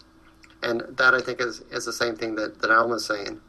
and 0.62 0.82
that 0.96 1.14
I 1.14 1.20
think 1.20 1.40
is, 1.40 1.60
is 1.70 1.84
the 1.84 1.92
same 1.92 2.16
thing 2.16 2.34
that, 2.36 2.60
that 2.60 2.70
Alma's 2.70 3.04
saying. 3.04 3.40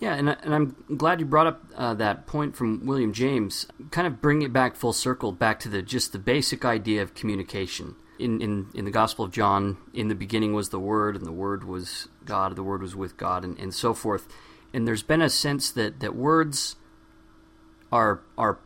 Yeah, 0.00 0.14
and, 0.14 0.28
and 0.28 0.54
I'm 0.54 0.76
glad 0.96 1.18
you 1.18 1.26
brought 1.26 1.48
up 1.48 1.64
uh, 1.74 1.94
that 1.94 2.26
point 2.26 2.54
from 2.54 2.86
William 2.86 3.12
James. 3.12 3.66
Kind 3.90 4.06
of 4.06 4.20
bring 4.20 4.42
it 4.42 4.52
back 4.52 4.76
full 4.76 4.92
circle, 4.92 5.32
back 5.32 5.58
to 5.60 5.68
the 5.68 5.82
just 5.82 6.12
the 6.12 6.20
basic 6.20 6.64
idea 6.64 7.02
of 7.02 7.14
communication. 7.14 7.96
In, 8.18 8.40
in, 8.40 8.66
in 8.74 8.84
the 8.84 8.90
Gospel 8.90 9.24
of 9.24 9.30
John, 9.30 9.76
in 9.94 10.08
the 10.08 10.14
beginning 10.14 10.52
was 10.52 10.70
the 10.70 10.80
Word, 10.80 11.14
and 11.14 11.24
the 11.24 11.32
Word 11.32 11.64
was 11.64 12.08
God, 12.24 12.56
the 12.56 12.64
Word 12.64 12.82
was 12.82 12.96
with 12.96 13.16
God, 13.16 13.44
and, 13.44 13.58
and 13.58 13.72
so 13.72 13.94
forth. 13.94 14.26
And 14.72 14.86
there's 14.86 15.02
been 15.02 15.22
a 15.22 15.30
sense 15.30 15.70
that, 15.70 16.00
that 16.00 16.14
words 16.14 16.76
are 17.90 18.20
are 18.36 18.58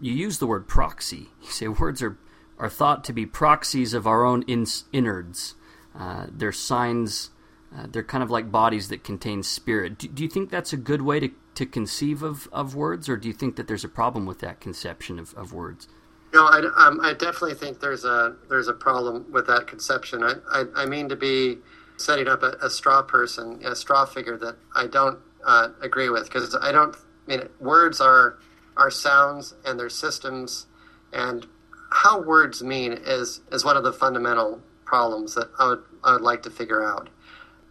you 0.00 0.12
use 0.12 0.38
the 0.38 0.46
word 0.46 0.66
proxy. 0.66 1.28
You 1.42 1.50
say 1.50 1.68
words 1.68 2.02
are 2.02 2.18
are 2.58 2.68
thought 2.68 3.04
to 3.04 3.12
be 3.12 3.26
proxies 3.26 3.94
of 3.94 4.06
our 4.06 4.24
own 4.24 4.42
in, 4.42 4.66
innards. 4.92 5.54
Uh, 5.94 6.26
they're 6.30 6.52
signs 6.52 7.30
uh, 7.76 7.86
they're 7.90 8.02
kind 8.02 8.22
of 8.22 8.30
like 8.30 8.50
bodies 8.50 8.88
that 8.88 9.04
contain 9.04 9.42
spirit. 9.42 9.98
Do, 9.98 10.08
do, 10.08 10.22
you 10.22 10.28
think 10.28 10.50
that's 10.50 10.72
a 10.72 10.76
good 10.76 11.02
way 11.02 11.20
to, 11.20 11.30
to 11.54 11.66
conceive 11.66 12.22
of, 12.22 12.48
of 12.52 12.74
words, 12.74 13.08
or 13.08 13.16
do 13.16 13.28
you 13.28 13.34
think 13.34 13.56
that 13.56 13.68
there's 13.68 13.84
a 13.84 13.88
problem 13.88 14.26
with 14.26 14.40
that 14.40 14.60
conception 14.60 15.18
of, 15.20 15.32
of 15.34 15.52
words? 15.52 15.86
No, 16.32 16.46
I, 16.46 16.58
um, 16.76 17.00
I 17.00 17.12
definitely 17.12 17.54
think 17.54 17.80
there's 17.80 18.04
a 18.04 18.36
there's 18.48 18.68
a 18.68 18.72
problem 18.72 19.30
with 19.32 19.46
that 19.48 19.66
conception. 19.66 20.22
I, 20.22 20.34
I, 20.50 20.64
I 20.76 20.86
mean 20.86 21.08
to 21.08 21.16
be 21.16 21.58
setting 21.96 22.28
up 22.28 22.42
a, 22.42 22.56
a, 22.62 22.70
straw 22.70 23.02
person, 23.02 23.60
a 23.64 23.74
straw 23.74 24.06
figure 24.06 24.38
that 24.38 24.56
I 24.74 24.86
don't 24.86 25.18
uh, 25.44 25.68
agree 25.82 26.08
with 26.08 26.24
because 26.24 26.56
I 26.60 26.72
don't. 26.72 26.94
I 26.94 27.36
mean, 27.36 27.48
words 27.58 28.00
are 28.00 28.38
are 28.76 28.90
sounds 28.90 29.54
and 29.64 29.78
they're 29.78 29.88
systems, 29.88 30.66
and 31.12 31.46
how 31.90 32.20
words 32.20 32.62
mean 32.62 32.92
is 32.92 33.40
is 33.50 33.64
one 33.64 33.76
of 33.76 33.82
the 33.82 33.92
fundamental 33.92 34.62
problems 34.84 35.34
that 35.34 35.50
I 35.58 35.68
would 35.68 35.82
I 36.04 36.12
would 36.12 36.22
like 36.22 36.42
to 36.44 36.50
figure 36.50 36.84
out 36.84 37.10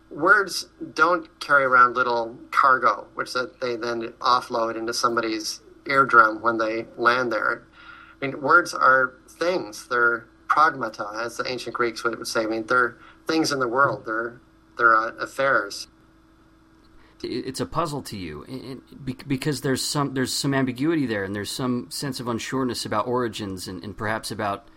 words 0.09 0.67
don't 0.93 1.39
carry 1.39 1.63
around 1.63 1.95
little 1.95 2.37
cargo, 2.51 3.07
which 3.13 3.33
that 3.33 3.61
they 3.61 3.75
then 3.75 4.01
offload 4.19 4.75
into 4.75 4.93
somebody's 4.93 5.61
eardrum 5.85 6.41
when 6.41 6.57
they 6.57 6.85
land 6.97 7.31
there. 7.31 7.63
I 8.21 8.27
mean, 8.27 8.41
words 8.41 8.73
are 8.73 9.13
things. 9.27 9.87
They're 9.87 10.25
pragmata, 10.49 11.23
as 11.23 11.37
the 11.37 11.49
ancient 11.49 11.75
Greeks 11.75 12.03
would 12.03 12.27
say. 12.27 12.43
I 12.43 12.47
mean, 12.47 12.65
they're 12.65 12.97
things 13.27 13.51
in 13.51 13.59
the 13.59 13.67
world. 13.67 14.05
They're 14.05 14.41
they're 14.77 14.95
uh, 14.95 15.11
affairs. 15.19 15.87
It's 17.21 17.59
a 17.59 17.65
puzzle 17.65 18.01
to 18.03 18.17
you 18.17 18.81
because 19.27 19.61
there's 19.61 19.83
some 19.83 20.13
there's 20.13 20.33
some 20.33 20.53
ambiguity 20.53 21.05
there, 21.05 21.23
and 21.23 21.35
there's 21.35 21.51
some 21.51 21.87
sense 21.91 22.19
of 22.19 22.27
unsureness 22.27 22.85
about 22.85 23.07
origins 23.07 23.67
and, 23.67 23.83
and 23.83 23.95
perhaps 23.97 24.31
about 24.31 24.67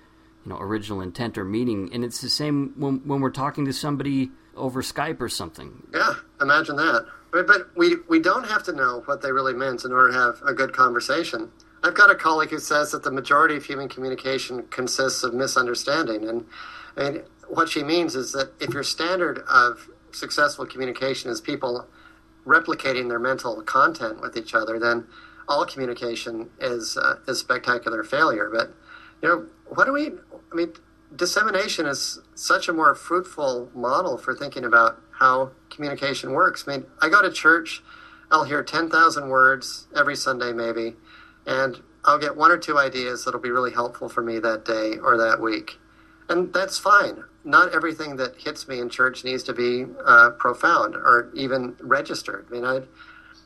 you 0.45 0.51
know 0.51 0.59
original 0.59 1.01
intent 1.01 1.39
or 1.39 1.45
meaning. 1.45 1.91
And 1.93 2.05
it's 2.05 2.21
the 2.21 2.29
same 2.29 2.75
when 2.77 2.97
when 3.07 3.21
we're 3.21 3.31
talking 3.31 3.65
to 3.67 3.73
somebody 3.73 4.31
over 4.57 4.83
Skype 4.83 5.21
or 5.21 5.29
something. 5.29 5.87
Yeah, 5.95 6.15
imagine 6.41 6.77
that. 6.77 7.07
But, 7.31 7.47
but 7.47 7.77
we 7.77 7.97
we 8.09 8.19
don't 8.19 8.47
have 8.47 8.65
to 8.65 8.73
know 8.73 9.03
what 9.07 9.23
they 9.23 9.31
really 9.31 9.55
meant 9.55 9.85
in 9.85 9.93
order 9.93 10.13
to 10.13 10.19
have 10.19 10.43
a 10.45 10.53
good 10.53 10.73
conversation. 10.73 11.51
I've 11.85 11.95
got 11.95 12.11
a 12.11 12.15
colleague 12.15 12.51
who 12.51 12.59
says 12.59 12.93
that 12.93 13.03
the 13.03 13.11
majority 13.11 13.57
of 13.57 13.65
human 13.65 13.89
communication 13.89 14.65
consists 14.71 15.25
of 15.25 15.35
misunderstanding, 15.35 16.29
and 16.29 16.47
and 16.97 17.23
what 17.49 17.69
she 17.69 17.83
means 17.83 18.15
is 18.15 18.33
that 18.33 18.53
if 18.61 18.73
your 18.73 18.83
standard 18.83 19.43
of 19.49 19.89
successful 20.13 20.67
communication 20.67 21.31
is 21.31 21.41
people 21.41 21.87
replicating 22.47 23.09
their 23.09 23.19
mental 23.19 23.63
content 23.63 24.21
with 24.21 24.37
each 24.37 24.55
other, 24.55 24.79
then 24.79 25.07
all 25.49 25.65
communication 25.65 26.51
is 26.61 26.97
uh, 26.97 27.17
is 27.27 27.39
spectacular 27.39 28.05
failure. 28.05 28.49
But 28.53 28.73
you 29.21 29.29
know, 29.29 29.47
what 29.67 29.87
do 29.87 29.93
we? 29.93 30.13
I 30.53 30.55
mean, 30.55 30.73
dissemination 31.17 31.87
is 31.87 32.21
such 32.35 32.69
a 32.69 32.73
more 32.73 32.95
fruitful 32.95 33.71
model 33.75 34.19
for 34.19 34.35
thinking 34.35 34.65
about 34.65 35.01
how 35.19 35.51
communication 35.71 36.33
works. 36.33 36.65
I 36.67 36.73
mean, 36.77 36.87
I 37.01 37.09
go 37.09 37.23
to 37.23 37.31
church, 37.31 37.83
I'll 38.31 38.45
hear 38.45 38.63
10,000 38.63 39.29
words 39.29 39.87
every 39.97 40.17
Sunday, 40.17 40.53
maybe, 40.53 40.97
and 41.47 41.83
I'll 42.05 42.19
get 42.19 42.37
one 42.37 42.51
or 42.51 42.59
two 42.59 42.79
ideas 42.79 43.25
that'll 43.25 43.41
be 43.41 43.51
really 43.51 43.73
helpful 43.73 44.09
for 44.09 44.23
me 44.23 44.39
that 44.41 44.65
day 44.65 44.99
or 44.99 45.17
that 45.17 45.41
week. 45.41 45.79
And 46.29 46.53
that's 46.53 46.79
fine. 46.79 47.25
Not 47.45 47.75
everything 47.75 48.17
that 48.17 48.37
hits 48.41 48.67
me 48.69 48.81
in 48.81 48.89
church 48.89 49.25
needs 49.25 49.43
to 49.45 49.53
be 49.53 49.87
uh, 50.05 50.31
profound 50.31 50.95
or 50.95 51.31
even 51.35 51.77
registered. 51.81 52.47
I 52.49 52.53
mean, 52.53 52.65
I, 52.65 52.81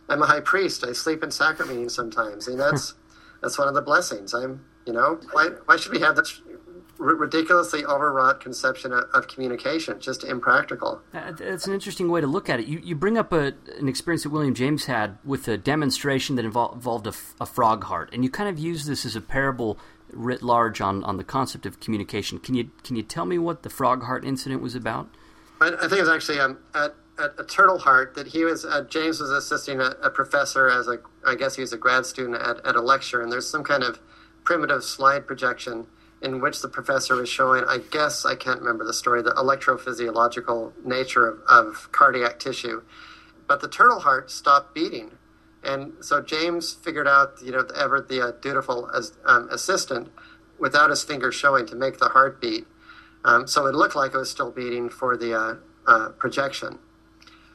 I'm 0.09 0.23
a 0.23 0.27
high 0.27 0.41
priest. 0.41 0.85
I 0.85 0.93
sleep 0.93 1.23
in 1.23 1.31
sacrament 1.31 1.77
meetings 1.77 1.95
sometimes. 1.95 2.47
I 2.47 2.53
mean, 2.53 2.59
that's 2.59 2.95
that's 3.43 3.59
one 3.59 3.69
of 3.69 3.75
the 3.75 3.83
blessings. 3.83 4.35
I'm, 4.35 4.65
you 4.87 4.93
know, 4.93 5.19
why 5.33 5.49
why 5.65 5.77
should 5.77 5.93
we 5.93 6.01
have 6.01 6.17
this 6.17 6.41
ridiculously 6.99 7.85
overwrought 7.85 8.41
conception 8.41 8.93
of, 8.93 9.05
of, 9.13 9.29
communication, 9.29 10.01
just 10.01 10.25
impractical. 10.25 11.03
That's 11.13 11.67
an 11.67 11.75
interesting 11.75 12.11
way 12.11 12.21
to 12.21 12.27
look 12.27 12.49
at 12.49 12.61
it. 12.61 12.67
You, 12.67 12.81
you 12.83 12.95
bring 12.95 13.19
up 13.19 13.33
a, 13.33 13.53
an 13.79 13.89
experience 13.89 14.23
that 14.23 14.31
William 14.31 14.55
James 14.55 14.87
had 14.87 15.19
with 15.25 15.47
a 15.49 15.57
demonstration 15.57 16.37
that 16.37 16.45
involved, 16.45 16.75
involved 16.75 17.07
a, 17.07 17.47
frog 17.47 17.85
heart, 17.85 18.11
and 18.13 18.25
you 18.25 18.31
kind 18.31 18.49
of 18.49 18.59
use 18.59 18.87
this 18.87 19.05
as 19.05 19.15
a 19.17 19.21
parable 19.21 19.79
writ 20.13 20.43
large 20.43 20.81
on, 20.81 21.05
on 21.05 21.17
the 21.17 21.25
concept 21.25 21.67
of 21.67 21.81
communication. 21.81 22.39
Can 22.39 22.55
you 22.55 22.71
can 22.83 22.97
you 22.97 23.03
tell 23.03 23.25
me 23.25 23.39
what 23.39 23.63
the 23.63 23.71
frog 23.71 24.05
heart 24.05 24.25
incident 24.25 24.63
was 24.63 24.75
about? 24.75 25.09
I, 25.61 25.69
I 25.69 25.81
think 25.81 25.93
it 25.93 26.01
was 26.01 26.09
actually 26.09 26.41
um, 26.41 26.59
at, 26.75 26.95
at 27.19 27.35
a 27.39 27.45
Turtle 27.45 27.79
Heart 27.79 28.15
that 28.15 28.29
he 28.29 28.45
was 28.45 28.65
uh, 28.65 28.83
James 28.83 29.21
was 29.21 29.31
assisting 29.31 29.81
a, 29.81 29.95
a, 30.03 30.11
professor 30.11 30.69
as 30.69 30.89
a 30.89 30.99
I 31.27 31.35
guess 31.35 31.57
he 31.57 31.63
was 31.63 31.73
a 31.73 31.79
grad 31.79 32.07
student 32.07 32.37
at, 32.37 32.65
at 32.65 32.77
a 32.77 32.81
lecture, 32.81 33.23
and 33.23 33.31
there's 33.31 33.49
some 33.49 33.65
kind 33.65 33.83
of 33.83 34.01
primitive 34.45 34.85
slide 34.85 35.27
projection 35.27 35.87
in 36.23 36.41
which 36.41 36.63
the 36.63 36.69
professor 36.69 37.15
was 37.15 37.29
showing, 37.29 37.65
I 37.65 37.79
guess 37.91 38.25
I 38.25 38.35
can't 38.35 38.61
remember 38.61 38.85
the 38.85 38.95
story, 38.95 39.23
the 39.23 39.33
electrophysiological 39.33 40.73
nature 40.85 41.27
of, 41.29 41.41
of 41.49 41.93
cardiac 41.93 42.39
tissue. 42.39 42.83
But 43.47 43.61
the 43.61 43.69
turtle 43.69 44.01
heart 44.01 44.31
stopped 44.31 44.75
beating. 44.75 45.13
And 45.63 45.93
so 46.01 46.23
James 46.23 46.75
figured 46.75 47.09
out, 47.09 47.35
you 47.45 47.53
know, 47.53 47.67
ever 47.77 48.01
the 48.01 48.29
uh, 48.29 48.33
dutiful 48.41 48.91
as, 48.95 49.13
um, 49.25 49.49
assistant, 49.51 50.11
without 50.59 50.91
his 50.91 51.03
finger 51.03 51.31
showing, 51.31 51.67
to 51.67 51.77
make 51.77 51.99
the 51.99 52.09
heart 52.09 52.41
beat. 52.41 52.67
Um, 53.25 53.47
so 53.47 53.67
it 53.67 53.75
looked 53.75 53.97
like 53.97 54.15
it 54.15 54.19
was 54.19 54.31
still 54.31 54.51
beating 54.51 54.89
for 54.89 55.17
the 55.17 55.35
uh, 55.35 55.55
uh, 55.87 56.09
projection. 56.11 56.79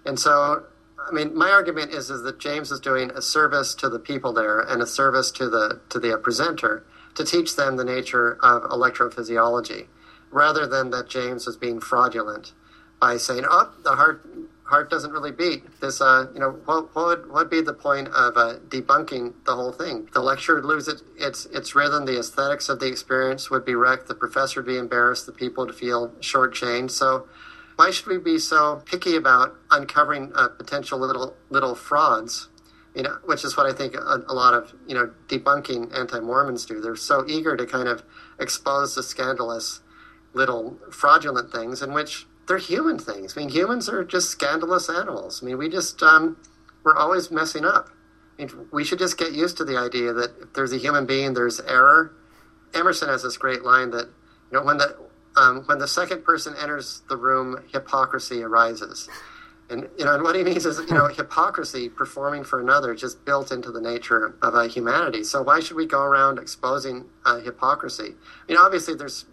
And 0.05 0.19
so, 0.19 0.65
I 0.99 1.11
mean, 1.11 1.35
my 1.35 1.49
argument 1.49 1.91
is, 1.91 2.09
is 2.09 2.21
that 2.23 2.39
James 2.39 2.71
is 2.71 2.79
doing 2.79 3.11
a 3.11 3.21
service 3.21 3.73
to 3.75 3.89
the 3.89 3.99
people 3.99 4.33
there 4.33 4.59
and 4.59 4.81
a 4.81 4.87
service 4.87 5.31
to 5.31 5.49
the 5.49 5.81
to 5.89 5.99
the 5.99 6.17
presenter 6.17 6.85
to 7.15 7.25
teach 7.25 7.55
them 7.55 7.77
the 7.77 7.83
nature 7.83 8.37
of 8.43 8.63
electrophysiology, 8.63 9.87
rather 10.29 10.65
than 10.67 10.89
that 10.91 11.09
James 11.09 11.45
was 11.45 11.57
being 11.57 11.79
fraudulent 11.79 12.53
by 12.99 13.17
saying, 13.17 13.45
"Oh, 13.49 13.71
the 13.83 13.95
heart 13.95 14.25
heart 14.63 14.89
doesn't 14.89 15.11
really 15.11 15.31
beat." 15.31 15.81
This, 15.81 16.01
uh, 16.01 16.27
you 16.33 16.39
know, 16.39 16.51
what, 16.65 16.95
what 16.95 17.05
would 17.05 17.31
what 17.31 17.51
be 17.51 17.61
the 17.61 17.73
point 17.73 18.07
of 18.09 18.37
uh, 18.37 18.55
debunking 18.69 19.33
the 19.45 19.55
whole 19.55 19.71
thing? 19.71 20.09
The 20.13 20.21
lecture 20.21 20.55
would 20.55 20.65
lose 20.65 20.87
it, 20.87 21.01
its 21.17 21.45
its 21.47 21.75
rhythm. 21.75 22.05
The 22.05 22.19
aesthetics 22.19 22.69
of 22.69 22.79
the 22.79 22.87
experience 22.87 23.49
would 23.49 23.65
be 23.65 23.75
wrecked. 23.75 24.07
The 24.07 24.15
professor 24.15 24.61
would 24.61 24.67
be 24.67 24.77
embarrassed. 24.77 25.25
The 25.25 25.33
people 25.33 25.65
would 25.65 25.75
feel 25.75 26.09
shortchanged. 26.19 26.91
So. 26.91 27.27
Why 27.77 27.89
should 27.89 28.05
we 28.05 28.19
be 28.19 28.37
so 28.37 28.83
picky 28.85 29.15
about 29.15 29.55
uncovering 29.71 30.33
uh, 30.35 30.49
potential 30.49 30.99
little 30.99 31.35
little 31.49 31.73
frauds 31.73 32.49
you 32.95 33.03
know, 33.03 33.17
which 33.25 33.43
is 33.43 33.55
what 33.55 33.65
I 33.65 33.73
think 33.73 33.95
a, 33.95 34.23
a 34.27 34.33
lot 34.33 34.53
of 34.53 34.73
you 34.87 34.95
know 34.95 35.11
debunking 35.27 35.97
anti-Mormons 35.97 36.65
do. 36.65 36.81
They're 36.81 36.95
so 36.95 37.25
eager 37.27 37.55
to 37.55 37.65
kind 37.65 37.87
of 37.87 38.03
expose 38.39 38.95
the 38.95 39.03
scandalous 39.03 39.81
little 40.33 40.77
fraudulent 40.91 41.51
things 41.51 41.81
in 41.81 41.93
which 41.93 42.25
they're 42.47 42.57
human 42.57 42.97
things. 42.97 43.35
I 43.35 43.41
mean, 43.41 43.49
humans 43.49 43.87
are 43.87 44.03
just 44.03 44.29
scandalous 44.29 44.89
animals. 44.89 45.41
I 45.41 45.45
mean, 45.45 45.57
we 45.57 45.69
just 45.69 46.01
um, 46.03 46.37
we're 46.83 46.97
always 46.97 47.31
messing 47.31 47.65
up. 47.65 47.89
I 48.37 48.45
mean, 48.45 48.67
we 48.71 48.83
should 48.83 48.99
just 48.99 49.17
get 49.17 49.33
used 49.33 49.57
to 49.57 49.65
the 49.65 49.77
idea 49.77 50.13
that 50.13 50.31
if 50.41 50.53
there's 50.53 50.73
a 50.73 50.77
human 50.77 51.05
being, 51.05 51.33
there's 51.33 51.59
error. 51.61 52.13
Emerson 52.73 53.09
has 53.09 53.23
this 53.23 53.37
great 53.37 53.63
line 53.63 53.91
that 53.91 54.07
you 54.51 54.57
know 54.57 54.63
when 54.63 54.77
the 54.77 54.97
um, 55.37 55.63
when 55.65 55.79
the 55.79 55.87
second 55.87 56.25
person 56.25 56.53
enters 56.59 57.03
the 57.07 57.15
room, 57.15 57.63
hypocrisy 57.71 58.43
arises. 58.43 59.07
And 59.71 59.87
you 59.97 60.05
know, 60.05 60.13
and 60.15 60.23
what 60.23 60.35
he 60.35 60.43
means 60.43 60.65
is, 60.65 60.79
you 60.79 60.93
know, 60.93 61.07
hypocrisy, 61.07 61.87
performing 61.87 62.43
for 62.43 62.59
another, 62.59 62.93
just 62.93 63.23
built 63.25 63.51
into 63.51 63.71
the 63.71 63.81
nature 63.81 64.35
of 64.41 64.53
uh, 64.53 64.67
humanity. 64.67 65.23
So 65.23 65.41
why 65.41 65.61
should 65.61 65.77
we 65.77 65.85
go 65.85 66.01
around 66.01 66.39
exposing 66.39 67.05
uh, 67.25 67.39
hypocrisy? 67.39 68.15
I 68.43 68.51
mean, 68.51 68.57
obviously, 68.57 68.95
there's 68.95 69.25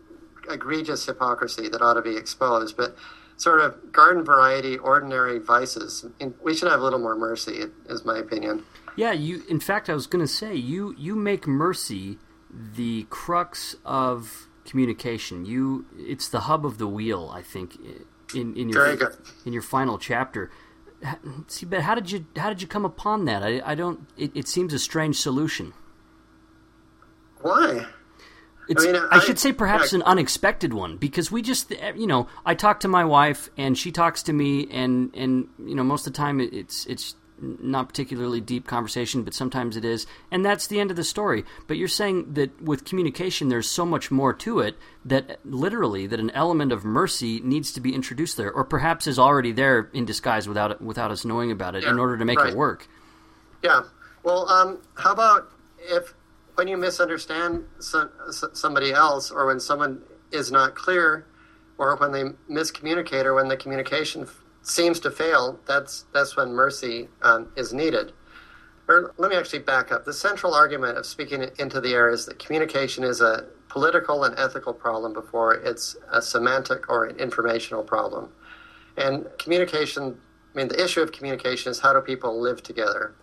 egregious 0.48 1.05
hypocrisy 1.07 1.68
that 1.68 1.83
ought 1.83 1.94
to 1.94 2.03
be 2.03 2.16
exposed, 2.16 2.77
but 2.77 2.96
sort 3.37 3.61
of 3.61 3.92
garden 3.92 4.24
variety, 4.24 4.79
ordinary 4.79 5.38
vices, 5.38 6.07
we 6.42 6.55
should 6.55 6.70
have 6.70 6.81
a 6.81 6.83
little 6.83 6.98
more 6.98 7.16
mercy, 7.16 7.64
is 7.88 8.05
my 8.05 8.18
opinion. 8.18 8.64
Yeah, 8.96 9.12
you. 9.12 9.42
In 9.48 9.61
fact, 9.61 9.90
I 9.90 9.94
was 9.94 10.07
going 10.07 10.24
to 10.24 10.33
say 10.33 10.55
you 10.55 10.94
you 10.96 11.14
make 11.14 11.46
mercy 11.46 12.18
the 12.51 13.07
crux 13.11 13.77
of 13.85 14.48
communication. 14.64 15.44
You, 15.44 15.87
it's 15.96 16.29
the 16.29 16.40
hub 16.40 16.64
of 16.64 16.79
the 16.79 16.87
wheel. 16.87 17.31
I 17.33 17.42
think 17.42 17.79
in, 18.35 18.57
in 18.57 18.69
your 18.69 19.12
in 19.45 19.53
your 19.53 19.62
final 19.62 19.99
chapter. 19.99 20.51
See, 21.47 21.67
but 21.67 21.83
how 21.83 21.95
did 21.95 22.11
you 22.11 22.27
how 22.37 22.49
did 22.49 22.61
you 22.61 22.69
come 22.69 22.85
upon 22.85 23.25
that? 23.27 23.43
I, 23.43 23.62
I 23.64 23.75
don't. 23.75 24.09
It, 24.17 24.33
it 24.35 24.49
seems 24.49 24.73
a 24.73 24.79
strange 24.79 25.17
solution. 25.17 25.73
Why? 27.41 27.87
It's, 28.69 28.85
I, 28.85 28.93
mean, 28.93 28.97
I, 28.97 29.17
I, 29.17 29.21
should 29.21 29.38
say 29.38 29.53
perhaps 29.53 29.95
an 29.95 30.03
unexpected 30.03 30.75
one 30.75 30.99
because 30.99 31.33
we 31.33 31.41
just 31.41 31.73
eh, 31.73 31.93
you 31.97 32.07
know 32.07 32.29
I 32.45 32.55
talk 32.55 32.81
to 32.81 32.88
my 32.88 33.05
wife 33.05 33.49
and 33.57 33.79
she 33.79 33.93
talks 33.93 34.25
to 34.25 34.33
me 34.33 34.69
and 34.71 35.14
and 35.14 35.49
you 35.59 35.75
know 35.75 35.83
most 35.83 36.07
of 36.07 36.12
the 36.12 36.17
time 36.19 36.38
it's 36.41 36.85
it's 36.85 37.14
not 37.40 37.88
particularly 37.88 38.40
deep 38.40 38.66
conversation, 38.66 39.22
but 39.22 39.35
sometimes 39.35 39.77
it 39.77 39.85
is, 39.85 40.07
and 40.31 40.44
that's 40.44 40.66
the 40.66 40.81
end 40.81 40.90
of 40.90 40.96
the 40.96 41.05
story. 41.05 41.44
But 41.66 41.77
you're 41.77 41.88
saying 41.88 42.35
that 42.35 42.61
with 42.62 42.85
communication, 42.85 43.48
there's 43.48 43.68
so 43.68 43.85
much 43.85 44.11
more 44.11 44.33
to 44.35 44.61
it 44.61 44.77
that 45.05 45.38
literally 45.44 46.07
that 46.07 46.20
an 46.20 46.31
element 46.31 46.72
of 46.72 46.85
mercy 46.85 47.40
needs 47.40 47.72
to 47.72 47.81
be 47.81 47.94
introduced 47.94 48.37
there, 48.37 48.53
or 48.53 48.64
perhaps 48.64 49.07
is 49.07 49.18
already 49.18 49.53
there 49.53 49.90
in 49.92 50.05
disguise 50.05 50.48
without 50.48 50.72
it, 50.72 50.81
without 50.81 51.11
us 51.11 51.24
knowing 51.24 51.51
about 51.51 51.74
it, 51.74 51.85
yeah, 51.85 51.90
in 51.90 51.98
order 51.98 52.16
to 52.18 52.24
make 52.24 52.38
right. 52.38 52.53
it 52.53 52.57
work. 52.57 52.88
Yeah. 53.62 53.83
Well, 54.22 54.48
um, 54.48 54.83
how 54.94 55.12
about 55.12 55.51
if 55.79 56.14
when 56.57 56.68
you 56.68 56.77
misunderstand 56.77 57.64
some, 57.79 58.11
somebody 58.53 58.92
else, 58.92 59.31
or 59.31 59.46
when 59.46 59.61
someone 59.61 60.03
is 60.33 60.51
not 60.51 60.74
clear, 60.74 61.27
or 61.79 61.96
when 61.96 62.12
they 62.12 62.24
miscommunicate, 62.53 63.24
or 63.24 63.35
when 63.35 63.48
the 63.48 63.57
communication 63.57 64.29
seems 64.62 65.01
to 65.01 65.11
fail, 65.11 65.59
that's 65.66 66.05
that's 66.12 66.37
when 66.37 66.53
mercy 66.53 67.09
um, 67.23 67.49
is 67.57 67.73
needed. 67.73 68.12
Or 68.88 69.14
let 69.18 69.31
me 69.31 69.37
actually 69.37 69.61
back 69.61 69.92
up. 69.92 70.05
The 70.05 70.14
central 70.14 70.55
argument 70.55 70.97
of 70.97 71.05
speaking 71.05 71.44
into 71.59 71.81
the 71.81 71.92
air 71.92 72.09
is 72.09 72.25
that 72.27 72.38
communication 72.38 73.05
is 73.05 73.21
a 73.21 73.47
political 73.68 74.25
and 74.25 74.38
ethical 74.38 74.73
problem 74.73 75.12
before 75.12 75.55
it's 75.55 75.94
a 76.11 76.23
semantic 76.23 76.88
or 76.88 77.05
an 77.05 77.16
informational 77.16 77.83
problem. 77.83 78.31
And 78.97 79.27
communication, 79.38 80.18
I 80.55 80.59
mean, 80.59 80.68
the 80.68 80.83
issue 80.83 81.03
of 81.03 81.12
communication 81.12 81.71
is 81.71 81.81
how 81.81 81.92
do 81.92 82.01
people 82.01 82.40
live 82.40 82.62
together? 82.62 83.14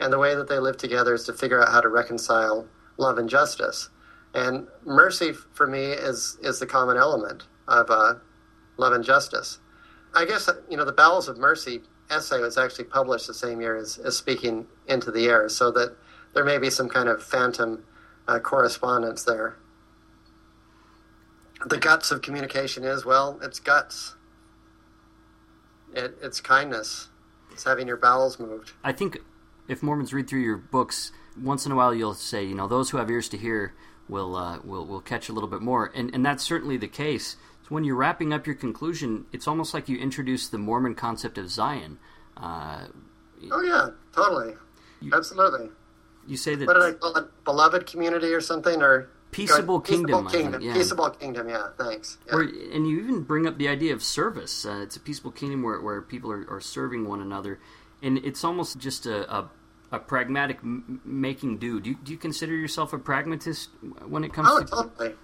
And 0.00 0.10
the 0.10 0.18
way 0.18 0.34
that 0.34 0.48
they 0.48 0.58
live 0.58 0.78
together 0.78 1.12
is 1.12 1.24
to 1.24 1.34
figure 1.34 1.60
out 1.60 1.68
how 1.68 1.82
to 1.82 1.88
reconcile 1.88 2.66
love 2.96 3.18
and 3.18 3.28
justice. 3.28 3.90
And 4.34 4.68
mercy, 4.84 5.32
for 5.32 5.66
me, 5.66 5.86
is 5.86 6.38
is 6.42 6.60
the 6.60 6.66
common 6.66 6.96
element 6.96 7.46
of 7.68 7.90
uh, 7.90 8.14
love 8.78 8.92
and 8.92 9.04
justice. 9.04 9.58
I 10.14 10.24
guess 10.24 10.48
you 10.68 10.76
know 10.76 10.84
the 10.84 10.92
Bowels 10.92 11.28
of 11.28 11.38
Mercy 11.38 11.82
essay 12.10 12.40
was 12.40 12.58
actually 12.58 12.84
published 12.84 13.26
the 13.26 13.34
same 13.34 13.60
year 13.60 13.76
as, 13.76 13.98
as 13.98 14.16
Speaking 14.16 14.66
into 14.86 15.10
the 15.10 15.26
Air, 15.26 15.48
so 15.48 15.70
that 15.72 15.96
there 16.34 16.44
may 16.44 16.58
be 16.58 16.70
some 16.70 16.88
kind 16.88 17.08
of 17.08 17.22
phantom 17.22 17.84
uh, 18.26 18.38
correspondence 18.38 19.24
there. 19.24 19.56
The 21.66 21.78
guts 21.78 22.10
of 22.10 22.22
communication 22.22 22.84
is 22.84 23.04
well, 23.04 23.38
it's 23.42 23.60
guts. 23.60 24.14
It, 25.94 26.16
it's 26.22 26.40
kindness. 26.40 27.08
It's 27.52 27.64
having 27.64 27.86
your 27.86 27.96
bowels 27.96 28.38
moved. 28.38 28.72
I 28.82 28.92
think 28.92 29.18
if 29.68 29.82
Mormons 29.82 30.12
read 30.12 30.28
through 30.28 30.40
your 30.40 30.56
books, 30.56 31.12
once 31.40 31.66
in 31.66 31.72
a 31.72 31.76
while 31.76 31.94
you'll 31.94 32.14
say, 32.14 32.44
you 32.44 32.54
know, 32.54 32.66
those 32.66 32.90
who 32.90 32.98
have 32.98 33.10
ears 33.10 33.28
to 33.30 33.36
hear 33.36 33.74
will 34.08 34.34
uh, 34.34 34.58
will 34.64 34.86
will 34.86 35.00
catch 35.00 35.28
a 35.28 35.32
little 35.32 35.48
bit 35.48 35.60
more, 35.60 35.90
and 35.94 36.14
and 36.14 36.24
that's 36.24 36.42
certainly 36.42 36.76
the 36.76 36.88
case 36.88 37.36
when 37.70 37.84
you're 37.84 37.96
wrapping 37.96 38.34
up 38.34 38.46
your 38.46 38.56
conclusion, 38.56 39.24
it's 39.32 39.48
almost 39.48 39.72
like 39.72 39.88
you 39.88 39.96
introduce 39.96 40.48
the 40.48 40.58
Mormon 40.58 40.94
concept 40.94 41.38
of 41.38 41.48
Zion. 41.48 41.98
Uh, 42.36 42.86
oh 43.50 43.62
yeah, 43.62 43.88
totally, 44.14 44.54
you, 45.00 45.12
absolutely. 45.14 45.70
You 46.26 46.36
say 46.36 46.54
that. 46.54 46.66
What 46.66 46.74
did 46.74 46.82
I 46.82 46.92
call 46.92 47.16
it? 47.16 47.44
Beloved 47.44 47.86
community 47.86 48.34
or 48.34 48.40
something, 48.42 48.82
or 48.82 49.08
peaceable 49.30 49.80
kingdom. 49.80 50.26
Peaceable 50.26 50.30
kingdom. 50.30 50.62
Yeah. 50.62 50.74
Peaceable 50.74 51.10
kingdom. 51.10 51.48
Yeah. 51.48 51.68
Thanks. 51.78 52.18
Yeah. 52.26 52.34
Or, 52.34 52.42
and 52.42 52.86
you 52.86 53.00
even 53.00 53.22
bring 53.22 53.46
up 53.46 53.56
the 53.56 53.68
idea 53.68 53.94
of 53.94 54.02
service. 54.02 54.66
Uh, 54.66 54.80
it's 54.82 54.96
a 54.96 55.00
peaceful 55.00 55.30
kingdom 55.30 55.62
where, 55.62 55.80
where 55.80 56.02
people 56.02 56.30
are, 56.30 56.46
are 56.50 56.60
serving 56.60 57.08
one 57.08 57.20
another, 57.20 57.58
and 58.02 58.18
it's 58.18 58.44
almost 58.44 58.78
just 58.78 59.06
a, 59.06 59.32
a 59.34 59.50
a 59.92 59.98
pragmatic 59.98 60.58
m- 60.62 61.00
making 61.04 61.58
do. 61.58 61.80
Do 61.80 61.90
you, 61.90 61.96
do 62.02 62.12
you 62.12 62.18
consider 62.18 62.54
yourself 62.54 62.92
a 62.92 62.98
pragmatist 62.98 63.70
when 64.06 64.24
it 64.24 64.32
comes 64.32 64.48
oh, 64.50 64.60
to? 64.60 64.66
totally. 64.66 65.14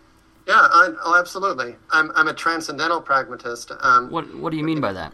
Yeah, 0.46 0.54
I, 0.54 0.92
oh, 1.04 1.16
absolutely. 1.18 1.74
I'm, 1.90 2.12
I'm 2.14 2.28
a 2.28 2.34
transcendental 2.34 3.00
pragmatist. 3.00 3.72
Um, 3.80 4.10
what 4.10 4.32
What 4.36 4.50
do 4.50 4.56
you 4.56 4.64
mean 4.64 4.80
by 4.80 4.92
that? 4.92 5.12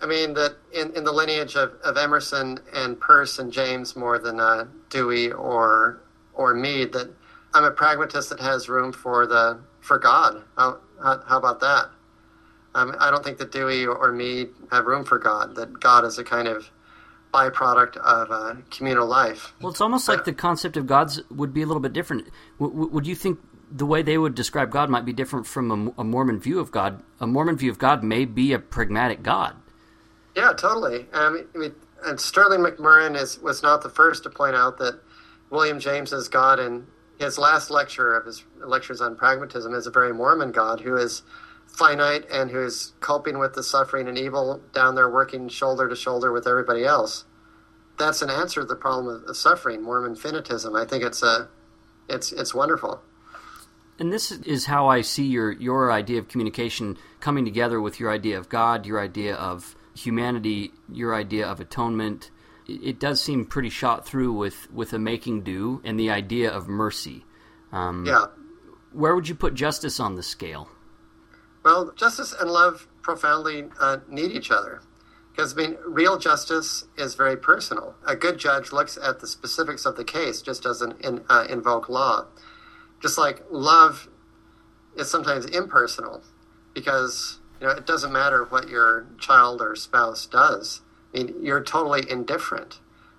I 0.00 0.06
mean 0.06 0.34
that 0.34 0.56
in, 0.72 0.92
in 0.96 1.04
the 1.04 1.12
lineage 1.12 1.54
of, 1.54 1.74
of 1.84 1.96
Emerson 1.96 2.58
and 2.74 3.00
Peirce 3.00 3.38
and 3.38 3.52
James 3.52 3.94
more 3.94 4.18
than 4.18 4.40
uh, 4.40 4.66
Dewey 4.90 5.30
or 5.30 6.00
or 6.34 6.54
Mead, 6.54 6.92
that 6.92 7.14
I'm 7.54 7.64
a 7.64 7.70
pragmatist 7.70 8.30
that 8.30 8.40
has 8.40 8.68
room 8.68 8.92
for 8.92 9.26
the 9.26 9.60
for 9.80 9.98
God. 9.98 10.42
How, 10.56 10.78
how, 11.00 11.22
how 11.26 11.38
about 11.38 11.60
that? 11.60 11.86
Um, 12.74 12.96
I 12.98 13.10
don't 13.10 13.22
think 13.22 13.38
that 13.38 13.52
Dewey 13.52 13.86
or 13.86 14.10
Mead 14.10 14.48
have 14.72 14.86
room 14.86 15.04
for 15.04 15.18
God. 15.18 15.54
That 15.54 15.78
God 15.78 16.04
is 16.04 16.18
a 16.18 16.24
kind 16.24 16.48
of 16.48 16.70
byproduct 17.32 17.96
of 17.98 18.30
uh, 18.30 18.54
communal 18.70 19.06
life. 19.06 19.52
Well, 19.60 19.70
it's 19.70 19.80
almost 19.80 20.08
like 20.08 20.24
the 20.24 20.32
concept 20.32 20.76
of 20.76 20.86
gods 20.86 21.20
would 21.30 21.54
be 21.54 21.62
a 21.62 21.66
little 21.66 21.80
bit 21.80 21.92
different. 21.92 22.28
W- 22.58 22.88
would 22.88 23.06
you 23.06 23.14
think 23.14 23.38
the 23.74 23.86
way 23.86 24.02
they 24.02 24.18
would 24.18 24.34
describe 24.34 24.70
God 24.70 24.90
might 24.90 25.04
be 25.04 25.12
different 25.12 25.46
from 25.46 25.70
a, 25.96 26.00
a, 26.00 26.04
Mormon 26.04 26.38
view 26.38 26.60
of 26.60 26.70
God? 26.70 27.02
A 27.20 27.26
Mormon 27.26 27.56
view 27.56 27.70
of 27.70 27.78
God 27.78 28.04
may 28.04 28.24
be 28.24 28.52
a 28.52 28.58
pragmatic 28.58 29.22
God. 29.22 29.56
Yeah, 30.36 30.52
totally. 30.52 31.06
Um, 31.12 31.46
I 31.54 31.58
mean, 31.58 31.74
and 32.04 32.20
Sterling 32.20 32.60
McMurrin 32.60 33.16
is 33.16 33.38
was 33.38 33.62
not 33.62 33.82
the 33.82 33.88
first 33.88 34.24
to 34.24 34.30
point 34.30 34.56
out 34.56 34.78
that 34.78 35.00
William 35.50 35.78
James 35.78 36.12
is 36.12 36.28
God, 36.28 36.58
and 36.58 36.86
his 37.18 37.38
last 37.38 37.70
lecture 37.70 38.14
of 38.14 38.26
his 38.26 38.44
lectures 38.58 39.00
on 39.00 39.16
pragmatism 39.16 39.74
is 39.74 39.86
a 39.86 39.90
very 39.90 40.12
Mormon 40.12 40.52
God 40.52 40.80
who 40.80 40.96
is 40.96 41.22
finite 41.66 42.26
and 42.30 42.50
who 42.50 42.62
is 42.62 42.92
coping 43.00 43.38
with 43.38 43.54
the 43.54 43.62
suffering 43.62 44.08
and 44.08 44.18
evil 44.18 44.60
down 44.74 44.94
there 44.94 45.08
working 45.08 45.48
shoulder 45.48 45.88
to 45.88 45.96
shoulder 45.96 46.32
with 46.32 46.46
everybody 46.46 46.84
else. 46.84 47.24
That's 47.98 48.20
an 48.22 48.30
answer 48.30 48.60
to 48.60 48.66
the 48.66 48.76
problem 48.76 49.14
of, 49.14 49.24
of 49.24 49.36
suffering, 49.36 49.82
Mormon 49.82 50.14
finitism. 50.14 50.80
I 50.80 50.86
think 50.86 51.04
it's 51.04 51.22
a 51.22 51.48
it's 52.08 52.32
it's 52.32 52.54
wonderful. 52.54 53.02
And 53.98 54.12
this 54.12 54.32
is 54.32 54.66
how 54.66 54.88
I 54.88 55.02
see 55.02 55.26
your 55.26 55.52
your 55.52 55.92
idea 55.92 56.18
of 56.18 56.28
communication 56.28 56.96
coming 57.20 57.44
together 57.44 57.80
with 57.80 58.00
your 58.00 58.10
idea 58.10 58.38
of 58.38 58.48
God, 58.48 58.86
your 58.86 59.00
idea 59.00 59.34
of 59.34 59.76
humanity, 59.94 60.72
your 60.90 61.14
idea 61.14 61.46
of 61.46 61.60
atonement. 61.60 62.30
It, 62.66 62.98
does 63.00 63.20
seem 63.20 63.44
pretty 63.44 63.68
shot 63.68 64.06
through 64.06 64.32
with 64.32 64.70
with 64.72 64.92
a 64.92 64.98
making 64.98 65.42
do 65.42 65.80
and 65.84 65.98
the 65.98 66.10
idea 66.10 66.50
of 66.50 66.68
mercy. 66.68 67.24
Um, 67.70 68.06
yeah. 68.06 68.26
Where 68.92 69.14
would 69.14 69.28
you 69.28 69.34
put 69.34 69.54
justice 69.54 69.98
on 70.00 70.14
the 70.16 70.22
scale? 70.22 70.68
Well, 71.64 71.92
justice 71.94 72.34
and 72.38 72.50
love 72.50 72.88
profoundly 73.02 73.68
uh, 73.80 73.98
need 74.08 74.32
each 74.32 74.50
other. 74.50 74.80
Because, 75.30 75.54
I 75.54 75.62
mean, 75.62 75.76
real 75.86 76.18
justice 76.18 76.84
is 76.98 77.14
very 77.14 77.36
personal. 77.36 77.94
A 78.06 78.14
good 78.14 78.38
judge 78.38 78.70
looks 78.70 78.98
at 78.98 79.20
the 79.20 79.26
specifics 79.26 79.86
of 79.86 79.96
the 79.96 80.04
case, 80.04 80.42
just 80.42 80.62
doesn't 80.62 81.00
in, 81.00 81.24
uh, 81.28 81.46
invoke 81.48 81.88
law. 81.88 82.26
Just 83.02 83.18
like 83.18 83.42
love 83.50 84.08
is 84.96 85.10
sometimes 85.10 85.44
impersonal, 85.46 86.22
because 86.72 87.40
you 87.60 87.66
know 87.66 87.72
it 87.72 87.84
doesn't 87.84 88.12
matter 88.12 88.44
what 88.44 88.68
your 88.68 89.06
child 89.18 89.60
or 89.60 89.74
spouse 89.74 90.24
does. 90.26 90.82
I 91.12 91.18
mean, 91.18 91.34
you're 91.42 91.62
totally 91.62 92.08
indifferent 92.08 92.78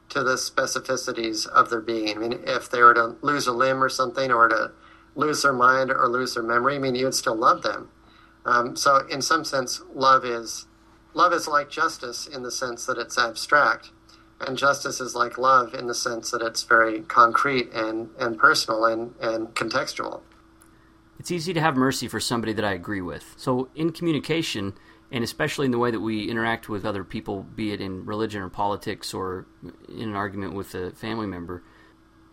to 0.10 0.24
the 0.24 0.36
specificities 0.36 1.48
of 1.48 1.70
their 1.70 1.82
being. 1.82 2.16
I 2.16 2.20
mean, 2.20 2.40
if 2.46 2.70
they 2.70 2.82
were 2.82 2.94
to 2.94 3.16
lose 3.22 3.46
a 3.48 3.52
limb 3.52 3.84
or 3.84 3.90
something, 3.90 4.32
or 4.32 4.48
to 4.48 4.72
lose 5.16 5.44
their 5.44 5.54
mind 5.54 5.92
or 5.92 6.08
lose 6.08 6.34
their 6.34 6.44
memory, 6.44 6.76
I 6.76 6.80
mean, 6.80 6.96
you'd 6.96 7.14
still 7.14 7.36
love 7.36 7.62
them. 7.62 7.90
Um, 8.46 8.76
so, 8.76 9.06
in 9.08 9.22
some 9.22 9.44
sense, 9.44 9.82
love 9.94 10.26
is 10.26 10.66
love 11.14 11.34
is 11.34 11.48
like 11.48 11.70
justice 11.70 12.26
in 12.28 12.44
the 12.44 12.52
sense 12.52 12.86
that 12.86 12.98
it's 12.98 13.18
abstract, 13.18 13.92
and 14.48 14.58
justice 14.58 15.00
is 15.00 15.16
like 15.16 15.38
love 15.38 15.74
in 15.74 15.88
the 15.88 15.96
sense 15.96 16.32
that 16.32 16.42
it's 16.42 16.64
very 16.64 17.02
concrete 17.02 17.72
and, 17.74 18.10
and 18.20 18.38
personal 18.38 18.86
and, 18.86 19.14
and 19.22 19.56
contextual. 19.56 20.22
It's 21.20 21.32
easy 21.32 21.54
to 21.54 21.62
have 21.62 21.76
mercy 21.76 22.08
for 22.08 22.20
somebody 22.20 22.54
that 22.54 22.66
I 22.66 22.74
agree 22.74 23.02
with. 23.02 23.34
So, 23.38 23.70
in 23.76 23.92
communication, 23.92 24.74
and 25.12 25.24
especially 25.24 25.66
in 25.66 25.72
the 25.72 25.78
way 25.78 25.92
that 25.92 26.00
we 26.00 26.30
interact 26.30 26.68
with 26.70 26.86
other 26.86 27.04
people, 27.04 27.44
be 27.44 27.72
it 27.72 27.80
in 27.80 28.06
religion 28.06 28.42
or 28.42 28.50
politics 28.50 29.14
or 29.14 29.46
in 29.88 30.10
an 30.10 30.16
argument 30.16 30.54
with 30.54 30.74
a 30.76 30.92
family 30.92 31.28
member, 31.28 31.64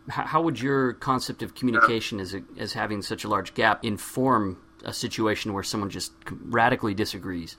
how 0.08 0.42
would 0.42 0.60
your 0.60 0.94
concept 0.94 1.42
of 1.42 1.54
communication 1.54 2.18
as, 2.18 2.34
a, 2.34 2.42
as 2.58 2.72
having 2.72 3.02
such 3.02 3.22
a 3.22 3.28
large 3.28 3.54
gap 3.54 3.84
inform 3.84 4.58
a 4.84 4.92
situation 4.92 5.52
where 5.52 5.62
someone 5.62 5.90
just 5.90 6.12
radically 6.30 6.94
disagrees. 6.94 7.56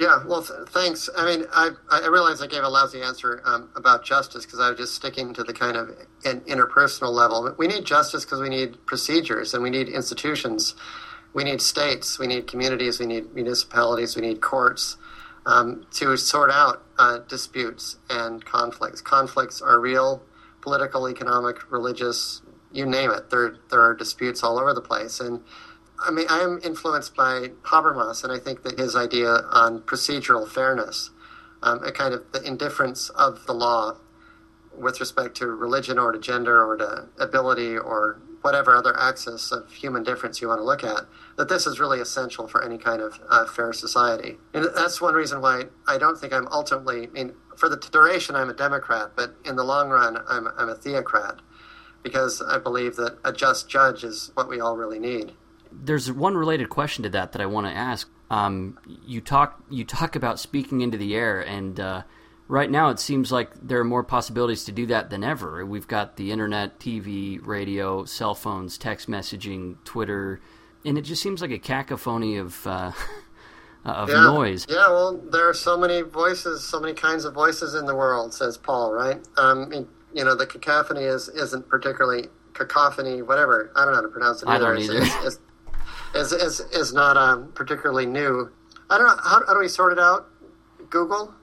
Yeah, 0.00 0.24
well, 0.26 0.42
th- 0.42 0.68
thanks. 0.68 1.08
I 1.16 1.24
mean, 1.24 1.46
I, 1.52 1.70
I 1.90 2.08
realize 2.08 2.42
I 2.42 2.48
gave 2.48 2.64
a 2.64 2.68
lousy 2.68 3.02
answer 3.02 3.42
um, 3.44 3.70
about 3.76 4.04
justice 4.04 4.44
because 4.44 4.60
I 4.60 4.70
was 4.70 4.78
just 4.78 4.94
sticking 4.94 5.34
to 5.34 5.44
the 5.44 5.52
kind 5.52 5.76
of 5.76 5.90
in, 6.24 6.40
interpersonal 6.42 7.12
level. 7.12 7.54
We 7.58 7.68
need 7.68 7.84
justice 7.84 8.24
because 8.24 8.40
we 8.40 8.48
need 8.48 8.84
procedures 8.86 9.54
and 9.54 9.62
we 9.62 9.70
need 9.70 9.88
institutions. 9.88 10.74
We 11.34 11.44
need 11.44 11.62
states, 11.62 12.18
we 12.18 12.26
need 12.26 12.46
communities, 12.46 13.00
we 13.00 13.06
need 13.06 13.34
municipalities, 13.34 14.16
we 14.16 14.22
need 14.22 14.40
courts 14.40 14.96
um, 15.46 15.86
to 15.92 16.16
sort 16.16 16.50
out 16.50 16.84
uh, 16.98 17.18
disputes 17.28 17.96
and 18.10 18.44
conflicts. 18.44 19.00
Conflicts 19.00 19.62
are 19.62 19.80
real, 19.80 20.22
political, 20.60 21.08
economic, 21.08 21.70
religious, 21.72 22.42
you 22.72 22.86
name 22.86 23.10
it. 23.10 23.30
There, 23.30 23.56
there 23.70 23.80
are 23.80 23.94
disputes 23.94 24.42
all 24.42 24.58
over 24.58 24.74
the 24.74 24.82
place. 24.82 25.20
And 25.20 25.42
I 26.04 26.10
mean, 26.10 26.26
I 26.28 26.40
am 26.40 26.60
influenced 26.64 27.14
by 27.14 27.50
Habermas, 27.62 28.24
and 28.24 28.32
I 28.32 28.38
think 28.38 28.62
that 28.62 28.78
his 28.78 28.96
idea 28.96 29.28
on 29.50 29.80
procedural 29.82 30.48
fairness, 30.48 31.10
um, 31.62 31.82
a 31.84 31.92
kind 31.92 32.12
of 32.14 32.30
the 32.32 32.42
indifference 32.42 33.08
of 33.10 33.46
the 33.46 33.52
law 33.52 33.98
with 34.76 35.00
respect 35.00 35.36
to 35.36 35.46
religion 35.46 35.98
or 35.98 36.12
to 36.12 36.18
gender 36.18 36.64
or 36.64 36.76
to 36.76 37.08
ability 37.18 37.76
or 37.76 38.20
whatever 38.40 38.74
other 38.74 38.98
axis 38.98 39.52
of 39.52 39.70
human 39.70 40.02
difference 40.02 40.40
you 40.40 40.48
want 40.48 40.58
to 40.58 40.64
look 40.64 40.82
at, 40.82 41.02
that 41.36 41.48
this 41.48 41.66
is 41.66 41.78
really 41.78 42.00
essential 42.00 42.48
for 42.48 42.64
any 42.64 42.76
kind 42.76 43.00
of 43.00 43.20
uh, 43.28 43.46
fair 43.46 43.72
society. 43.72 44.36
And 44.52 44.68
that's 44.74 45.00
one 45.00 45.14
reason 45.14 45.40
why 45.40 45.64
I 45.86 45.98
don't 45.98 46.18
think 46.18 46.32
I'm 46.32 46.48
ultimately, 46.48 47.04
I 47.06 47.10
mean, 47.10 47.34
for 47.56 47.68
the 47.68 47.76
duration, 47.76 48.34
I'm 48.34 48.50
a 48.50 48.54
Democrat, 48.54 49.12
but 49.14 49.36
in 49.44 49.54
the 49.54 49.62
long 49.62 49.90
run, 49.90 50.18
I'm, 50.28 50.48
I'm 50.58 50.68
a 50.68 50.74
theocrat 50.74 51.38
because 52.02 52.42
I 52.42 52.58
believe 52.58 52.96
that 52.96 53.18
a 53.24 53.32
just 53.32 53.68
judge 53.68 54.02
is 54.02 54.32
what 54.34 54.48
we 54.48 54.58
all 54.58 54.76
really 54.76 54.98
need 54.98 55.34
there's 55.72 56.10
one 56.10 56.36
related 56.36 56.68
question 56.68 57.02
to 57.04 57.10
that 57.10 57.32
that 57.32 57.42
I 57.42 57.46
want 57.46 57.66
to 57.66 57.72
ask. 57.72 58.08
Um, 58.30 58.78
you 59.06 59.20
talk 59.20 59.62
you 59.70 59.84
talk 59.84 60.16
about 60.16 60.40
speaking 60.40 60.80
into 60.80 60.96
the 60.96 61.14
air, 61.14 61.40
and 61.40 61.78
uh, 61.78 62.02
right 62.48 62.70
now 62.70 62.90
it 62.90 62.98
seems 62.98 63.30
like 63.30 63.50
there 63.60 63.78
are 63.80 63.84
more 63.84 64.02
possibilities 64.02 64.64
to 64.64 64.72
do 64.72 64.86
that 64.86 65.10
than 65.10 65.22
ever. 65.22 65.64
We've 65.66 65.88
got 65.88 66.16
the 66.16 66.32
internet, 66.32 66.78
TV, 66.78 67.38
radio, 67.44 68.04
cell 68.04 68.34
phones, 68.34 68.78
text 68.78 69.08
messaging, 69.08 69.76
Twitter, 69.84 70.40
and 70.84 70.96
it 70.96 71.02
just 71.02 71.22
seems 71.22 71.40
like 71.40 71.50
a 71.50 71.58
cacophony 71.58 72.36
of. 72.36 72.66
Uh, 72.66 72.92
of 73.84 74.08
yeah. 74.08 74.22
noise. 74.22 74.64
Yeah, 74.68 74.88
well, 74.88 75.16
there 75.16 75.48
are 75.48 75.54
so 75.54 75.76
many 75.76 76.02
voices, 76.02 76.64
so 76.64 76.78
many 76.78 76.94
kinds 76.94 77.24
of 77.24 77.34
voices 77.34 77.74
in 77.74 77.84
the 77.86 77.96
world, 77.96 78.32
says 78.32 78.56
Paul. 78.56 78.92
Right? 78.92 79.18
Um, 79.36 79.88
you 80.14 80.24
know, 80.24 80.36
the 80.36 80.46
cacophony 80.46 81.02
is 81.02 81.28
isn't 81.28 81.68
particularly 81.68 82.28
cacophony, 82.54 83.22
whatever. 83.22 83.72
I 83.74 83.84
don't 83.84 83.92
know 83.92 83.96
how 83.96 84.02
to 84.02 84.08
pronounce 84.08 84.42
it 84.42 84.48
either. 84.48 84.76
Either. 84.76 84.98
It's, 84.98 85.14
it's, 85.24 85.38
is 86.14 86.32
is, 86.32 86.60
is 86.72 86.92
not 86.92 87.16
um, 87.16 87.52
particularly 87.52 88.06
new. 88.06 88.50
I 88.90 88.98
don't 88.98 89.06
know 89.06 89.22
how, 89.22 89.42
how 89.46 89.54
do 89.54 89.60
we 89.60 89.68
sort 89.68 89.92
it 89.92 89.98
out. 89.98 90.28
Google. 90.90 91.34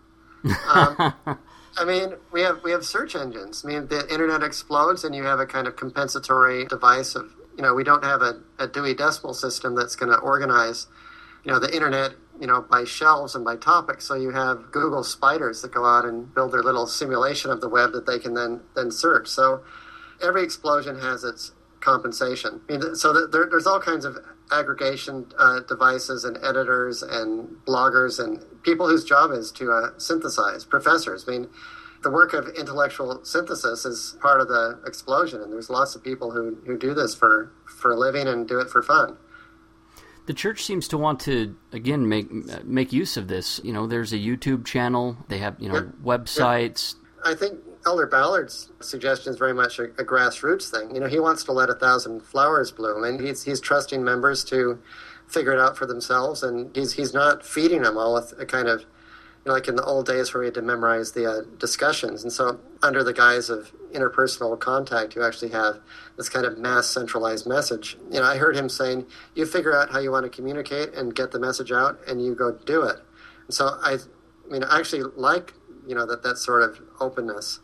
Um, 0.73 1.13
I 1.77 1.85
mean, 1.85 2.13
we 2.31 2.41
have 2.41 2.61
we 2.63 2.71
have 2.71 2.85
search 2.85 3.15
engines. 3.15 3.63
I 3.65 3.67
mean, 3.69 3.87
the 3.87 4.07
internet 4.11 4.43
explodes, 4.43 5.03
and 5.03 5.15
you 5.15 5.23
have 5.23 5.39
a 5.39 5.45
kind 5.45 5.67
of 5.67 5.75
compensatory 5.75 6.65
device 6.65 7.15
of 7.15 7.31
you 7.55 7.63
know 7.63 7.73
we 7.73 7.83
don't 7.83 8.03
have 8.03 8.21
a, 8.21 8.41
a 8.57 8.67
Dewey 8.67 8.93
Decimal 8.93 9.33
System 9.33 9.75
that's 9.75 9.95
going 9.95 10.11
to 10.11 10.17
organize 10.17 10.87
you 11.43 11.51
know 11.51 11.59
the 11.59 11.73
internet 11.73 12.13
you 12.39 12.47
know 12.47 12.61
by 12.61 12.83
shelves 12.83 13.35
and 13.35 13.45
by 13.45 13.55
topics. 13.55 14.05
So 14.05 14.15
you 14.15 14.31
have 14.31 14.71
Google 14.71 15.03
spiders 15.03 15.61
that 15.61 15.71
go 15.71 15.85
out 15.85 16.05
and 16.05 16.33
build 16.33 16.51
their 16.51 16.63
little 16.63 16.87
simulation 16.87 17.51
of 17.51 17.61
the 17.61 17.69
web 17.69 17.91
that 17.93 18.05
they 18.05 18.19
can 18.19 18.33
then 18.33 18.61
then 18.75 18.91
search. 18.91 19.27
So 19.27 19.63
every 20.21 20.43
explosion 20.43 20.99
has 20.99 21.23
its 21.23 21.53
compensation. 21.81 22.61
I 22.69 22.77
mean, 22.77 22.95
so 22.95 23.27
there, 23.27 23.47
there's 23.49 23.67
all 23.67 23.79
kinds 23.79 24.05
of 24.05 24.17
aggregation 24.51 25.31
uh, 25.37 25.61
devices 25.61 26.23
and 26.23 26.37
editors 26.43 27.03
and 27.03 27.47
bloggers 27.65 28.23
and 28.23 28.43
people 28.63 28.87
whose 28.87 29.03
job 29.03 29.31
is 29.31 29.51
to 29.53 29.71
uh, 29.71 29.89
synthesize, 29.97 30.65
professors. 30.65 31.25
I 31.27 31.31
mean, 31.31 31.49
the 32.01 32.09
work 32.09 32.33
of 32.33 32.47
intellectual 32.57 33.23
synthesis 33.23 33.85
is 33.85 34.15
part 34.21 34.41
of 34.41 34.47
the 34.47 34.79
explosion, 34.85 35.41
and 35.41 35.51
there's 35.51 35.69
lots 35.69 35.95
of 35.95 36.03
people 36.03 36.31
who, 36.31 36.57
who 36.65 36.77
do 36.77 36.93
this 36.93 37.13
for, 37.13 37.51
for 37.65 37.91
a 37.91 37.95
living 37.97 38.27
and 38.27 38.47
do 38.47 38.59
it 38.59 38.69
for 38.69 38.81
fun. 38.81 39.17
The 40.25 40.33
church 40.33 40.63
seems 40.63 40.87
to 40.89 40.97
want 40.97 41.19
to 41.21 41.55
again 41.71 42.07
make 42.07 42.31
make 42.63 42.93
use 42.93 43.17
of 43.17 43.27
this. 43.27 43.59
You 43.63 43.73
know, 43.73 43.87
there's 43.87 44.13
a 44.13 44.17
YouTube 44.17 44.63
channel. 44.63 45.17
They 45.27 45.39
have 45.39 45.55
you 45.57 45.69
know 45.69 45.75
yeah. 45.75 45.81
websites. 46.03 46.93
I 47.25 47.33
think 47.33 47.59
Elder 47.85 48.05
Ballard's 48.05 48.71
suggestion 48.81 49.31
is 49.31 49.39
very 49.39 49.53
much 49.53 49.79
a, 49.79 49.85
a, 49.85 50.03
grassroots 50.03 50.69
thing. 50.69 50.93
You 50.93 50.99
know, 50.99 51.07
he 51.07 51.19
wants 51.19 51.43
to 51.45 51.51
let 51.53 51.69
a 51.69 51.73
thousand 51.73 52.21
flowers 52.21 52.71
bloom, 52.71 53.03
and 53.03 53.19
he's 53.19 53.43
he's 53.43 53.61
trusting 53.61 54.03
members 54.03 54.43
to 54.45 54.79
figure 55.27 55.53
it 55.53 55.59
out 55.59 55.77
for 55.77 55.85
themselves, 55.85 56.43
and 56.43 56.75
he's 56.75 56.93
he's 56.93 57.13
not 57.13 57.45
feeding 57.45 57.83
them 57.83 57.97
all 57.97 58.13
with 58.13 58.33
a 58.37 58.45
kind 58.45 58.67
of 58.67 58.81
you 58.81 58.85
know, 59.45 59.53
like 59.53 59.69
in 59.69 59.77
the 59.77 59.83
old 59.83 60.05
days 60.05 60.33
where 60.33 60.41
we 60.41 60.47
had 60.47 60.55
to 60.55 60.61
memorize 60.61 61.13
the 61.13 61.25
uh, 61.25 61.41
discussions, 61.57 62.23
and 62.23 62.33
so 62.33 62.59
under 62.83 63.03
the 63.03 63.13
guise 63.13 63.49
of 63.49 63.71
interpersonal 63.93 64.59
contact, 64.59 65.15
you 65.15 65.23
actually 65.23 65.51
have 65.51 65.79
this 66.17 66.27
kind 66.27 66.45
of 66.45 66.57
mass 66.57 66.87
centralized 66.87 67.47
message. 67.47 67.97
You 68.11 68.19
know, 68.19 68.25
I 68.25 68.37
heard 68.37 68.57
him 68.57 68.67
saying, 68.67 69.05
"You 69.35 69.45
figure 69.45 69.75
out 69.75 69.91
how 69.91 69.99
you 69.99 70.11
want 70.11 70.25
to 70.25 70.29
communicate 70.29 70.93
and 70.93 71.15
get 71.15 71.31
the 71.31 71.39
message 71.39 71.71
out, 71.71 71.99
and 72.07 72.23
you 72.23 72.35
go 72.35 72.51
do 72.51 72.83
it." 72.83 72.97
And 73.45 73.53
so 73.53 73.77
I, 73.81 73.93
I 73.93 74.51
mean, 74.51 74.63
I 74.65 74.77
actually 74.77 75.03
like 75.15 75.53
you 75.87 75.95
know 75.95 76.05
that 76.05 76.23
that 76.23 76.37
sort 76.37 76.61
of 76.63 76.81
openness. 76.99 77.61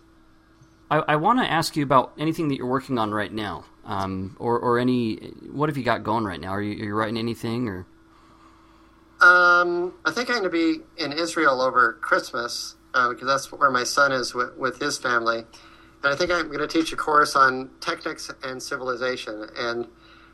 I, 0.89 0.97
I 0.99 1.15
want 1.15 1.39
to 1.39 1.51
ask 1.51 1.75
you 1.75 1.83
about 1.83 2.13
anything 2.17 2.49
that 2.49 2.57
you're 2.57 2.67
working 2.67 2.97
on 2.97 3.11
right 3.11 3.31
now, 3.31 3.65
um, 3.85 4.35
or 4.39 4.59
or 4.59 4.79
any. 4.79 5.15
What 5.51 5.69
have 5.69 5.77
you 5.77 5.83
got 5.83 6.03
going 6.03 6.25
right 6.25 6.39
now? 6.39 6.49
Are 6.49 6.61
you, 6.61 6.81
are 6.83 6.85
you 6.87 6.93
writing 6.93 7.17
anything 7.17 7.67
or? 7.67 7.87
Um, 9.21 9.93
I 10.03 10.11
think 10.11 10.29
I'm 10.29 10.39
going 10.39 10.43
to 10.43 10.49
be 10.49 10.83
in 10.97 11.13
Israel 11.13 11.61
over 11.61 11.93
Christmas, 11.93 12.75
uh, 12.93 13.09
because 13.09 13.25
that's 13.25 13.51
where 13.51 13.71
my 13.71 13.85
son 13.85 14.11
is 14.11 14.35
with, 14.35 14.57
with 14.57 14.79
his 14.79 14.97
family. 14.97 15.45
And 16.03 16.13
I 16.13 16.15
think 16.17 16.31
I'm 16.31 16.47
going 16.47 16.59
to 16.59 16.67
teach 16.67 16.91
a 16.91 16.97
course 16.97 17.35
on 17.35 17.69
technics 17.79 18.29
and 18.43 18.61
civilization. 18.61 19.47
And 19.57 19.87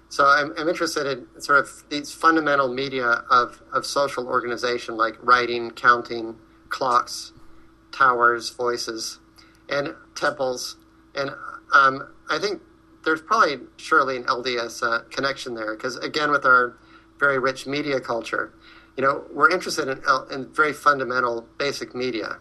so 0.09 0.25
I'm, 0.25 0.53
I'm 0.57 0.67
interested 0.67 1.05
in 1.05 1.41
sort 1.41 1.59
of 1.59 1.83
these 1.89 2.11
fundamental 2.11 2.73
media 2.73 3.23
of, 3.29 3.61
of 3.71 3.85
social 3.85 4.27
organization, 4.27 4.97
like 4.97 5.15
writing, 5.21 5.71
counting, 5.71 6.37
clocks, 6.69 7.33
towers, 7.91 8.49
voices, 8.49 9.19
and 9.71 9.95
temples. 10.15 10.77
And 11.15 11.31
um, 11.73 12.13
I 12.29 12.37
think 12.37 12.61
there's 13.03 13.21
probably 13.21 13.59
surely 13.77 14.17
an 14.17 14.23
LDS 14.25 14.83
uh, 14.83 15.03
connection 15.09 15.55
there 15.55 15.75
because 15.75 15.97
again, 15.97 16.29
with 16.29 16.45
our 16.45 16.77
very 17.19 17.39
rich 17.39 17.65
media 17.65 17.99
culture, 17.99 18.53
you 18.97 19.03
know, 19.03 19.23
we're 19.31 19.49
interested 19.49 19.87
in, 19.87 20.01
in 20.31 20.53
very 20.53 20.73
fundamental, 20.73 21.47
basic 21.57 21.95
media. 21.95 22.39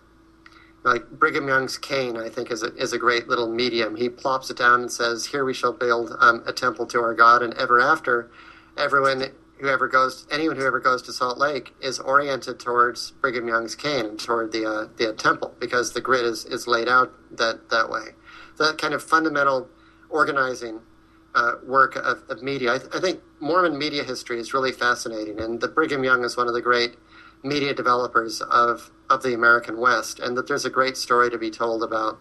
Like 0.83 1.11
Brigham 1.11 1.47
Young's 1.47 1.76
cane, 1.76 2.16
I 2.16 2.31
think, 2.31 2.51
is 2.51 2.62
a, 2.62 2.74
is 2.74 2.93
a 2.95 2.99
great 2.99 3.28
little 3.28 3.49
medium. 3.49 3.97
He 3.97 4.09
plops 4.09 4.49
it 4.51 4.57
down 4.57 4.81
and 4.81 4.91
says, 4.91 5.26
"Here 5.26 5.45
we 5.45 5.53
shall 5.53 5.74
build 5.74 6.16
um, 6.20 6.43
a 6.47 6.55
temple 6.55 6.87
to 6.87 7.01
our 7.03 7.14
God, 7.14 7.43
and 7.43 7.53
ever 7.55 7.81
after, 7.81 8.31
everyone 8.78 9.31
whoever 9.61 9.88
goes, 9.88 10.26
anyone 10.30 10.56
who 10.56 10.66
ever 10.66 10.80
goes 10.80 11.02
to 11.02 11.12
Salt 11.12 11.38
Lake 11.38 11.74
is 11.80 11.98
oriented 11.98 12.58
towards 12.58 13.12
Brigham 13.12 13.46
Young's 13.46 13.74
cane 13.74 14.06
and 14.06 14.18
toward 14.18 14.52
the 14.52 14.64
uh, 14.64 14.88
the 14.96 15.12
temple 15.12 15.54
because 15.58 15.92
the 15.92 16.00
grid 16.00 16.24
is, 16.24 16.44
is 16.46 16.66
laid 16.66 16.88
out 16.88 17.12
that 17.36 17.70
that 17.70 17.90
way. 17.90 18.14
That 18.58 18.78
kind 18.78 18.94
of 18.94 19.02
fundamental 19.02 19.68
organizing 20.08 20.80
uh, 21.34 21.52
work 21.64 21.96
of, 21.96 22.22
of 22.28 22.42
media. 22.42 22.74
I, 22.74 22.78
th- 22.78 22.90
I, 22.94 23.00
think 23.00 23.20
Mormon 23.38 23.78
media 23.78 24.02
history 24.02 24.40
is 24.40 24.52
really 24.52 24.72
fascinating, 24.72 25.40
and 25.40 25.61
that 25.61 25.74
Brigham 25.74 26.02
Young 26.02 26.24
is 26.24 26.36
one 26.36 26.48
of 26.48 26.54
the 26.54 26.62
great 26.62 26.96
media 27.42 27.74
developers 27.74 28.40
of 28.40 28.90
of 29.08 29.22
the 29.22 29.34
American 29.34 29.78
West, 29.78 30.20
and 30.20 30.36
that 30.36 30.46
there's 30.46 30.64
a 30.64 30.70
great 30.70 30.96
story 30.96 31.30
to 31.30 31.38
be 31.38 31.50
told 31.50 31.82
about, 31.82 32.18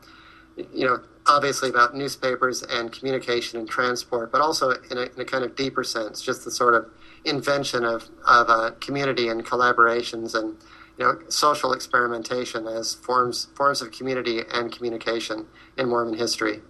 you 0.73 0.85
know, 0.85 0.99
obviously 1.27 1.69
about 1.69 1.95
newspapers 1.95 2.63
and 2.63 2.91
communication 2.91 3.59
and 3.59 3.69
transport, 3.69 4.31
but 4.31 4.41
also 4.41 4.71
in 4.89 4.97
a, 4.97 5.01
in 5.01 5.19
a 5.19 5.25
kind 5.25 5.43
of 5.43 5.55
deeper 5.55 5.83
sense, 5.83 6.21
just 6.21 6.43
the 6.45 6.51
sort 6.51 6.73
of 6.73 6.89
invention 7.25 7.83
of 7.83 8.09
of 8.25 8.49
uh, 8.49 8.71
community 8.79 9.27
and 9.27 9.45
collaborations 9.45 10.35
and 10.35 10.57
you 10.97 11.05
know 11.05 11.19
social 11.29 11.73
experimentation 11.73 12.67
as 12.67 12.95
forms 12.95 13.47
forms 13.55 13.81
of 13.81 13.91
community 13.91 14.41
and 14.51 14.71
communication 14.71 15.45
in 15.77 15.89
Mormon 15.89 16.17
history. 16.17 16.61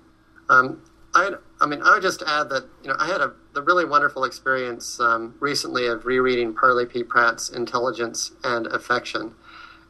Um, 0.49 0.81
I, 1.13 1.31
I 1.59 1.65
mean, 1.65 1.81
I 1.81 1.95
would 1.95 2.03
just 2.03 2.21
add 2.21 2.49
that 2.49 2.65
you 2.83 2.89
know 2.89 2.95
I 2.99 3.07
had 3.07 3.21
a 3.21 3.33
the 3.53 3.61
really 3.63 3.85
wonderful 3.85 4.23
experience 4.23 4.99
um, 4.99 5.35
recently 5.39 5.87
of 5.87 6.05
rereading 6.05 6.53
Parley 6.53 6.85
P. 6.85 7.03
Pratt's 7.03 7.49
Intelligence 7.49 8.31
and 8.43 8.67
Affection, 8.67 9.33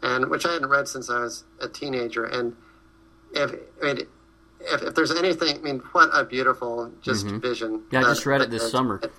and 0.01 0.29
which 0.29 0.45
I 0.45 0.53
hadn't 0.53 0.69
read 0.69 0.87
since 0.87 1.09
I 1.09 1.19
was 1.19 1.43
a 1.59 1.67
teenager. 1.67 2.23
And 2.23 2.55
if 3.33 3.51
I 3.81 3.85
mean, 3.85 4.07
if, 4.61 4.81
if 4.83 4.95
there's 4.95 5.11
anything, 5.11 5.57
I 5.57 5.61
mean, 5.61 5.79
what 5.91 6.09
a 6.13 6.23
beautiful 6.23 6.91
just 7.01 7.25
mm-hmm. 7.25 7.39
vision. 7.39 7.83
Yeah, 7.91 7.99
I 7.99 8.03
just 8.03 8.25
read 8.25 8.41
it 8.41 8.49
this 8.49 8.63
it, 8.63 8.69
summer. 8.69 8.99
It, 9.03 9.11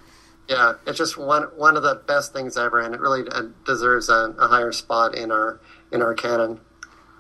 yeah, 0.51 0.75
it's 0.85 0.99
just 0.99 1.17
one 1.17 1.45
one 1.57 1.77
of 1.77 1.85
the 1.85 1.95
best 1.95 2.33
things 2.33 2.59
ever, 2.59 2.81
and 2.81 2.93
it 2.93 3.01
really 3.01 3.23
uh, 3.31 3.43
deserves 3.65 4.09
a, 4.09 4.35
a 4.37 4.49
higher 4.49 4.73
spot 4.73 5.15
in 5.15 5.31
our 5.31 5.61
in 5.93 6.03
our 6.03 6.13
canon. 6.13 6.61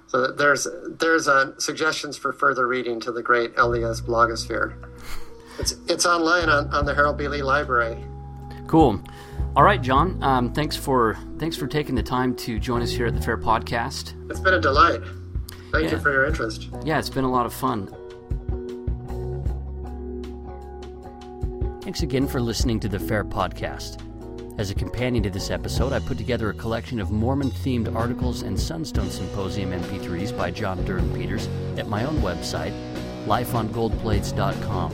So 0.08 0.32
there's 0.32 0.66
there's 0.98 1.28
uh, 1.28 1.56
suggestions 1.58 2.18
for 2.18 2.32
further 2.32 2.66
reading 2.66 2.98
to 3.00 3.12
the 3.12 3.22
great 3.22 3.54
LDS 3.54 4.02
blogosphere. 4.02 4.74
It's 5.60 5.76
it's 5.88 6.04
online 6.04 6.48
on, 6.48 6.74
on 6.74 6.84
the 6.84 6.92
Harold 6.92 7.18
B. 7.18 7.28
Lee 7.28 7.42
Library. 7.42 8.04
Cool. 8.66 9.00
All 9.54 9.62
right, 9.62 9.80
John. 9.80 10.20
Um, 10.24 10.52
thanks 10.52 10.74
for 10.74 11.16
thanks 11.38 11.56
for 11.56 11.68
taking 11.68 11.94
the 11.94 12.02
time 12.02 12.34
to 12.36 12.58
join 12.58 12.82
us 12.82 12.90
here 12.90 13.06
at 13.06 13.14
the 13.14 13.22
Fair 13.22 13.38
Podcast. 13.38 14.14
It's 14.28 14.40
been 14.40 14.54
a 14.54 14.60
delight. 14.60 15.02
Thank 15.70 15.84
yeah. 15.84 15.90
you 15.92 15.98
for 16.00 16.10
your 16.10 16.26
interest. 16.26 16.68
Yeah, 16.84 16.98
it's 16.98 17.10
been 17.10 17.24
a 17.24 17.30
lot 17.30 17.46
of 17.46 17.54
fun. 17.54 17.94
Thanks 21.82 22.02
again 22.02 22.28
for 22.28 22.42
listening 22.42 22.78
to 22.80 22.90
the 22.90 22.98
Fair 22.98 23.24
Podcast. 23.24 23.96
As 24.60 24.70
a 24.70 24.74
companion 24.74 25.22
to 25.22 25.30
this 25.30 25.50
episode, 25.50 25.94
I 25.94 25.98
put 25.98 26.18
together 26.18 26.50
a 26.50 26.54
collection 26.54 27.00
of 27.00 27.10
Mormon 27.10 27.50
themed 27.50 27.94
articles 27.96 28.42
and 28.42 28.60
Sunstone 28.60 29.08
Symposium 29.08 29.70
MP3s 29.70 30.36
by 30.36 30.50
John 30.50 30.84
Durham 30.84 31.10
Peters 31.14 31.48
at 31.78 31.88
my 31.88 32.04
own 32.04 32.16
website, 32.16 32.74
lifeongoldplates.com. 33.24 34.92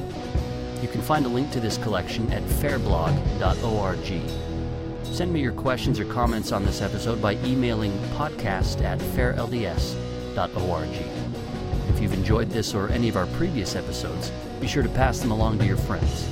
You 0.80 0.86
can 0.86 1.02
find 1.02 1.26
a 1.26 1.28
link 1.28 1.50
to 1.50 1.58
this 1.58 1.76
collection 1.78 2.32
at 2.32 2.44
fairblog.org. 2.44 4.22
Send 5.12 5.32
me 5.32 5.40
your 5.40 5.52
questions 5.52 5.98
or 5.98 6.04
comments 6.04 6.52
on 6.52 6.64
this 6.64 6.82
episode 6.82 7.20
by 7.20 7.32
emailing 7.44 7.98
podcast 8.14 8.80
at 8.84 9.00
fairlds.org. 9.00 10.88
If 11.88 12.00
you've 12.00 12.12
enjoyed 12.12 12.50
this 12.50 12.74
or 12.74 12.90
any 12.90 13.08
of 13.08 13.16
our 13.16 13.26
previous 13.26 13.74
episodes, 13.74 14.30
be 14.60 14.68
sure 14.68 14.84
to 14.84 14.88
pass 14.90 15.18
them 15.18 15.32
along 15.32 15.58
to 15.58 15.66
your 15.66 15.78
friends. 15.78 16.28